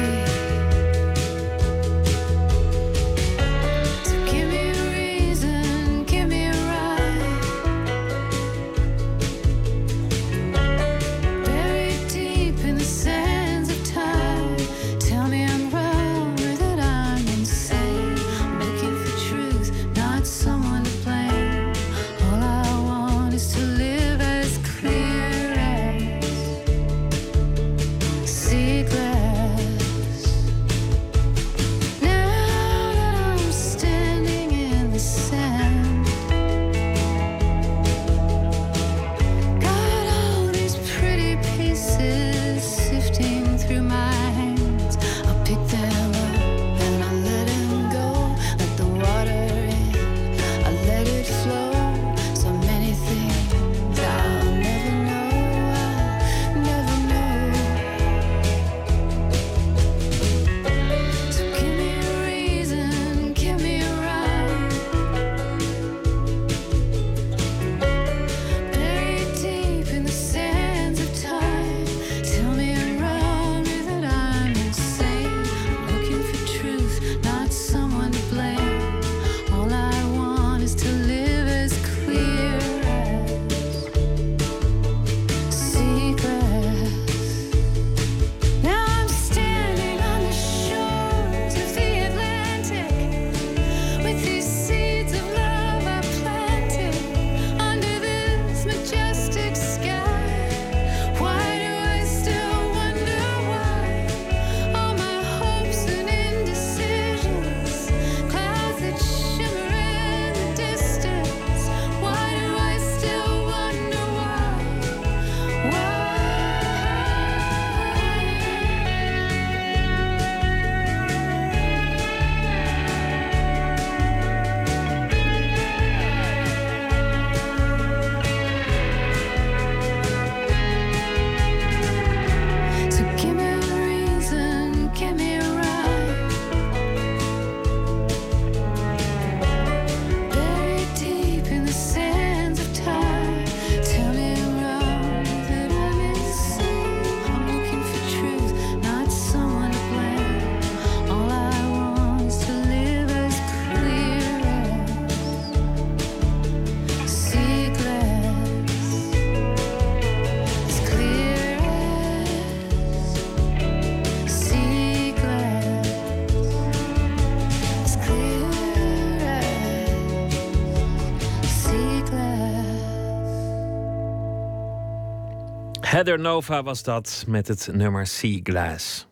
[176.02, 179.06] Heather Nova was dat met het nummer Sea Glass.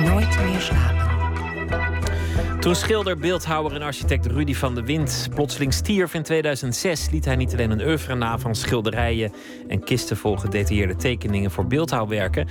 [0.00, 1.04] Nooit meer slapen.
[2.60, 7.36] Toen schilder, beeldhouwer en architect Rudy van de Wind plotseling stierf in 2006, liet hij
[7.36, 9.32] niet alleen een oeuvre na van schilderijen
[9.68, 12.48] en kisten vol gedetailleerde tekeningen voor beeldhouwwerken.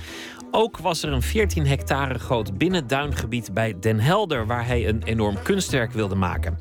[0.50, 5.42] Ook was er een 14 hectare groot binnenduingebied bij Den Helder, waar hij een enorm
[5.42, 6.58] kunstwerk wilde maken.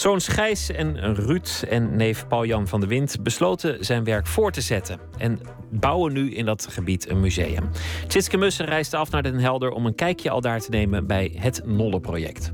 [0.00, 4.60] Zoons Gijs en Ruud en neef Paul-Jan van de Wind besloten zijn werk voor te
[4.60, 5.40] zetten en
[5.70, 7.70] bouwen nu in dat gebied een museum.
[8.06, 11.32] Tjitske Mussen reisde af naar Den Helder om een kijkje al daar te nemen bij
[11.36, 12.52] het Nolle-project.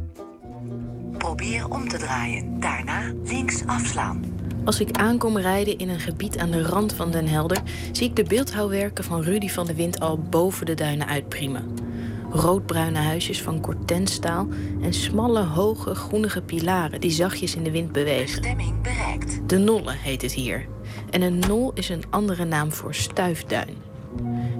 [1.18, 2.60] Probeer om te draaien.
[2.60, 4.24] Daarna links afslaan.
[4.64, 7.62] Als ik aankom rijden in een gebied aan de rand van Den Helder,
[7.92, 11.85] zie ik de beeldhouwwerken van Rudy van de Wind al boven de duinen uitpriemen.
[12.30, 14.48] Roodbruine huisjes van kortenstaal
[14.82, 18.40] en smalle, hoge, groenige pilaren die zachtjes in de wind bewegen.
[18.40, 19.48] Bestemming bereikt.
[19.48, 20.66] De Nolle heet het hier.
[21.10, 23.76] En een nol is een andere naam voor stuifduin.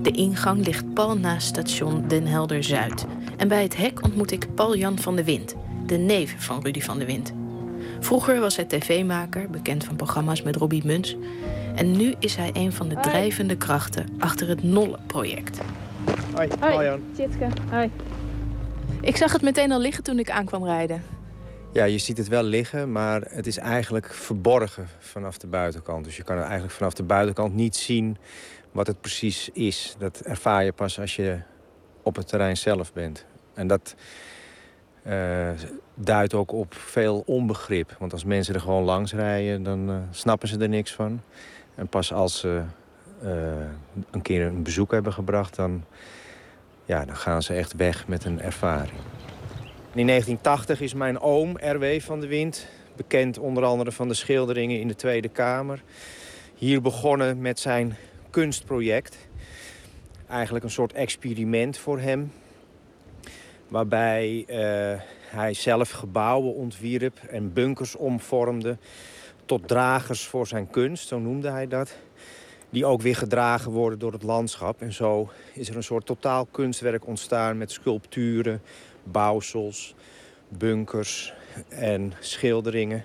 [0.02, 3.06] De ingang ligt pal naast station Den Helder Zuid.
[3.36, 5.54] En bij het hek ontmoet ik Paul-Jan van de Wind,
[5.86, 7.32] de neef van Rudy van de Wind.
[8.00, 11.16] Vroeger was hij tv-maker, bekend van programma's met Robbie Muns.
[11.74, 15.60] En nu is hij een van de drijvende krachten achter het Nolle-project.
[16.34, 17.46] Hoi, Hoi, Tjitske.
[17.70, 17.90] Hoi.
[19.00, 21.02] Ik zag het meteen al liggen toen ik aankwam rijden.
[21.72, 26.04] Ja, je ziet het wel liggen, maar het is eigenlijk verborgen vanaf de buitenkant.
[26.04, 28.16] Dus je kan eigenlijk vanaf de buitenkant niet zien
[28.72, 29.94] wat het precies is.
[29.98, 31.38] Dat ervaar je pas als je
[32.02, 33.24] op het terrein zelf bent.
[33.54, 33.94] En dat
[35.02, 35.50] eh,
[35.94, 37.96] duidt ook op veel onbegrip.
[37.98, 41.20] Want als mensen er gewoon langs rijden, dan eh, snappen ze er niks van.
[41.74, 42.64] En pas als ze eh,
[44.10, 45.84] een keer een bezoek hebben gebracht, dan,
[46.84, 49.00] ja, dan gaan ze echt weg met een ervaring.
[49.94, 52.00] In 1980 is mijn oom, R.W.
[52.00, 52.66] van de Wind,
[52.96, 55.82] bekend onder andere van de schilderingen in de Tweede Kamer,
[56.54, 57.96] hier begonnen met zijn
[58.30, 59.16] kunstproject.
[60.28, 62.32] Eigenlijk een soort experiment voor hem.
[63.68, 68.78] Waarbij eh, hij zelf gebouwen ontwierp en bunkers omvormde
[69.44, 71.96] tot dragers voor zijn kunst, zo noemde hij dat.
[72.70, 74.80] Die ook weer gedragen worden door het landschap.
[74.80, 78.62] En zo is er een soort totaal kunstwerk ontstaan met sculpturen,
[79.02, 79.94] bouwsels,
[80.48, 81.32] bunkers
[81.68, 83.04] en schilderingen.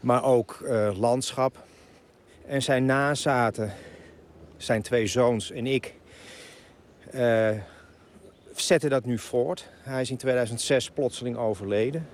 [0.00, 1.64] Maar ook eh, landschap.
[2.46, 3.72] En zijn nazaten,
[4.56, 5.94] zijn twee zoons en ik,
[7.10, 7.50] eh,
[8.54, 9.68] zetten dat nu voort.
[9.82, 12.08] Hij is in 2006 plotseling overleden.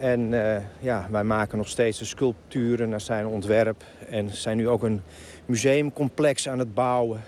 [0.00, 3.84] En eh, ja, wij maken nog steeds de sculpturen naar zijn ontwerp.
[4.08, 5.02] En zijn nu ook een
[5.46, 7.20] museumcomplex aan het bouwen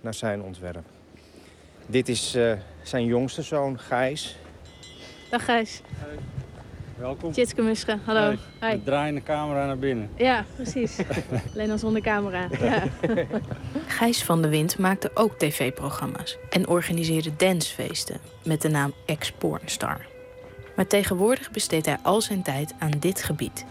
[0.00, 0.84] naar zijn ontwerp.
[1.86, 2.52] Dit is eh,
[2.82, 4.36] zijn jongste zoon, Gijs.
[5.30, 5.82] Dag Gijs.
[6.96, 7.32] Welkom.
[7.32, 8.34] Tjitske Muske, hallo.
[8.58, 10.10] Hey, we draaien de camera naar binnen.
[10.16, 10.98] Ja, precies.
[11.54, 12.48] Alleen dan zonder camera.
[12.60, 12.82] Ja.
[13.98, 20.06] Gijs van de Wind maakte ook tv-programma's en organiseerde dancefeesten met de naam Ex-Pornstar.
[20.80, 23.64] Maar tegenwoordig besteedt hij al zijn tijd aan dit gebied.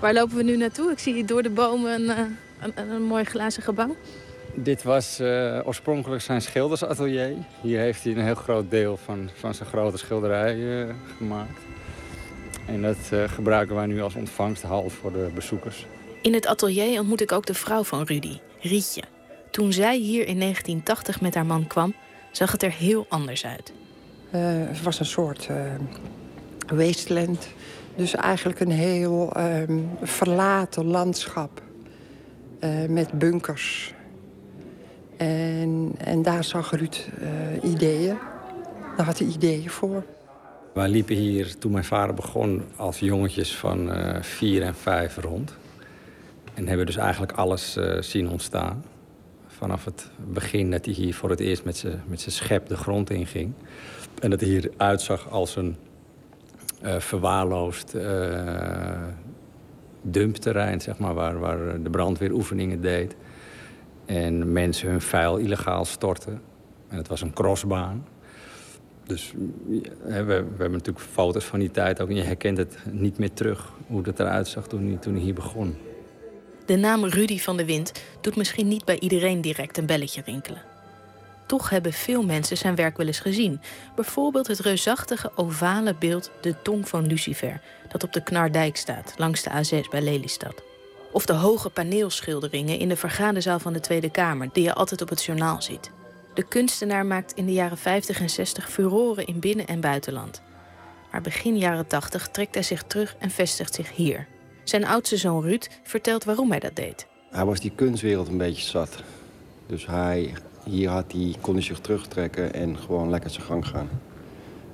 [0.00, 0.90] Waar lopen we nu naartoe?
[0.90, 2.24] Ik zie hier door de bomen een, eh,
[2.60, 3.96] een, een mooi glazen gebouw.
[4.54, 7.34] Dit was eh, oorspronkelijk zijn schildersatelier.
[7.60, 11.60] Hier heeft hij een heel groot deel van, van zijn grote schilderij eh, gemaakt.
[12.66, 15.86] En dat eh, gebruiken wij nu als ontvangsthal voor de bezoekers.
[16.22, 19.02] In het atelier ontmoet ik ook de vrouw van Rudy, Rietje.
[19.50, 21.94] Toen zij hier in 1980 met haar man kwam,
[22.32, 23.72] zag het er heel anders uit.
[24.30, 25.56] Eh, het was een soort eh,
[26.66, 27.48] wasteland.
[27.96, 31.64] Dus eigenlijk een heel ehm, verlaten landschap.
[32.58, 33.94] eh, met bunkers.
[35.16, 38.16] En, en daar zag Ruud eh, ideeën.
[38.96, 40.04] Daar had hij ideeën voor.
[40.74, 45.54] Wij liepen hier toen mijn vader begon als jongetjes van eh, vier en vijf rond.
[46.54, 48.84] En hebben dus eigenlijk alles zien ontstaan.
[49.46, 52.76] Vanaf het begin dat hij hier voor het eerst met zijn met zijn schep de
[52.76, 53.52] grond inging.
[54.20, 55.76] En dat hij hier uitzag als een
[56.82, 59.02] eh, verwaarloosd eh,
[60.02, 63.16] dumpterrein, zeg maar, waar, waar de brandweer oefeningen deed.
[64.04, 66.40] En mensen hun vuil illegaal stortten.
[66.88, 68.06] En het was een crossbaan.
[69.06, 69.32] Dus
[69.68, 72.08] ja, we, we hebben natuurlijk foto's van die tijd ook.
[72.08, 75.22] En je herkent het niet meer terug, hoe het eruit zag toen hij, toen hij
[75.22, 75.76] hier begon.
[76.66, 80.62] De naam Rudy van de Wind doet misschien niet bij iedereen direct een belletje rinkelen.
[81.46, 83.60] Toch hebben veel mensen zijn werk wel eens gezien.
[83.94, 89.42] Bijvoorbeeld het reusachtige ovale beeld De Tong van Lucifer, dat op de Knardijk staat, langs
[89.42, 90.62] de A6 bij Lelystad.
[91.12, 95.08] Of de hoge paneelschilderingen in de vergaderzaal van de Tweede Kamer, die je altijd op
[95.08, 95.90] het journaal ziet.
[96.34, 100.42] De kunstenaar maakt in de jaren 50 en 60 furoren in binnen- en buitenland.
[101.12, 104.26] Maar begin jaren 80 trekt hij zich terug en vestigt zich hier.
[104.64, 107.06] Zijn oudste zoon Ruud vertelt waarom hij dat deed.
[107.30, 109.02] Hij was die kunstwereld een beetje zat.
[109.66, 110.34] Dus hij,
[110.70, 113.88] hier had hij, kon hij zich terugtrekken en gewoon lekker zijn gang gaan.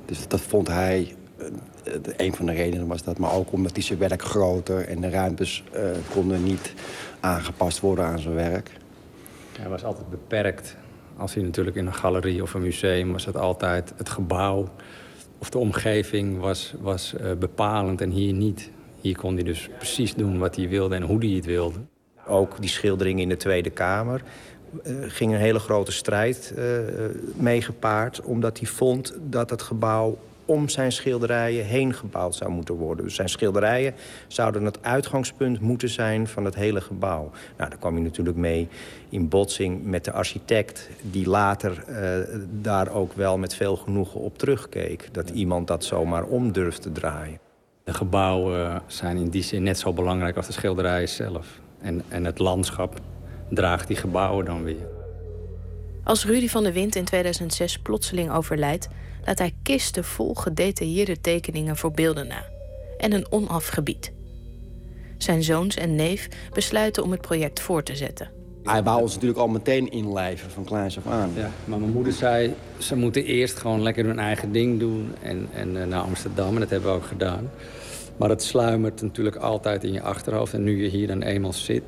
[0.04, 3.18] Dus dat vond hij, eh, een van de redenen was dat.
[3.18, 6.74] Maar ook omdat hij zijn werk groter en de ruimtes eh, konden niet
[7.20, 8.70] aangepast worden aan zijn werk.
[9.58, 10.76] Hij was altijd beperkt.
[11.16, 14.68] Als hij natuurlijk in een galerie of een museum was het altijd het gebouw
[15.38, 18.70] of de omgeving was, was eh, bepalend en hier niet.
[19.00, 21.78] Hier kon hij dus precies doen wat hij wilde en hoe hij het wilde.
[22.26, 24.22] Ook die schilderingen in de Tweede Kamer
[25.06, 26.64] ging een hele grote strijd eh,
[27.34, 28.20] mee gepaard.
[28.22, 33.04] Omdat hij vond dat het gebouw om zijn schilderijen heen gebouwd zou moeten worden.
[33.04, 33.94] Dus zijn schilderijen
[34.26, 37.30] zouden het uitgangspunt moeten zijn van het hele gebouw.
[37.56, 38.68] Nou, daar kwam hij natuurlijk mee
[39.08, 40.88] in botsing met de architect...
[41.02, 41.84] die later
[42.60, 45.08] daar ook wel met veel genoegen op terugkeek.
[45.12, 47.38] Dat iemand dat zomaar om durft te draaien.
[47.84, 51.46] De gebouwen zijn in die zin net zo belangrijk als de schilderijen zelf.
[51.80, 53.00] En, en het landschap
[53.54, 54.86] draagt die gebouwen dan weer.
[56.04, 58.88] Als Rudy van der Wind in 2006 plotseling overlijdt,
[59.24, 62.44] laat hij kisten vol gedetailleerde tekeningen voor beelden na.
[62.98, 64.12] En een onafgebied.
[65.18, 68.30] Zijn zoons en neef besluiten om het project voor te zetten.
[68.62, 71.30] Hij wou ons natuurlijk al meteen inlijven van kleins af aan.
[71.36, 75.48] Ja, maar mijn moeder zei, ze moeten eerst gewoon lekker hun eigen ding doen en,
[75.52, 76.54] en uh, naar Amsterdam.
[76.54, 77.50] En dat hebben we ook gedaan.
[78.16, 80.54] Maar het sluimert natuurlijk altijd in je achterhoofd.
[80.54, 81.82] En nu je hier dan eenmaal zit,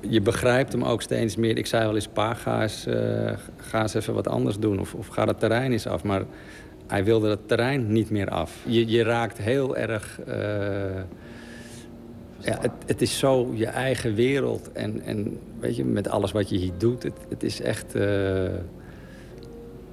[0.00, 1.58] je begrijpt hem ook steeds meer.
[1.58, 4.80] Ik zei wel eens, pa, ga eens, uh, ga eens even wat anders doen.
[4.80, 6.04] Of, of ga het terrein eens af.
[6.04, 6.22] Maar
[6.86, 8.56] hij wilde het terrein niet meer af.
[8.66, 10.20] Je, je raakt heel erg...
[10.28, 10.34] Uh,
[12.38, 14.72] ja, het, het, is zo je eigen wereld.
[14.72, 17.96] En, en weet je, met alles wat je hier doet, het, het is echt...
[17.96, 18.48] Uh,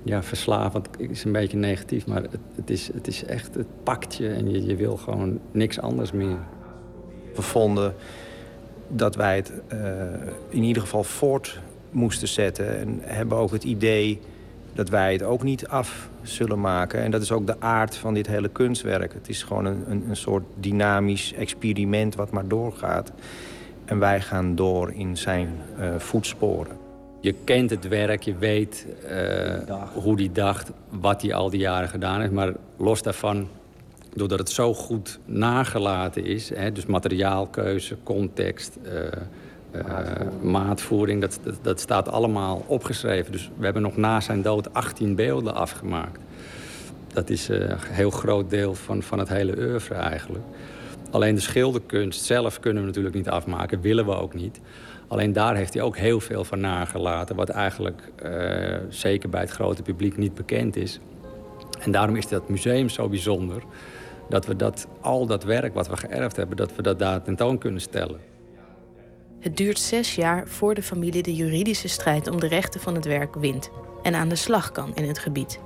[0.07, 4.15] ja, verslavend is een beetje negatief, maar het, het, is, het is echt, het pakt
[4.15, 6.37] je en je, je wil gewoon niks anders meer.
[7.35, 7.93] We vonden
[8.87, 9.79] dat wij het uh,
[10.49, 11.59] in ieder geval voort
[11.91, 14.19] moesten zetten en hebben ook het idee
[14.73, 17.01] dat wij het ook niet af zullen maken.
[17.01, 19.13] En dat is ook de aard van dit hele kunstwerk.
[19.13, 23.11] Het is gewoon een, een, een soort dynamisch experiment wat maar doorgaat.
[23.85, 26.76] En wij gaan door in zijn uh, voetsporen.
[27.19, 31.89] Je kent het werk, je weet uh, hoe hij dacht, wat hij al die jaren
[31.89, 32.31] gedaan heeft.
[32.31, 33.47] Maar los daarvan,
[34.13, 36.49] doordat het zo goed nagelaten is...
[36.49, 38.91] Hè, dus materiaalkeuze, context, uh,
[39.75, 41.21] uh, maatvoering...
[41.21, 43.31] Dat, dat, dat, staat allemaal opgeschreven.
[43.31, 46.19] Dus we hebben nog na zijn dood 18 beelden afgemaakt.
[47.13, 50.45] Dat is een heel groot deel van, van het hele oeuvre eigenlijk.
[51.11, 54.59] Alleen de schilderkunst zelf kunnen we natuurlijk niet afmaken, willen we ook niet...
[55.07, 57.35] Alleen daar heeft hij ook heel veel van nagelaten...
[57.35, 60.99] wat eigenlijk uh, zeker bij het grote publiek niet bekend is.
[61.79, 63.63] En daarom is dat museum zo bijzonder...
[64.29, 66.57] dat we dat, al dat werk wat we geërfd hebben...
[66.57, 68.19] dat we dat daar tentoon kunnen stellen.
[69.39, 72.29] Het duurt zes jaar voor de familie de juridische strijd...
[72.29, 73.69] om de rechten van het werk wint
[74.03, 75.59] en aan de slag kan in het gebied.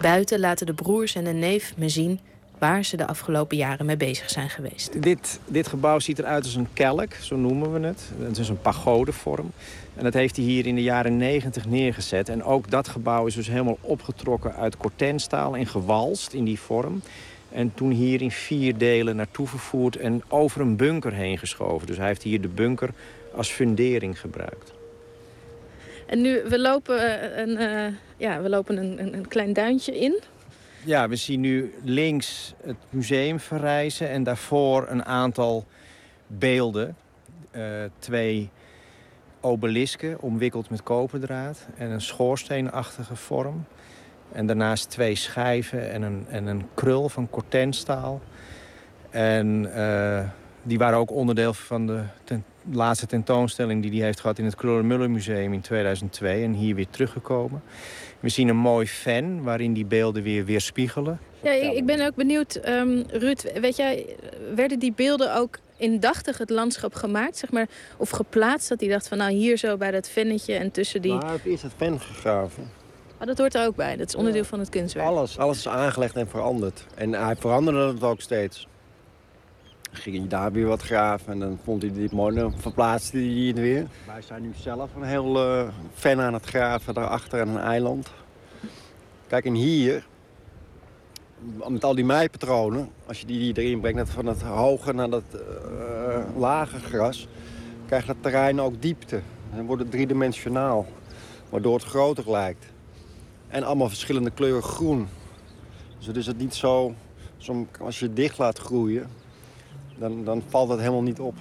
[0.00, 2.20] Buiten laten de broers en de neef me zien
[2.62, 5.02] waar ze de afgelopen jaren mee bezig zijn geweest.
[5.02, 8.02] Dit, dit gebouw ziet eruit als een kelk, zo noemen we het.
[8.18, 9.50] Het is een pagodevorm.
[9.94, 12.28] En dat heeft hij hier in de jaren 90 neergezet.
[12.28, 17.02] En ook dat gebouw is dus helemaal opgetrokken uit kortenstaal en gewalst in die vorm.
[17.52, 21.86] En toen hier in vier delen naartoe vervoerd en over een bunker heen geschoven.
[21.86, 22.90] Dus hij heeft hier de bunker
[23.34, 24.72] als fundering gebruikt.
[26.06, 30.20] En nu, we lopen een, uh, ja, we lopen een, een, een klein duintje in.
[30.84, 35.66] Ja, we zien nu links het museum verrijzen en daarvoor een aantal
[36.26, 36.96] beelden.
[37.52, 37.64] Uh,
[37.98, 38.50] twee
[39.40, 43.64] obelisken omwikkeld met koperdraad en een schoorsteenachtige vorm.
[44.32, 48.20] En daarnaast twee schijven en een, en een krul van kortenstaal.
[49.10, 50.28] En uh,
[50.62, 52.04] die waren ook onderdeel van de
[52.70, 56.88] laatste tentoonstelling die hij heeft gehad in het Krullenmuller Museum in 2002 en hier weer
[56.90, 57.62] teruggekomen.
[58.22, 61.20] We zien een mooi fan waarin die beelden weer weerspiegelen.
[61.42, 64.16] Ja, ik ben ook benieuwd, um, Ruud, weet jij,
[64.54, 68.68] werden die beelden ook indachtig het landschap gemaakt, zeg maar, of geplaatst?
[68.68, 71.18] Dat hij dacht van, nou hier zo bij dat vennetje en tussen die...
[71.26, 72.70] Heeft eerst het ven gegraven.
[73.18, 74.48] Maar dat hoort er ook bij, dat is onderdeel ja.
[74.48, 75.06] van het kunstwerk.
[75.06, 76.86] Alles, alles is aangelegd en veranderd.
[76.94, 78.66] En hij veranderde het ook steeds.
[79.92, 83.46] Ging hij daar weer wat graven en dan vond hij dit mooi, dan verplaatste hij
[83.46, 83.86] het weer.
[84.06, 88.10] Wij zijn nu zelf een heel uh, fan aan het graven daarachter aan een eiland.
[89.26, 90.06] Kijk, en hier,
[91.68, 96.36] met al die meipatronen, als je die erin brengt, van het hoge naar dat uh,
[96.36, 97.28] lage gras,
[97.86, 99.20] krijgt het terrein ook diepte.
[99.54, 100.86] Dan wordt het driedimensionaal,
[101.48, 102.64] waardoor het groter lijkt.
[103.48, 105.08] En allemaal verschillende kleuren groen.
[105.98, 106.94] Dus het is het niet zo
[107.80, 109.08] als je het dicht laat groeien,
[110.02, 111.34] dan, dan valt dat helemaal niet op.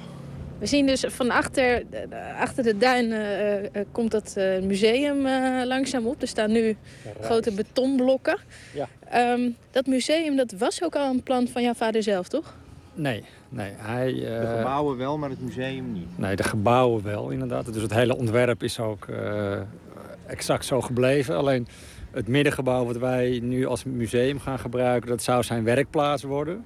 [0.60, 1.84] We zien dus van achter,
[2.40, 5.22] achter de duinen uh, uh, komt dat uh, museum
[5.66, 6.22] langzaam op.
[6.22, 6.76] Er staan nu
[7.22, 8.38] grote betonblokken.
[8.74, 8.88] Ja.
[9.34, 12.56] Um, dat museum dat was ook al een plan van jouw vader zelf, toch?
[12.94, 13.72] Nee, nee.
[13.78, 16.18] Hij, de gebouwen wel, maar het museum niet.
[16.18, 17.74] Nee, de gebouwen wel, inderdaad.
[17.74, 19.08] Dus het hele ontwerp is ook
[20.26, 21.36] exact zo gebleven.
[21.36, 21.68] Alleen
[22.12, 25.10] het middengebouw wat wij nu als museum gaan gebruiken...
[25.10, 26.66] dat zou zijn werkplaats worden...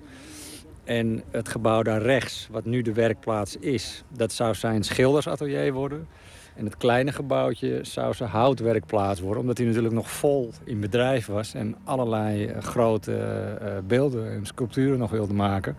[0.85, 4.03] En het gebouw daar rechts, wat nu de werkplaats is...
[4.13, 6.07] dat zou zijn schildersatelier worden.
[6.55, 11.25] En het kleine gebouwtje zou zijn houtwerkplaats worden, omdat hij natuurlijk nog vol in bedrijf
[11.25, 15.75] was en allerlei eh, grote eh, beelden en sculpturen nog wilde maken.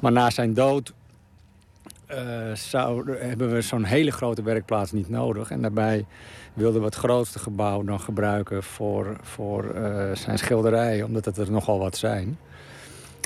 [0.00, 0.92] Maar na zijn dood
[2.06, 5.50] eh, zou, hebben we zo'n hele grote werkplaats niet nodig.
[5.50, 6.06] En daarbij
[6.54, 9.74] wilden we het grootste gebouw dan gebruiken voor, voor
[10.14, 12.38] zijn schilderijen, omdat het er nogal wat zijn.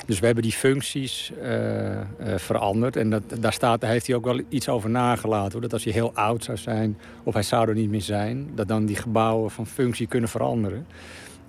[0.07, 2.05] Dus we hebben die functies eh, eh,
[2.35, 2.95] veranderd.
[2.95, 5.51] En dat, daar, staat, daar heeft hij ook wel iets over nagelaten.
[5.51, 5.61] Hoor.
[5.61, 8.49] Dat als hij heel oud zou zijn, of hij zou er niet meer zijn...
[8.55, 10.87] dat dan die gebouwen van functie kunnen veranderen.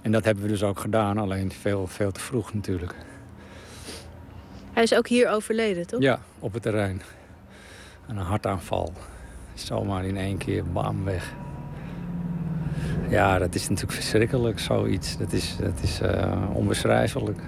[0.03, 2.95] En dat hebben we dus ook gedaan, alleen veel, veel te vroeg natuurlijk.
[4.73, 6.01] Hij is ook hier overleden, toch?
[6.01, 7.03] Ja, op het terrein.
[8.09, 8.93] Een hartaanval.
[9.55, 11.33] Zomaar in één keer, bam, weg.
[13.09, 15.19] Ja, dat is natuurlijk verschrikkelijk, zoiets.
[15.19, 17.39] Dat is, dat is eh, onbeschrijfelijk.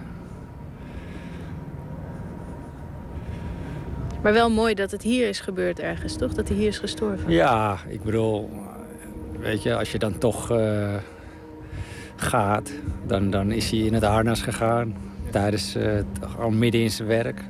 [4.23, 6.35] Maar wel mooi dat het hier is gebeurd ergens, toch?
[6.35, 7.33] Dat hij hier is gestorven.
[7.33, 8.51] Ja, ik bedoel,
[9.39, 10.95] weet je, als je dan toch eh,
[12.17, 12.71] gaat,
[13.07, 14.97] dan, dan is hij in het harnas gegaan.
[15.31, 17.45] Tijdens, eh, gewoon midden in zijn werk.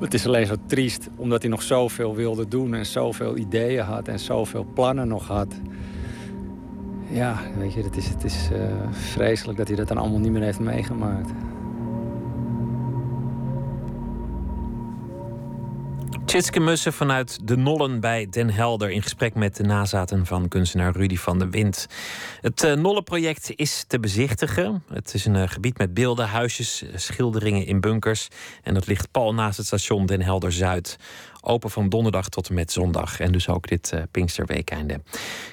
[0.00, 4.08] Het is alleen zo triest, omdat hij nog zoveel wilde doen en zoveel ideeën had
[4.08, 5.54] en zoveel plannen nog had.
[7.10, 8.60] Ja, weet je, het is, het is eh,
[8.90, 11.30] vreselijk dat hij dat dan allemaal niet meer heeft meegemaakt.
[16.28, 18.90] Tjitske Mussen vanuit De Nollen bij Den Helder...
[18.90, 21.86] in gesprek met de nazaten van kunstenaar Rudy van der Wind.
[22.40, 24.82] Het uh, Nollenproject is te bezichtigen.
[24.92, 28.28] Het is een uh, gebied met beelden, huisjes, schilderingen in bunkers.
[28.62, 30.96] En dat ligt pal naast het station Den Helder-Zuid.
[31.40, 33.20] Open van donderdag tot en met zondag.
[33.20, 35.02] En dus ook dit Pinksterweekeinde.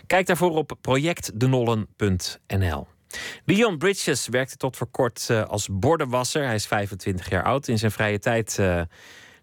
[0.07, 2.87] Kijk daarvoor op projectdenollen.nl.
[3.45, 6.45] Leon Bridges werkte tot voor kort als bordenwasser.
[6.45, 7.67] Hij is 25 jaar oud.
[7.67, 8.59] In zijn vrije tijd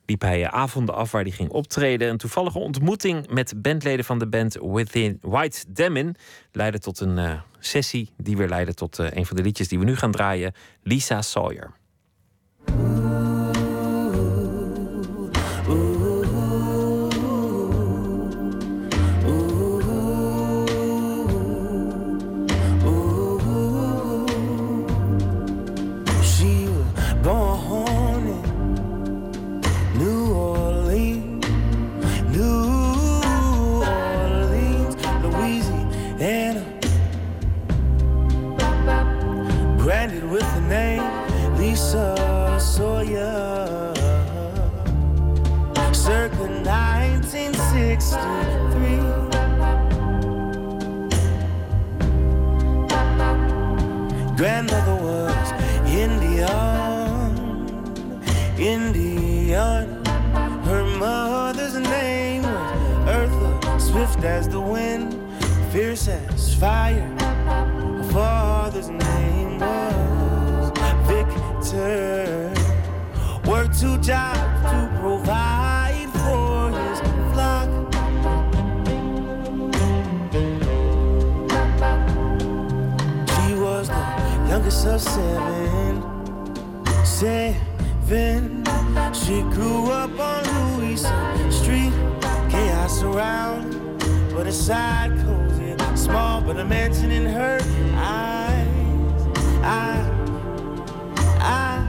[0.07, 2.09] liep hij avonden af waar hij ging optreden.
[2.09, 6.17] Een toevallige ontmoeting met bandleden van de band Within White Demin
[6.53, 9.79] leidde tot een uh, sessie die weer leidde tot uh, een van de liedjes die
[9.79, 11.82] we nu gaan draaien, Lisa Sawyer.
[66.63, 67.03] Fire.
[67.19, 70.71] Her father's name was
[71.09, 72.55] Victor.
[73.51, 77.01] Worked two jobs to provide for his
[77.33, 77.69] flock.
[83.33, 84.05] She was the
[84.49, 85.93] youngest of seven.
[87.05, 88.63] Seven.
[89.13, 90.43] She grew up on
[90.79, 91.13] Louisa
[91.51, 91.93] Street.
[92.49, 93.99] Chaos around,
[94.33, 95.42] but inside cozy.
[96.03, 97.61] Small, but a mansion in her
[97.95, 98.67] eyes.
[99.63, 100.03] I,
[101.39, 101.87] I,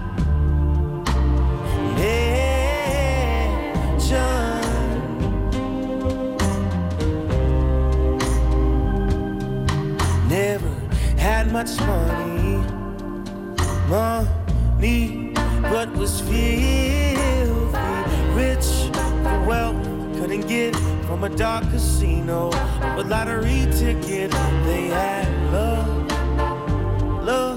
[1.97, 2.59] mansion.
[10.29, 10.69] Never
[11.17, 12.61] had much money,
[13.89, 15.33] money,
[15.63, 17.17] but was filthy
[18.35, 18.91] rich
[19.23, 19.83] for wealth.
[20.19, 20.75] Couldn't get
[21.13, 22.49] from a dark casino,
[22.97, 24.31] a lottery ticket.
[24.65, 26.11] They had love,
[27.23, 27.52] love, love,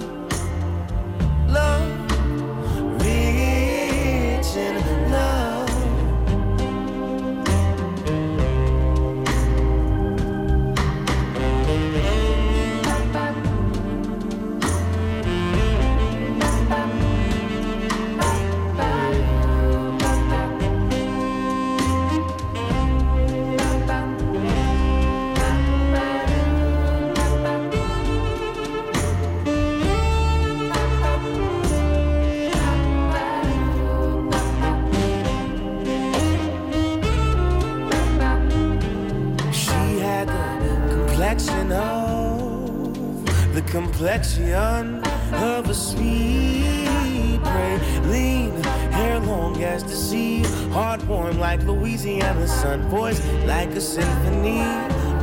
[43.97, 45.03] complexion
[45.33, 47.79] of a sweet prey.
[48.05, 48.53] Lean
[48.93, 54.61] Hair long as the sea, heart warm like Louisiana sun, voice like a symphony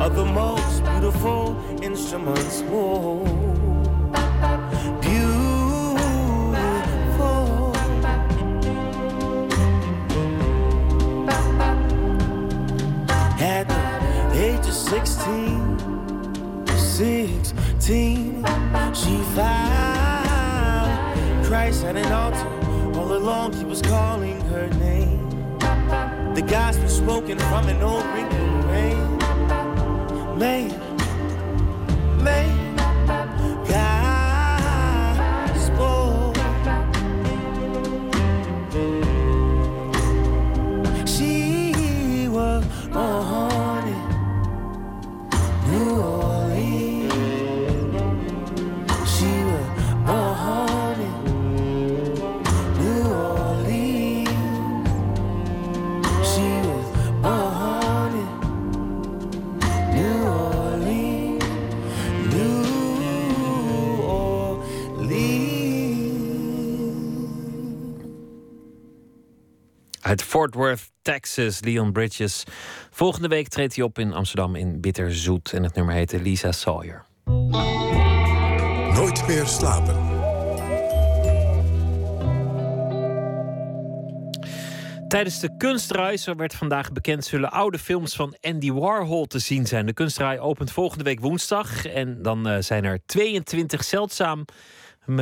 [0.02, 2.62] of the most beautiful instruments.
[2.62, 3.24] Whoa.
[5.00, 5.94] Beautiful.
[13.38, 15.84] At the age of 16,
[17.84, 18.42] 16,
[18.94, 20.88] she found
[21.44, 22.98] Christ at an altar.
[22.98, 25.28] All along, he was calling her name.
[26.34, 29.18] The gospel spoken from an old wrinkled rain.
[30.38, 30.70] Man,
[32.24, 32.63] man,
[70.14, 72.44] Uit Fort Worth, Texas, Leon Bridges.
[72.90, 75.52] Volgende week treedt hij op in Amsterdam in Bitterzoet.
[75.52, 77.04] En het nummer heet Lisa Sawyer.
[78.94, 79.94] Nooit meer slapen.
[85.08, 89.66] Tijdens de kunstdraai, zo werd vandaag bekend, zullen oude films van Andy Warhol te zien
[89.66, 89.86] zijn.
[89.86, 91.86] De kunstdraai opent volgende week woensdag.
[91.86, 94.44] En dan eh, zijn er 22 zeldzaam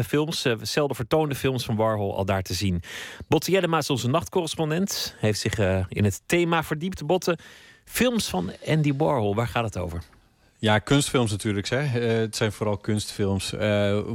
[0.05, 2.83] films, eh, zelden vertoonde films van Warhol al daar te zien.
[3.29, 5.15] Botte Jellema is onze nachtcorrespondent.
[5.19, 7.07] Heeft zich eh, in het thema verdiept.
[7.07, 7.39] Botte,
[7.85, 10.03] films van Andy Warhol, waar gaat het over?
[10.59, 11.69] Ja, kunstfilms natuurlijk.
[11.69, 11.79] Hè.
[11.79, 13.51] Eh, het zijn vooral kunstfilms.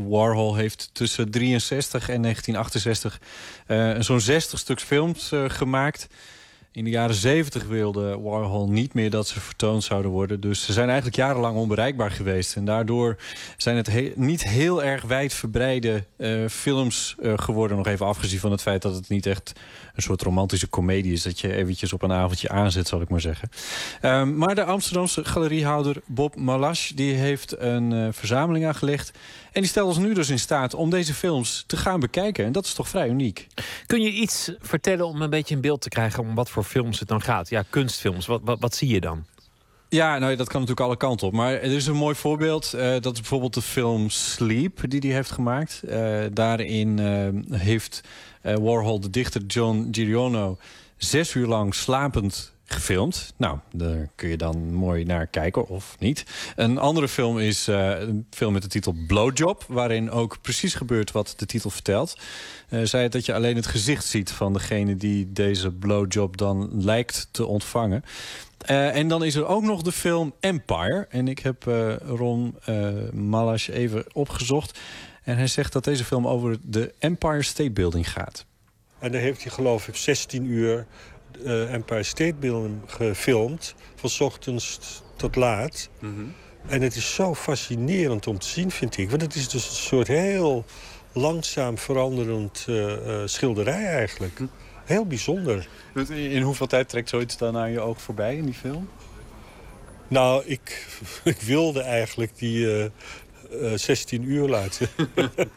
[0.07, 3.19] Warhol heeft tussen 63 en 1968
[3.67, 6.07] eh, zo'n 60 stuks films gemaakt.
[6.71, 10.39] In de jaren 70 wilde Warhol niet meer dat ze vertoond zouden worden.
[10.39, 12.55] Dus ze zijn eigenlijk jarenlang onbereikbaar geweest.
[12.55, 13.17] En daardoor
[13.57, 17.77] zijn het he- niet heel erg wijdverbreide eh, films eh, geworden.
[17.77, 19.53] Nog even afgezien van het feit dat het niet echt
[19.97, 21.23] een soort romantische komedie is.
[21.23, 23.49] Dat je eventjes op een avondje aanzet, zal ik maar zeggen.
[24.01, 26.89] Ehm, maar de Amsterdamse galeriehouder Bob Malash...
[26.89, 29.11] die heeft een eh, verzameling aangelegd.
[29.51, 32.45] En die stelt ons nu dus in staat om deze films te gaan bekijken.
[32.45, 33.47] En dat is toch vrij uniek.
[33.85, 36.99] Kun je iets vertellen om een beetje een beeld te krijgen om wat voor films
[36.99, 37.49] het dan gaat?
[37.49, 38.25] Ja, kunstfilms.
[38.25, 39.25] Wat, wat, wat zie je dan?
[39.89, 41.33] Ja, nou, dat kan natuurlijk alle kanten op.
[41.33, 42.73] Maar er is een mooi voorbeeld.
[42.73, 45.83] eh, dat is bijvoorbeeld de film Sleep, die hij heeft gemaakt.
[45.83, 46.99] Eh, daarin
[47.51, 48.01] heeft
[48.41, 50.57] Warhol, de dichter John Giriono...
[50.97, 53.33] zes uur lang slapend gefilmd.
[53.37, 56.25] Nou, daar kun je dan mooi naar kijken, of niet.
[56.55, 59.65] Een andere film is eh, een film met de titel Blowjob...
[59.67, 62.17] waarin ook precies gebeurt wat de titel vertelt.
[62.69, 64.95] Eh zei het dat je alleen het gezicht ziet van degene...
[64.95, 68.03] die deze blowjob dan lijkt te ontvangen.
[68.57, 71.07] Eh, en dan is er ook nog de film Empire.
[71.09, 74.79] En ik heb eh, Ron eh Malash even opgezocht.
[75.27, 78.45] En hij zegt dat deze film over de Empire State Building gaat.
[78.99, 80.85] En daar heeft hij geloof ik 16 uur
[81.45, 83.75] eh, Empire State Building gefilmd.
[83.95, 84.79] Van 's ochtends
[85.15, 85.89] tot laat.
[86.67, 89.09] En het is zo fascinerend om te zien, vind ik.
[89.09, 90.65] Want het is dus een soort heel
[91.11, 94.39] langzaam veranderend eh, eh, schilderij eigenlijk.
[94.85, 95.67] Heel bijzonder.
[96.09, 98.89] In hoeveel tijd trekt zoiets dan aan je oog voorbij in die film?
[100.07, 100.87] Nou, ik,
[101.23, 102.89] ik wilde eigenlijk die eh,
[103.49, 104.89] eh, 16 uur laten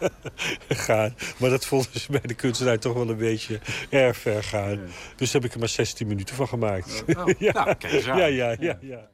[0.68, 1.14] gaan.
[1.36, 3.60] Maar dat vonden ze bij de kunstenaar toch wel een beetje
[3.90, 4.80] erg ver gaan.
[5.16, 7.04] Dus heb ik er maar 16 minuten van gemaakt.
[7.16, 7.52] Oh, ja.
[7.52, 8.18] nou, kijk eens aan.
[8.18, 9.08] ja, ja, ja, ja.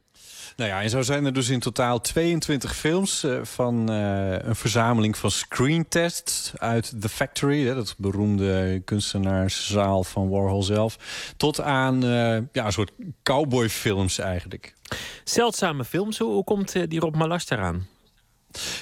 [0.56, 4.56] Nou ja, en zo zijn er dus in totaal 22 films eh, van eh, een
[4.56, 10.96] verzameling van screentests uit The Factory, hè, dat beroemde kunstenaarszaal van Warhol zelf,
[11.36, 12.92] tot aan eh, ja, een soort
[13.22, 14.74] cowboyfilms eigenlijk.
[15.24, 17.86] Zeldzame films, hoe, komt eh, die Rob Malash daaraan?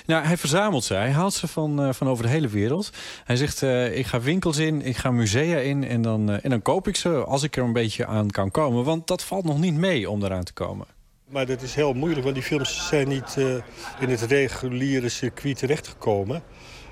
[0.07, 0.95] Nou, hij verzamelt ze.
[0.95, 2.91] Hij haalt ze van, eh, van over de hele wereld.
[3.25, 5.85] Hij zegt, eh, ik ga winkels in, ik ga musea in...
[5.85, 8.51] En dan, eh, en dan koop ik ze als ik er een beetje aan kan
[8.51, 8.85] komen.
[8.85, 10.87] Want dat valt nog niet mee om eraan te komen.
[11.29, 13.55] Maar dat is heel moeilijk, want die films zijn niet eh,
[14.01, 16.43] in het reguliere circuit terechtgekomen.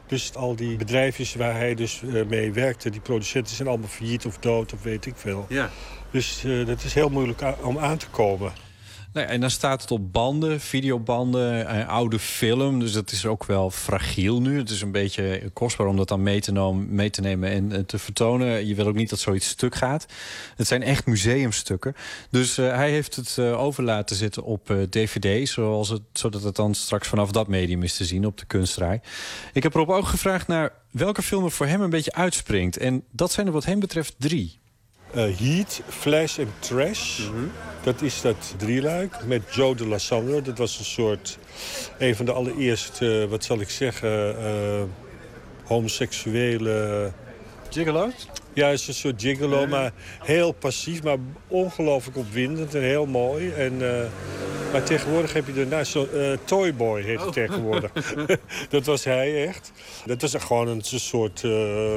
[0.07, 4.39] Dus al die bedrijfjes waar hij dus mee werkte, die producenten zijn allemaal failliet of
[4.39, 5.47] dood of weet ik veel.
[5.49, 5.71] Ja.
[6.11, 8.53] Dus eh, dat is heel moeilijk om aan te komen.
[9.13, 12.81] Ja, en dan staat het op banden, videobanden, eh, oude film.
[12.81, 14.59] Dus dat is ook wel fragiel nu.
[14.59, 17.79] Het is een beetje kostbaar om dat dan mee te, mee te nemen en eh,
[17.79, 18.67] te vertonen.
[18.67, 20.07] Je wil ook niet dat zoiets stuk gaat.
[20.57, 21.95] Het zijn echt museumstukken.
[22.31, 25.49] Dus eh, hij heeft het eh, over laten zitten op dvd...
[25.49, 29.01] Zoals het, zodat het dan straks vanaf dat medium is te zien op de kunstrij.
[29.53, 32.77] Ik heb Rob ook gevraagd naar welke film er voor hem een beetje uitspringt.
[32.77, 34.62] En dat zijn er wat hem betreft drie.
[35.15, 37.21] Eh, Heat, Flash en Trash.
[37.83, 40.43] Dat is dat drieluik met Joe de Lassandro.
[40.43, 41.39] Dat was een soort...
[41.99, 44.37] een van de allereerste, eh, wat zal ik zeggen...
[44.39, 44.83] eh,
[45.65, 47.11] homoseksuele...
[47.71, 48.29] Gigolo's?
[48.53, 51.17] Ja, het is een soort gigolo, maar heel passief, maar
[51.49, 53.51] ongelooflijk opwindend en heel mooi.
[53.51, 53.81] En,
[54.73, 57.91] maar tegenwoordig heb je daarnaast zo'n eh, Toyboy heet het tegenwoordig.
[58.69, 59.73] dat was hij echt.
[60.07, 61.43] Dat was gewoon een soort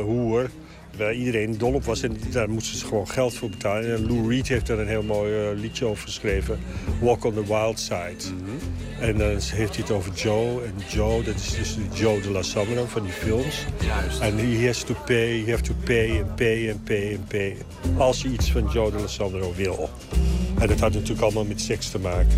[0.04, 0.50] hoer
[0.97, 2.01] waar iedereen dol op was.
[2.01, 3.95] En daar moesten ze gewoon geld voor betalen.
[3.95, 6.59] En Lou Reed heeft daar een heel mooi eh, liedje over geschreven.
[6.99, 8.34] Walk on the Wild Side.
[8.99, 10.63] En dan heeft hij het over Joe.
[10.63, 13.65] En Joe, dat is dus de Joe de La Sandro van die films.
[13.85, 14.19] Juist.
[14.19, 17.57] En he has to pay, you have to pay and pay and pay and pay.
[17.97, 19.89] Als je iets van Joe de La Sandro wil.
[20.59, 22.35] En dat had natuurlijk allemaal met seks te maken.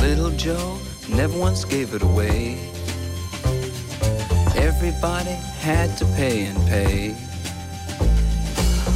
[0.00, 0.72] Little Joe
[1.08, 2.56] never once gave it away.
[4.56, 7.14] Everybody had to pay and pay.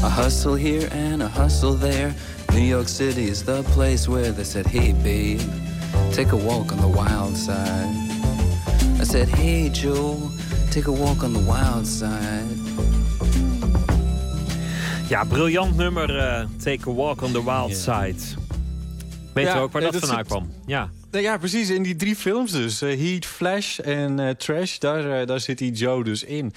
[0.03, 2.15] A hustle here and a hustle there.
[2.53, 5.41] New York City is the place where they said, hey babe,
[6.13, 7.95] take a walk on the wild side.
[9.01, 10.17] I said, hey Joe,
[10.71, 12.47] take a walk on the wild side.
[15.09, 16.11] Ja, briljant nummer.
[16.11, 18.17] eh, Take a walk on the wild side.
[19.35, 20.49] Weet je Ja, ook waar dat, dat vandaan zit- kwam?
[20.67, 20.89] Ja.
[21.11, 21.71] Nou ja, precies.
[21.71, 22.83] In die drie films dus.
[22.83, 24.79] Eh, Heat, Flash en eh, Trash.
[24.79, 26.53] Daar, eh, daar zit die Joe dus in.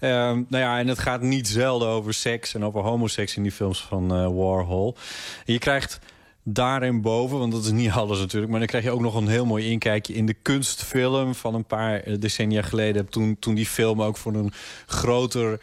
[0.00, 3.52] Ehm, nou ja, en het gaat niet zelden over seks en over homoseks in die
[3.52, 4.96] films van Warhol.
[5.44, 5.98] Je krijgt
[6.42, 8.50] daarboven, want dat is niet alles natuurlijk...
[8.50, 11.34] maar dan krijg je ook nog een heel mooi inkijkje in de kunstfilm...
[11.34, 13.08] van een paar decennia geleden.
[13.08, 14.52] Toen, toen die film ook voor een
[14.86, 15.60] groter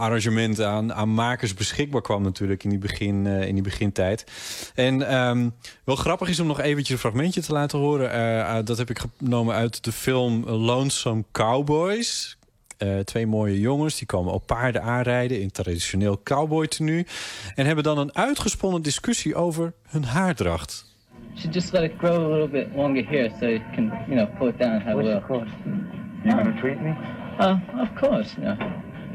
[0.00, 4.24] arrangement aan, aan makers beschikbaar kwam natuurlijk in die, begin, eh, in die begintijd.
[4.74, 5.48] En ehm,
[5.84, 8.10] wel grappig is om nog eventjes een fragmentje te laten horen.
[8.10, 12.38] Eh, eh, dat heb ik genomen uit de film Lonesome Cowboys.
[12.78, 17.06] Eh, twee mooie jongens die komen op paarden aanrijden in traditioneel cowboy tenue.
[17.54, 20.86] En hebben dan een uitgesponnen discussie over hun haardracht.
[21.38, 24.26] should just let it grow a little bit longer here so you can, you know,
[24.38, 25.22] pull it down how well.
[26.24, 26.94] You gonna treat me?
[27.38, 28.56] Uh, of course, know.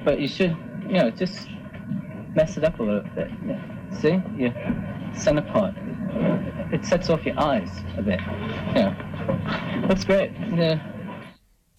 [0.04, 0.56] But you should,
[0.88, 1.48] you know, just
[2.36, 3.30] mess it up a little bit.
[3.48, 4.00] Yeah.
[4.02, 4.22] See?
[4.38, 4.52] You
[5.16, 5.74] stand apart.
[6.72, 8.20] It sets off your eyes a bit.
[8.76, 8.94] Yeah.
[9.88, 10.32] Looks great.
[10.56, 10.80] Yeah.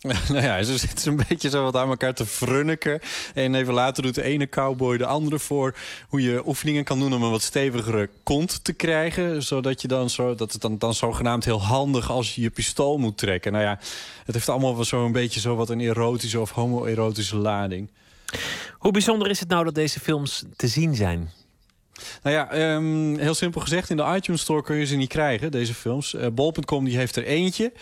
[0.28, 3.00] nou ja, ze zitten een beetje zo wat aan elkaar te frunniken.
[3.34, 5.74] En even later doet de ene cowboy de andere voor...
[6.08, 9.42] hoe je oefeningen kan doen om een wat stevigere kont te krijgen.
[9.42, 12.98] Zodat je dan zo, dat het dan, dan zogenaamd heel handig als je je pistool
[12.98, 13.52] moet trekken.
[13.52, 13.78] Nou ja,
[14.24, 17.90] het heeft allemaal wel zo een beetje zo wat een erotische of homoerotische lading.
[18.78, 21.30] Hoe bijzonder is het nou dat deze films te zien zijn?
[22.22, 25.50] Nou ja, ehm, heel simpel gezegd, in de iTunes Store kun je ze niet krijgen,
[25.50, 26.14] deze films.
[26.14, 27.72] Eh Bol.com die heeft er eentje.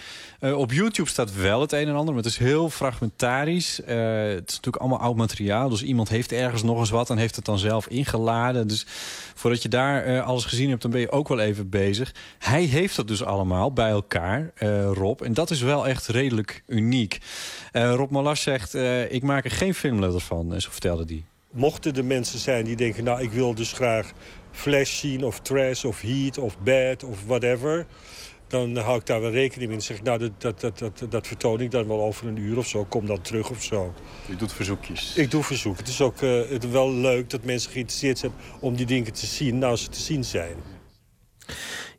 [0.40, 3.80] Eh, op YouTube staat wel het een en ander, maar het is heel fragmentarisch.
[3.80, 7.10] Eh, het is natuurlijk allemaal oud materiaal, dus iemand heeft ergens nog eens wat...
[7.10, 8.68] en heeft het dan zelf ingeladen.
[8.68, 8.86] Dus
[9.34, 12.14] voordat je daar alles gezien hebt, dan ben je ook wel even bezig.
[12.38, 14.52] Hij heeft dat dus allemaal bij elkaar,
[14.92, 15.20] Rob.
[15.22, 17.18] En dat is wel echt redelijk uniek.
[17.72, 18.74] Rob Malas zegt,
[19.08, 21.31] ik maak er geen filmletter van, zo vertelde hij.
[21.52, 24.12] Mochten er mensen zijn die denken, nou ik wil dus graag
[24.50, 27.86] Flash zien of Trash of Heat of Bad of whatever.
[28.46, 29.76] Dan hou ik daar wel rekening mee.
[29.78, 32.36] Dan zeg ik, nou dat, dat, dat, dat, dat vertoon ik dan wel over een
[32.36, 32.84] uur of zo.
[32.84, 33.94] Kom dan terug of zo.
[34.28, 35.16] Je doet verzoekjes.
[35.16, 35.76] Ik doe verzoek.
[35.76, 39.26] Het is ook eh, het wel leuk dat mensen geïnteresseerd zijn om die dingen te
[39.26, 40.56] zien nou ze te zien zijn.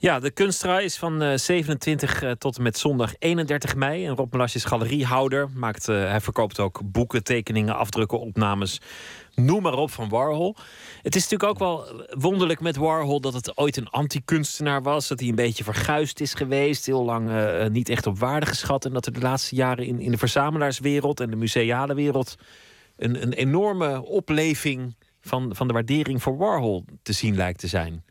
[0.04, 4.06] Ja, de kunstrij is van eh, 27 eh, tot en met zondag 31 mei.
[4.06, 5.50] En Rob Melas is galeriehouder.
[5.56, 8.82] Maakt, eh, hij verkoopt ook boeken, tekeningen, afdrukken, opnames.
[9.36, 10.56] Noem maar op van Warhol.
[11.02, 15.08] Het is natuurlijk ook wel wonderlijk met Warhol dat het ooit een anti-kunstenaar was.
[15.08, 16.86] Dat hij een beetje verguisd is geweest.
[16.86, 18.86] Heel lang eh, niet echt op waarde geschat.
[18.86, 22.36] En dat er de laatste jaren in, in de verzamelaarswereld en de museale wereld.
[22.98, 28.04] een, een enorme opleving van, van de waardering voor Warhol te zien lijkt te zijn.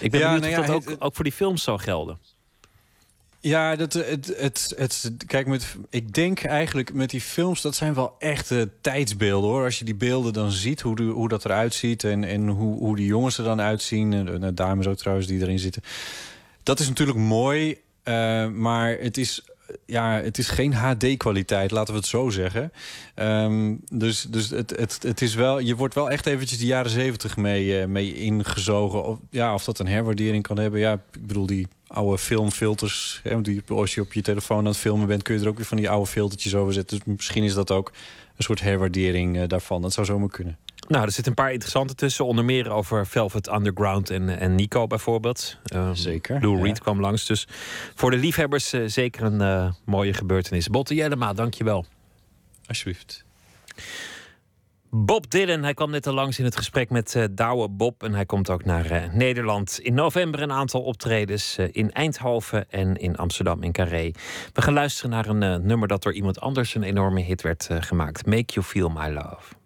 [0.00, 1.78] Ik ben Ja, benieuwd nou of ja, dat het- ook, ook voor die films zou
[1.78, 2.18] gelden.
[3.44, 7.94] Ja, dat, het, het, het, kijk, met, ik denk eigenlijk met die films, dat zijn
[7.94, 9.64] wel echte tijdsbeelden hoor.
[9.64, 12.96] Als je die beelden dan ziet, hoe, hoe dat eruit ziet en, en hoe, hoe
[12.96, 14.12] die jongens er dan uitzien.
[14.12, 15.82] En de dames ook trouwens die erin zitten.
[16.62, 19.42] Dat is natuurlijk mooi, eh, maar het is
[19.86, 22.72] ja, het is geen HD-kwaliteit, laten we het zo zeggen.
[23.14, 26.90] Ehm, dus dus het, het, het is wel, je wordt wel echt eventjes de jaren
[26.90, 29.04] zeventig mee, eh, mee ingezogen.
[29.04, 30.80] Of, ja, of dat een herwaardering kan hebben.
[30.80, 33.20] Ja, ik bedoel, die oude filmfilters.
[33.22, 35.56] Hè, die, als je op je telefoon aan het filmen bent, kun je er ook
[35.56, 36.98] weer van die oude filtertjes over zetten.
[36.98, 37.92] Dus misschien is dat ook
[38.36, 39.82] een soort herwaardering eh, daarvan.
[39.82, 40.58] Dat zou zomaar kunnen.
[40.88, 42.26] Nou, er zitten een paar interessante tussen.
[42.26, 45.58] Onder meer over Velvet Underground en, en Nico bijvoorbeeld.
[45.64, 46.40] Ehm, zeker.
[46.40, 47.26] Lou Reed kwam langs.
[47.26, 47.48] Dus
[47.94, 50.68] voor de liefhebbers eh, zeker een eh, mooie gebeurtenis.
[50.68, 51.84] Botte Jellema, dankjewel.
[52.66, 53.24] Alsjeblieft.
[54.90, 58.02] Bob Dylan, hij kwam net al langs in het gesprek met eh Douwe Bob.
[58.02, 59.78] En hij komt ook naar Nederland.
[59.82, 64.10] In november een aantal optredens in Eindhoven en in Amsterdam in Carré.
[64.52, 68.26] We gaan luisteren naar een nummer dat door iemand anders een enorme hit werd gemaakt.
[68.26, 69.63] Make You Feel My Love.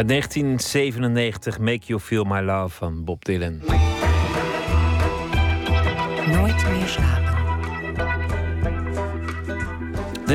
[0.00, 3.60] Uit 1997, Make You Feel My Love van Bob Dylan.
[6.26, 7.29] Nooit meer slapen.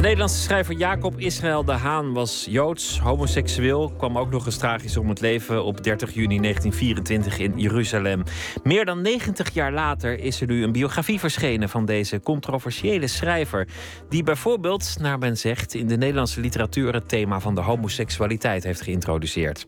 [0.06, 3.94] Nederlandse schrijver Jacob Israël de Haan was joods, homoseksueel.
[3.98, 8.23] Kwam ook nog eens tragisch om het leven op 30 juni 1924 in Jeruzalem.
[8.64, 13.68] Meer dan 90 jaar later is er nu een biografie verschenen van deze controversiële schrijver.
[14.10, 18.82] Die bijvoorbeeld, naar men zegt, in de Nederlandse literatuur het thema van de homoseksualiteit heeft
[18.82, 19.65] geïntroduceerd.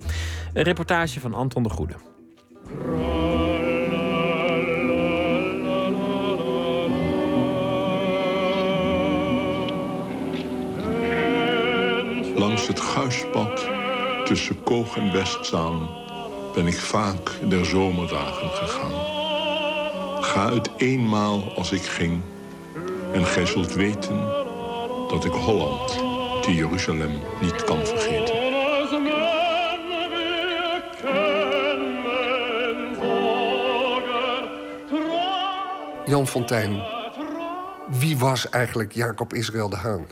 [0.53, 1.95] Een reportage van Anton de Goede.
[12.57, 13.67] Langs het Guispad
[14.25, 15.89] tussen Koog en Westzaan
[16.53, 18.91] ben ik vaak der zomerdagen gegaan.
[20.23, 22.21] Ga het eenmaal als ik ging
[23.13, 24.19] en gij zult weten
[25.09, 25.89] dat ik Holland,
[26.41, 28.35] te Jeruzalem, niet kan vergeten.
[36.05, 36.83] Jan Fontijn,
[37.87, 40.07] wie was eigenlijk Jacob Israël de Haan?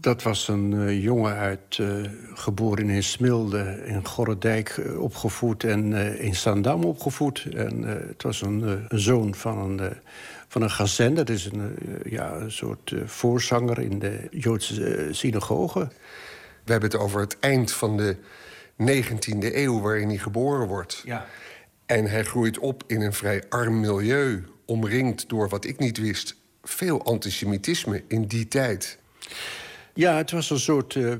[0.00, 1.86] Dat was een eh, jongen uit, eh,
[2.34, 7.46] geboren in Smilde, in Gorredijk eh, opgevoed en in Sandam opgevoed.
[7.54, 9.92] En het was een, een zoon van een,
[10.48, 15.88] van een gazen, dat is een, ja, een soort voorzanger in de Joodse synagoge.
[16.64, 18.16] We hebben het over het eind van de
[18.76, 21.02] 19e eeuw waarin hij geboren wordt.
[21.04, 21.26] Ja.
[21.86, 26.36] En hij groeit op in een vrij arm milieu, omringd door wat ik niet wist,
[26.62, 28.98] veel antisemitisme in die tijd.
[29.96, 31.12] Ja, het was een soort eh,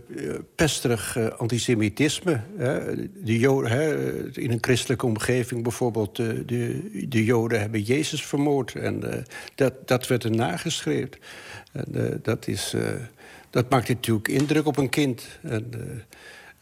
[0.55, 2.41] pesterig eh, antisemitisme.
[2.57, 2.95] Hè.
[3.25, 6.19] De Joden, hè, in een christelijke omgeving bijvoorbeeld...
[6.19, 8.75] eh, de, de Joden hebben Jezus vermoord.
[8.75, 9.25] En
[9.55, 11.19] dat, dat werd er nageschreven.
[11.73, 12.75] En, dat, is,
[13.51, 15.27] dat maakte natuurlijk indruk op een kind.
[15.43, 15.71] En,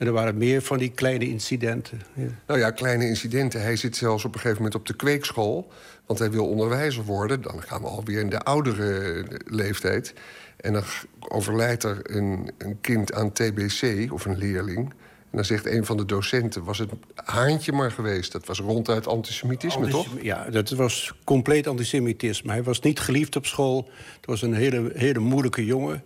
[0.03, 2.03] en er waren meer van die kleine incidenten.
[2.15, 2.27] Ja.
[2.47, 3.63] Nou ja, kleine incidenten.
[3.63, 5.73] Hij zit zelfs op een gegeven moment op de kweekschool...
[6.07, 7.43] want hij wil onderwijzer worden.
[7.43, 10.15] Dan gaan we alweer in de oudere leeftijd.
[10.57, 10.83] En dan
[11.19, 14.93] overlijdt er een, een kind aan TBC, of een leerling...
[15.33, 18.33] En dan zegt een van de docenten, was het haantje maar geweest.
[18.33, 20.07] Dat was ronduit antisemitisme, toch?
[20.23, 22.53] Ja, dat was compleet antisemitisme.
[22.53, 23.89] Hij was niet geliefd op school.
[24.17, 26.03] Het was een hele, hele moeilijke jongen.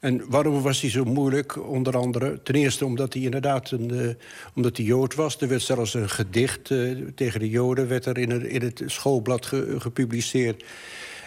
[0.00, 1.68] En waarom was hij zo moeilijk?
[1.68, 4.08] Onder andere, ten eerste omdat hij inderdaad een, eh,
[4.54, 5.40] omdat hij Jood was.
[5.40, 8.82] Er werd zelfs een gedicht eh, tegen de Joden werd er in het, in het
[8.86, 10.64] schoolblad ge- gepubliceerd.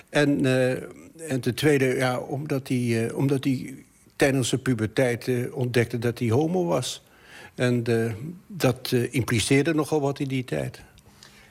[0.10, 0.72] En, eh,
[1.32, 3.76] en ten tweede, ja, omdat hij, omdat hij
[4.16, 7.04] tijdens zijn puberteit ontdekte dat hij homo was.
[7.56, 7.84] En
[8.48, 10.82] dat impliceerde nogal wat in die tijd.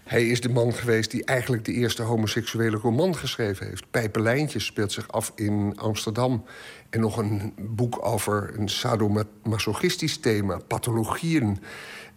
[0.04, 3.90] Hij is de man geweest die eigenlijk de eerste homoseksuele roman geschreven heeft.
[3.90, 6.44] Pijpenlijntjes speelt zich af in Amsterdam.
[6.90, 11.58] En nog een boek over een sadomasochistisch thema, pathologieën.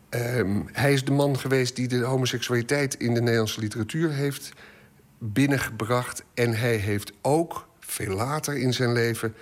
[0.10, 4.54] Ehm, hij is de man geweest die de homoseksualiteit in de Nederlandse literatuur heeft
[5.18, 6.24] binnengebracht.
[6.34, 9.36] En hij heeft ook, veel later in zijn leven,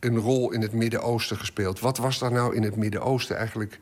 [0.00, 1.80] een rol in het Midden-Oosten gespeeld.
[1.80, 3.78] Wat was daar nou in het Midden-Oosten eigenlijk?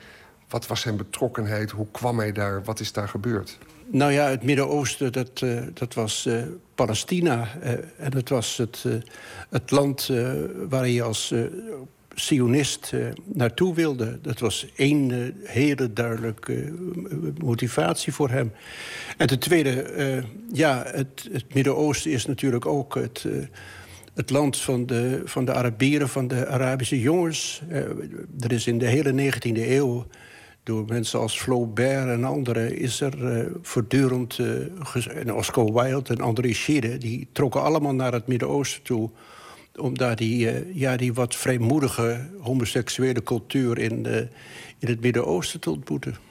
[0.48, 1.70] Wat was zijn betrokkenheid?
[1.70, 2.64] Hoe kwam hij daar?
[2.64, 3.58] Wat is daar gebeurd?
[3.90, 6.42] Nou ja, het Midden-Oosten, dat, eh, dat was eh,
[6.74, 7.48] Palestina.
[7.60, 8.84] eh, en dat was het,
[9.50, 10.10] het land
[10.68, 11.34] waar je als
[12.14, 12.92] sionist
[13.24, 14.18] naartoe wilde.
[14.22, 16.72] Dat was één hele duidelijke
[17.38, 18.52] motivatie voor hem.
[19.16, 23.26] En ten tweede, ja, het, Midden-Oosten is natuurlijk ook het...
[24.14, 27.62] het land van de, van de Arabieren, van de Arabische jongens.
[28.40, 30.06] Er is in de hele 19e eeuw
[30.68, 32.76] door mensen als Flaubert en anderen...
[32.76, 34.38] is er eh, voortdurend...
[34.38, 36.98] eh, en Oscar Wilde en André Gide...
[36.98, 39.10] die trokken allemaal naar het Midden-Oosten toe...
[39.76, 43.78] om daar die, eh, ja, die wat vrijmoedige homoseksuele cultuur...
[43.78, 44.06] in,
[44.78, 46.27] in het Midden-Oosten te ontmoeten.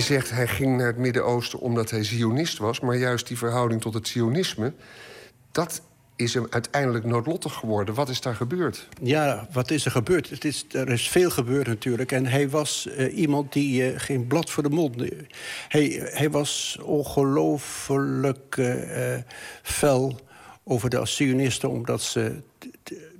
[0.00, 3.94] Zegt hij ging naar het Midden-Oosten omdat hij Zionist was, maar juist die verhouding tot
[3.94, 4.72] het Zionisme,
[5.52, 5.82] dat
[6.20, 7.94] is hem uiteindelijk noodlottig geworden.
[7.94, 8.88] Wat is daar gebeurd?
[9.02, 10.30] Ja, wat is er gebeurd?
[10.30, 12.12] Het is, er is veel gebeurd natuurlijk.
[12.12, 14.96] En hij was eh, iemand die eh, geen blad voor de mond...
[15.68, 19.22] Hij, hij was ongelooflijk eh, eh,
[19.62, 20.20] fel
[20.70, 21.70] over de Zionisten...
[21.70, 22.42] omdat ze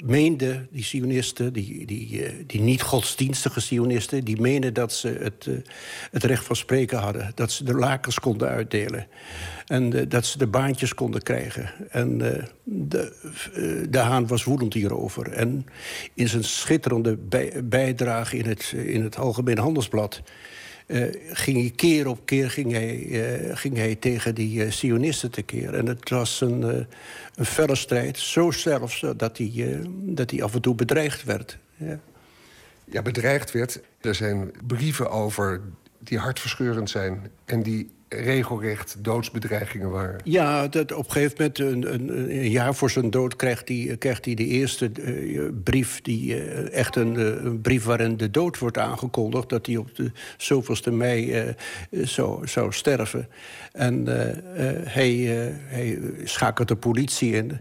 [0.04, 4.24] meenden, die Zionisten, die, die, eh, die niet-godsdienstige Zionisten...
[4.24, 5.54] die meenden dat ze het, eh,
[6.10, 7.32] het recht van spreken hadden.
[7.34, 9.06] Dat ze de lakens konden uitdelen.
[9.66, 11.70] En eh, dat ze de baantjes konden krijgen.
[11.90, 12.18] En
[12.64, 13.12] de,
[13.88, 15.32] de Haan was woedend hierover.
[15.32, 15.66] En
[16.14, 20.22] in zijn schitterende bij- bijdrage in het, in het Algemeen Handelsblad...
[20.90, 21.02] eh,
[21.32, 25.74] ging hij keer op keer ging hij, eh, ging hij tegen die eh, Zionisten tekeer.
[25.74, 26.86] En het was een,
[27.34, 28.18] een felle strijd.
[28.18, 31.58] Zo zelfs dat hij, dat hij af en toe bedreigd werd.
[31.76, 31.98] Ja.
[32.84, 33.80] Ja, bedreigd werd.
[34.00, 35.60] Er zijn brieven over
[35.98, 40.20] die hartverscheurend zijn en die regelrecht doodsbedreigingen waren.
[40.24, 43.96] Ja, dat op een gegeven moment, een, een, een jaar voor zijn dood, krijgt hij,
[43.98, 48.30] krijgt hij de eerste eh, brief, die, eh, echt een, eh, een brief waarin de
[48.30, 51.54] dood wordt aangekondigd, dat hij op de zoveelste mei
[51.90, 53.28] zou, zou sterven.
[53.72, 54.06] En
[54.86, 55.14] hij,
[55.64, 57.58] hij schakelt de politie in.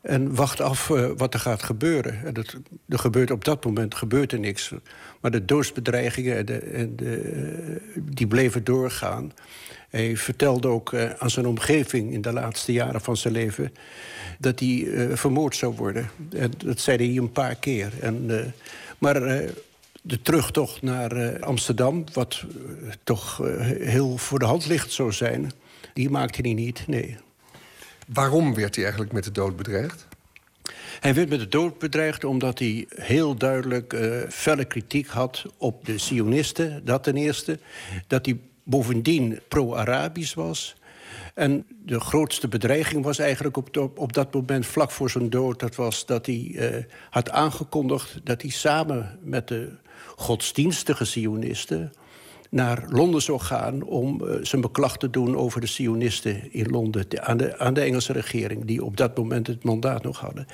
[0.00, 2.24] En wacht af wat er gaat gebeuren.
[2.24, 2.56] En dat,
[2.88, 4.72] er gebeurt op dat moment gebeurt er niks.
[5.20, 9.32] Maar de doodsbedreigingen en de, de, die bleven doorgaan.
[9.92, 13.74] Hij vertelde ook eh, aan zijn omgeving in de laatste jaren van zijn leven...
[14.38, 16.10] dat hij eh, vermoord zou worden.
[16.30, 17.92] En dat zei hij een paar keer.
[18.00, 18.46] En, eh,
[18.98, 19.20] maar
[20.02, 22.04] de terugtocht naar Amsterdam...
[22.12, 22.44] wat
[23.04, 23.40] toch
[23.78, 25.52] heel voor de hand ligt zou zijn...
[25.94, 27.16] die maakte hij niet, nee.
[28.06, 30.06] Waarom werd hij eigenlijk met de dood bedreigd?
[31.00, 35.84] Hij werd met de dood bedreigd omdat hij heel duidelijk eh felle kritiek had op
[35.84, 36.84] de Sionisten.
[36.84, 37.58] Dat ten eerste.
[38.06, 40.76] Dat hij bovendien pro-Arabisch was.
[41.34, 45.60] En de grootste bedreiging was eigenlijk op, op, dat moment, vlak voor zijn dood...
[45.60, 49.68] dat was dat hij eh, had aangekondigd dat hij samen met de
[50.16, 51.92] godsdienstige Sionisten
[52.50, 57.26] naar Londen zou gaan om eh, zijn beklag te doen over de Sionisten in Londen
[57.26, 60.46] aan de, aan de Engelse regering, die op dat moment het mandaat nog hadden.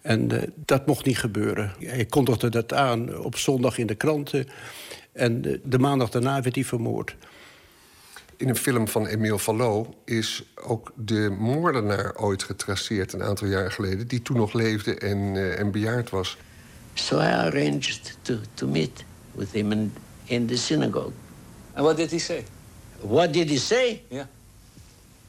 [0.00, 1.72] En eh, dat mocht niet gebeuren.
[1.78, 4.46] Hij kondigde dat aan op zondag in de kranten.
[5.12, 7.16] En de maandag daarna werd hij vermoord.
[8.40, 13.12] In een film van Emile Fallow is ook de moordenaar ooit getraceerd...
[13.12, 16.36] een aantal jaar geleden, die toen nog leefde en, eh, en bejaard was.
[16.94, 19.92] So I arranged to, to meet with him in,
[20.24, 21.12] in the synagogue.
[21.72, 22.44] And what did he say?
[23.00, 24.02] What did he say?
[24.08, 24.26] Yeah.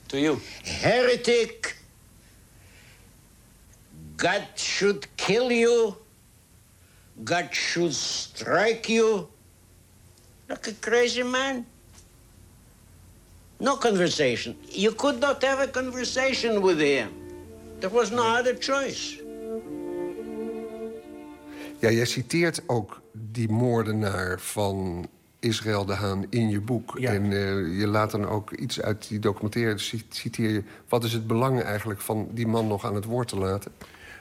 [0.05, 0.37] To you?
[0.63, 1.77] Heretic!
[4.15, 5.95] God should kill you.
[7.23, 9.27] God should strike you.
[10.47, 11.65] Like a crazy man.
[13.61, 14.55] No conversation.
[14.69, 17.07] You could not have a conversation with him.
[17.79, 19.19] There was no other choice.
[21.79, 25.07] Ja, jij citeert ook die moordenaar van
[25.39, 26.99] Israël de Haan in je boek.
[26.99, 30.63] En eh, je laat dan ook iets uit die documentaire ci- citeer je.
[30.89, 33.71] Wat is het belang eigenlijk van die man nog aan het woord te laten?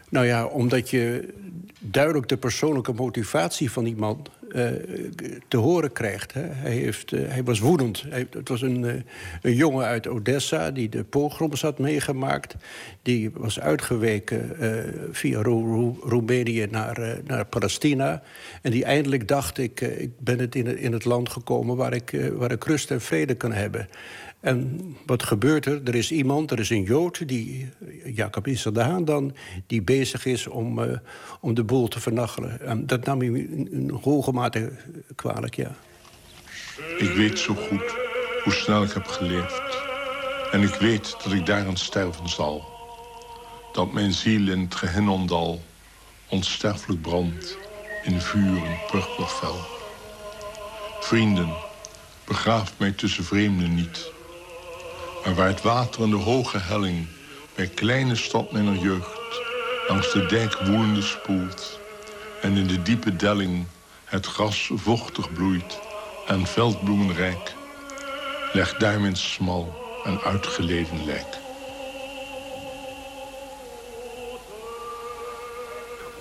[0.08, 1.34] Nou ja, omdat je
[1.78, 4.26] duidelijk de persoonlijke motivatie van die man
[5.48, 6.32] te horen krijgt.
[6.32, 6.43] Hè.
[6.43, 8.05] Hij, heeft, eh, hij was woedend.
[8.09, 8.94] Het was een, eh,
[9.43, 12.55] een jongen uit Odessa die de pogroms had meegemaakt.
[13.02, 18.22] Die was uitgeweken eh, via Ro- Ro- Roemenië naar, eh, naar Palestina.
[18.62, 21.77] En die eindelijk dacht, ik, eh, ik ben het in, het in het land gekomen
[21.77, 23.89] waar ik, eh, waar ik rust en vrede kan hebben.
[24.40, 25.80] En wat gebeurt er?
[25.84, 27.68] Er is iemand, er is een Jood, die,
[28.04, 29.34] Jacob Israël de Haan dan...
[29.66, 30.98] die bezig is om, eh,
[31.40, 32.60] om de boel te vernachelen.
[32.60, 34.72] En dat nam hij in hoge mate
[35.14, 35.76] kwalijk, ja.
[36.98, 37.94] Ik weet zo goed
[38.44, 39.78] hoe snel ik heb geleefd.
[40.50, 42.64] En ik weet dat ik daaraan sterven zal.
[43.72, 45.60] Dat mijn ziel in het Gehinnondal
[46.28, 47.58] onsterfelijk brandt
[48.02, 49.56] in vuur en purpervel.
[51.00, 51.54] Vrienden,
[52.24, 54.18] begraaf mij tussen vreemden niet.
[55.24, 57.06] Maar waar het water in de hoge helling
[57.55, 59.18] bij kleine stad mijner jeugd
[59.88, 61.80] langs de dijk woelende spoelt
[62.42, 63.66] en in de diepe delling
[64.05, 65.78] het gras vochtig bloeit
[66.26, 67.55] en veldbloemenrijk,
[68.52, 69.74] leg daar mijn smal
[70.05, 71.38] en uitgeleden lijk.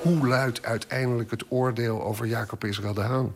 [0.01, 3.35] Hoe luidt uiteindelijk het oordeel over Jacob Israël de Haan?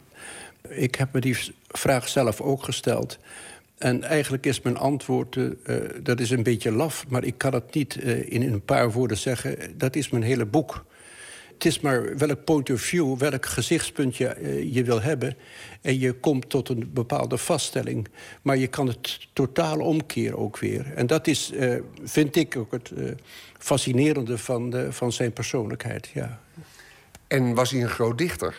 [0.69, 1.37] Ik heb me die
[1.67, 3.17] vraag zelf ook gesteld.
[3.83, 7.05] En eigenlijk is mijn antwoord, eh, eh, dat is een beetje laf...
[7.07, 9.77] maar ik kan het niet eh, in een paar woorden zeggen.
[9.77, 10.85] Dat is mijn hele boek.
[11.53, 15.35] Het is maar welk point of view, welk gezichtspunt je, je wil hebben...
[15.81, 18.07] en je komt tot een bepaalde vaststelling.
[18.41, 20.93] Maar je kan het totaal omkeren ook weer.
[20.95, 21.51] En dat is,
[22.03, 22.91] vind ik, ook het
[23.57, 26.39] fascinerende van, van zijn persoonlijkheid, ja.
[27.27, 28.55] En was hij een groot dichter?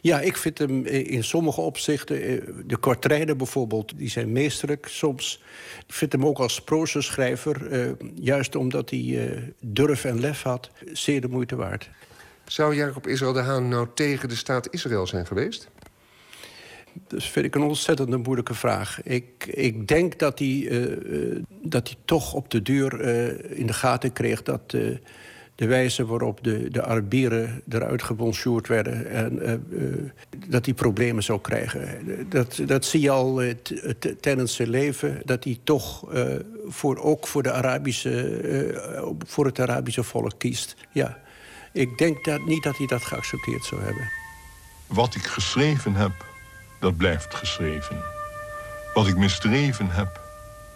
[0.00, 2.22] Ja, ik vind hem eh, in sommige opzichten...
[2.22, 5.42] eh, de kwartrijden bijvoorbeeld, die zijn meesterlijk soms.
[5.86, 7.70] Ik vind hem ook als prozaschrijver...
[7.70, 11.90] eh, juist omdat hij durf en lef had, zeer de moeite waard.
[12.44, 15.68] Zou Jacob Israël de Haan nou tegen de staat Israël zijn geweest?
[17.08, 19.02] Dat vind ik een ontzettend moeilijke vraag.
[19.02, 20.70] Ik, ik denk dat hij,
[21.62, 23.00] dat hij toch op de duur
[23.50, 24.42] in de gaten kreeg...
[24.42, 24.74] dat
[25.54, 29.10] de wijze waarop de, de Arabieren eruit gebonjourd werden...
[29.10, 29.60] en eh, eh,
[30.48, 32.06] dat hij problemen zou krijgen.
[32.28, 33.54] Dat, dat zie je al eh,
[34.20, 35.22] tijdens zijn leven...
[35.24, 36.04] dat hij toch
[36.66, 40.76] voor, ook voor, de Arabische, voor het Arabische volk kiest.
[40.92, 41.22] Ja.
[41.72, 44.10] Ik denk dat, niet dat hij dat geaccepteerd zou hebben.
[44.86, 46.12] Wat ik geschreven heb,
[46.80, 47.96] dat blijft geschreven.
[48.94, 50.20] Wat ik misdreven heb,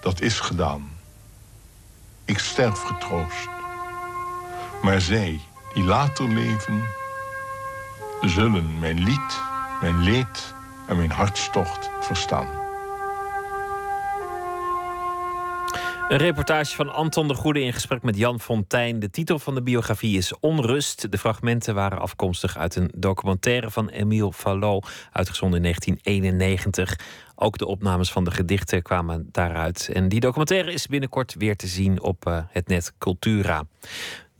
[0.00, 0.90] dat is gedaan.
[2.24, 3.57] Ik sterf getroost.
[4.82, 5.40] Maar zij,
[5.74, 6.82] die later leven,
[8.20, 9.40] zullen mijn lied,
[9.80, 10.54] mijn leed
[10.86, 12.66] en mijn hartstocht verstaan.
[16.08, 18.98] Een reportage van Anton de Goede in gesprek met Jan Fontijn.
[18.98, 21.10] De titel van de biografie is Onrust.
[21.10, 26.98] De fragmenten waren afkomstig uit een documentaire van Emile Fallot, uitgezonden in 1991.
[27.34, 29.90] Ook de opnames van de gedichten kwamen daaruit.
[29.92, 33.64] En die documentaire is binnenkort weer te zien op uh, het net Cultura.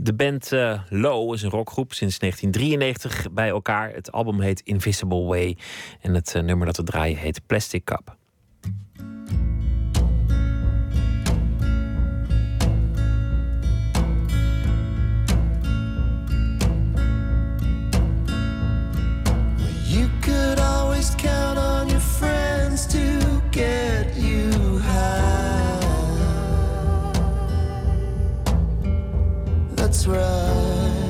[0.01, 3.93] De band uh, Low is een rockgroep sinds 1993 bij elkaar.
[3.95, 5.57] Het album heet Invisible Way
[6.01, 8.17] en het uh, nummer dat we draaien heet Plastic Cup.
[19.85, 23.01] You could always count on your friends to
[23.51, 23.98] get
[29.89, 31.09] That's right.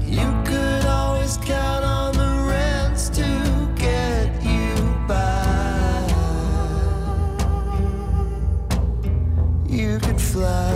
[0.00, 3.28] You could always count on the rents to
[3.76, 4.74] get you
[5.06, 6.06] by.
[9.68, 10.72] You could fly.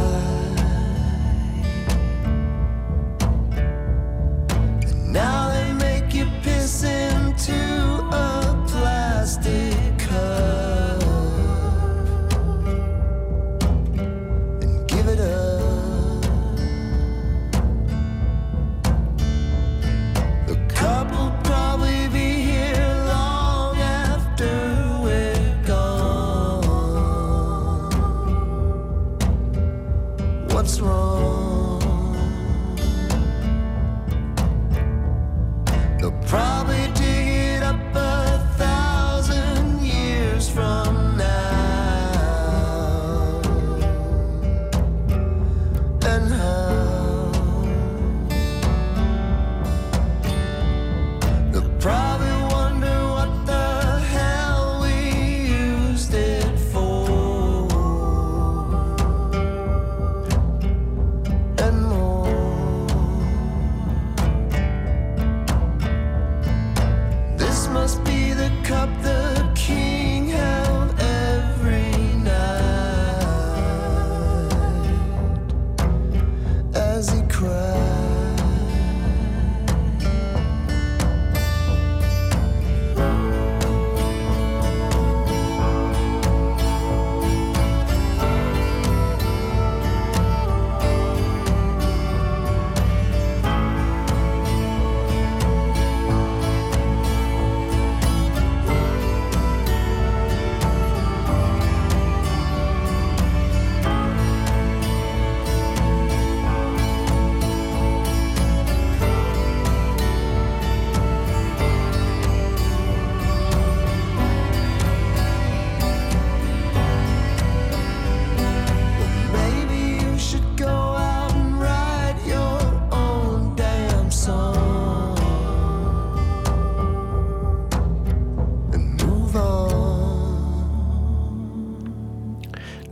[4.83, 5.56] And Now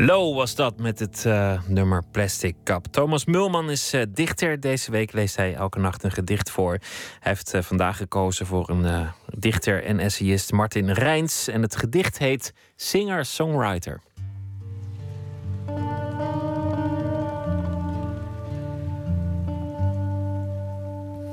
[0.07, 2.87] Low was dat met het eh, nummer Plastic Cup.
[2.91, 4.61] Thomas Mulman is eh, dichter.
[4.61, 6.71] Deze week leest hij elke nacht een gedicht voor.
[6.71, 6.81] Hij
[7.21, 11.49] heeft eh, vandaag gekozen voor een dichter en essayist Martin Rijns.
[11.49, 14.01] En het gedicht heet Singer-Songwriter.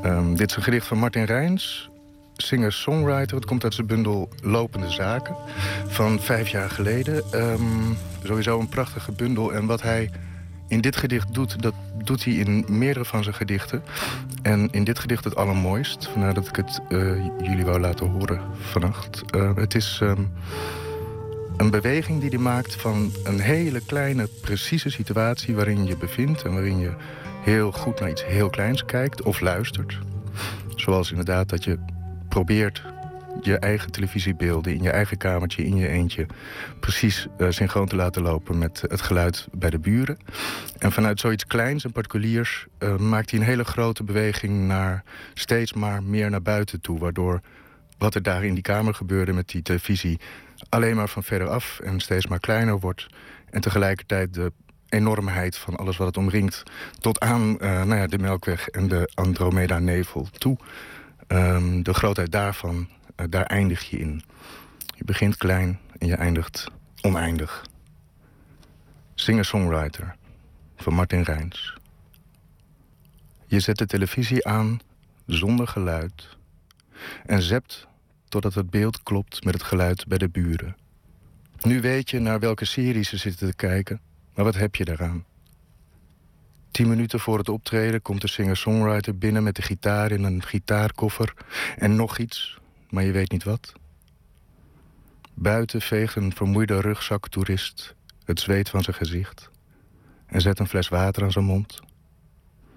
[0.02, 1.91] Ehm, dit is een gedicht van Martin Rijns,
[2.42, 3.36] singer-songwriter.
[3.36, 5.36] Het komt uit zijn bundel Lopende Zaken
[5.88, 7.24] van vijf jaar geleden.
[7.32, 7.94] Ehm,
[8.24, 9.54] sowieso een prachtige bundel.
[9.54, 10.10] En wat hij
[10.68, 11.74] in dit gedicht doet, dat
[12.04, 13.84] doet hij in meerdere van zijn gedichten.
[14.42, 16.08] En in dit gedicht het allermooist.
[16.08, 19.24] Vandaar dat ik het eh, jullie wou laten horen vannacht.
[19.32, 20.22] Eh, het is ehm,
[21.58, 26.54] een beweging die hij maakt van een hele kleine, precieze situatie waarin je bevindt en
[26.54, 26.94] waarin je
[27.44, 29.98] heel goed naar iets heel kleins kijkt of luistert.
[30.76, 31.80] Zoals inderdaad dat je
[32.32, 32.82] probeert
[33.42, 36.26] je eigen televisiebeelden in je eigen kamertje, in je eentje,
[36.80, 40.18] precies eh, synchroon te laten lopen met het geluid bij de buren.
[40.78, 45.04] En vanuit zoiets kleins en particuliers eh, maakt hij een hele grote beweging naar
[45.34, 47.42] steeds maar meer naar buiten toe, waardoor
[47.98, 50.20] wat er daar in die kamer gebeurde met die televisie
[50.70, 53.08] alleen maar van verder af en steeds maar kleiner wordt.
[53.50, 54.52] En tegelijkertijd de
[54.90, 56.64] enormheid van alles wat het omringt
[57.00, 60.58] tot aan eh, nou ja, de Melkweg en de Andromeda-nevel toe.
[61.28, 64.24] Ehm, de grootheid daarvan, eh, daar eindig je in.
[64.96, 66.68] Je begint klein en je eindigt
[67.02, 67.66] oneindig.
[69.16, 70.16] Singer-songwriter
[70.76, 71.78] van Martin Rijns.
[73.46, 74.80] Je zet de televisie aan
[75.26, 76.38] zonder geluid
[77.26, 77.88] en zept
[78.28, 80.76] totdat het beeld klopt met het geluid bij de buren.
[81.62, 84.02] Nu weet je naar welke serie ze zitten te kijken,
[84.34, 85.26] maar wat heb je daaraan?
[86.72, 91.34] Tien minuten voor het optreden komt de singer-songwriter binnen met de gitaar in een gitaarkoffer
[91.78, 92.58] en nog iets,
[92.90, 93.74] maar je weet niet wat.
[95.34, 97.96] Buiten veegt een vermoeide rugzaktoerist
[98.26, 99.50] het zweet van zijn gezicht
[100.26, 101.80] en zet een fles water aan zijn mond.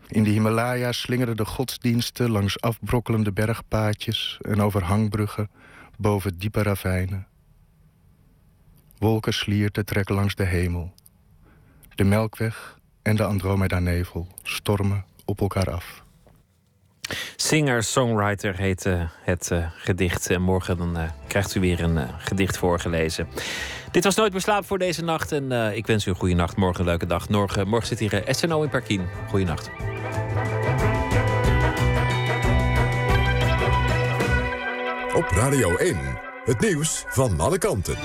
[0.08, 5.50] In de Himalaya slingeren de godsdiensten langs afbrokkelende bergpaadjes en over hangbruggen
[5.98, 7.26] boven diepe ravijnen.
[8.98, 10.94] Wolken slierten trekken langs de hemel.
[11.94, 16.02] De Melkweg en de Andromeda-nevel stormen op elkaar af.
[17.36, 20.30] Singer-songwriter heet uh, het uh, gedicht.
[20.30, 23.28] En morgen dan, uh, krijgt u weer een gedicht voorgelezen.
[23.90, 25.32] Dit was Nooit meer slaap voor deze nacht.
[25.32, 26.56] En ik wens u een goede nacht.
[26.56, 27.28] Morgen een leuke dag.
[27.28, 29.06] Morgen, morgen zit hier SNO in Parkien.
[29.28, 29.70] Goeienacht.
[35.14, 35.96] Op Radio 1,
[36.44, 37.96] het nieuws van alle kanten.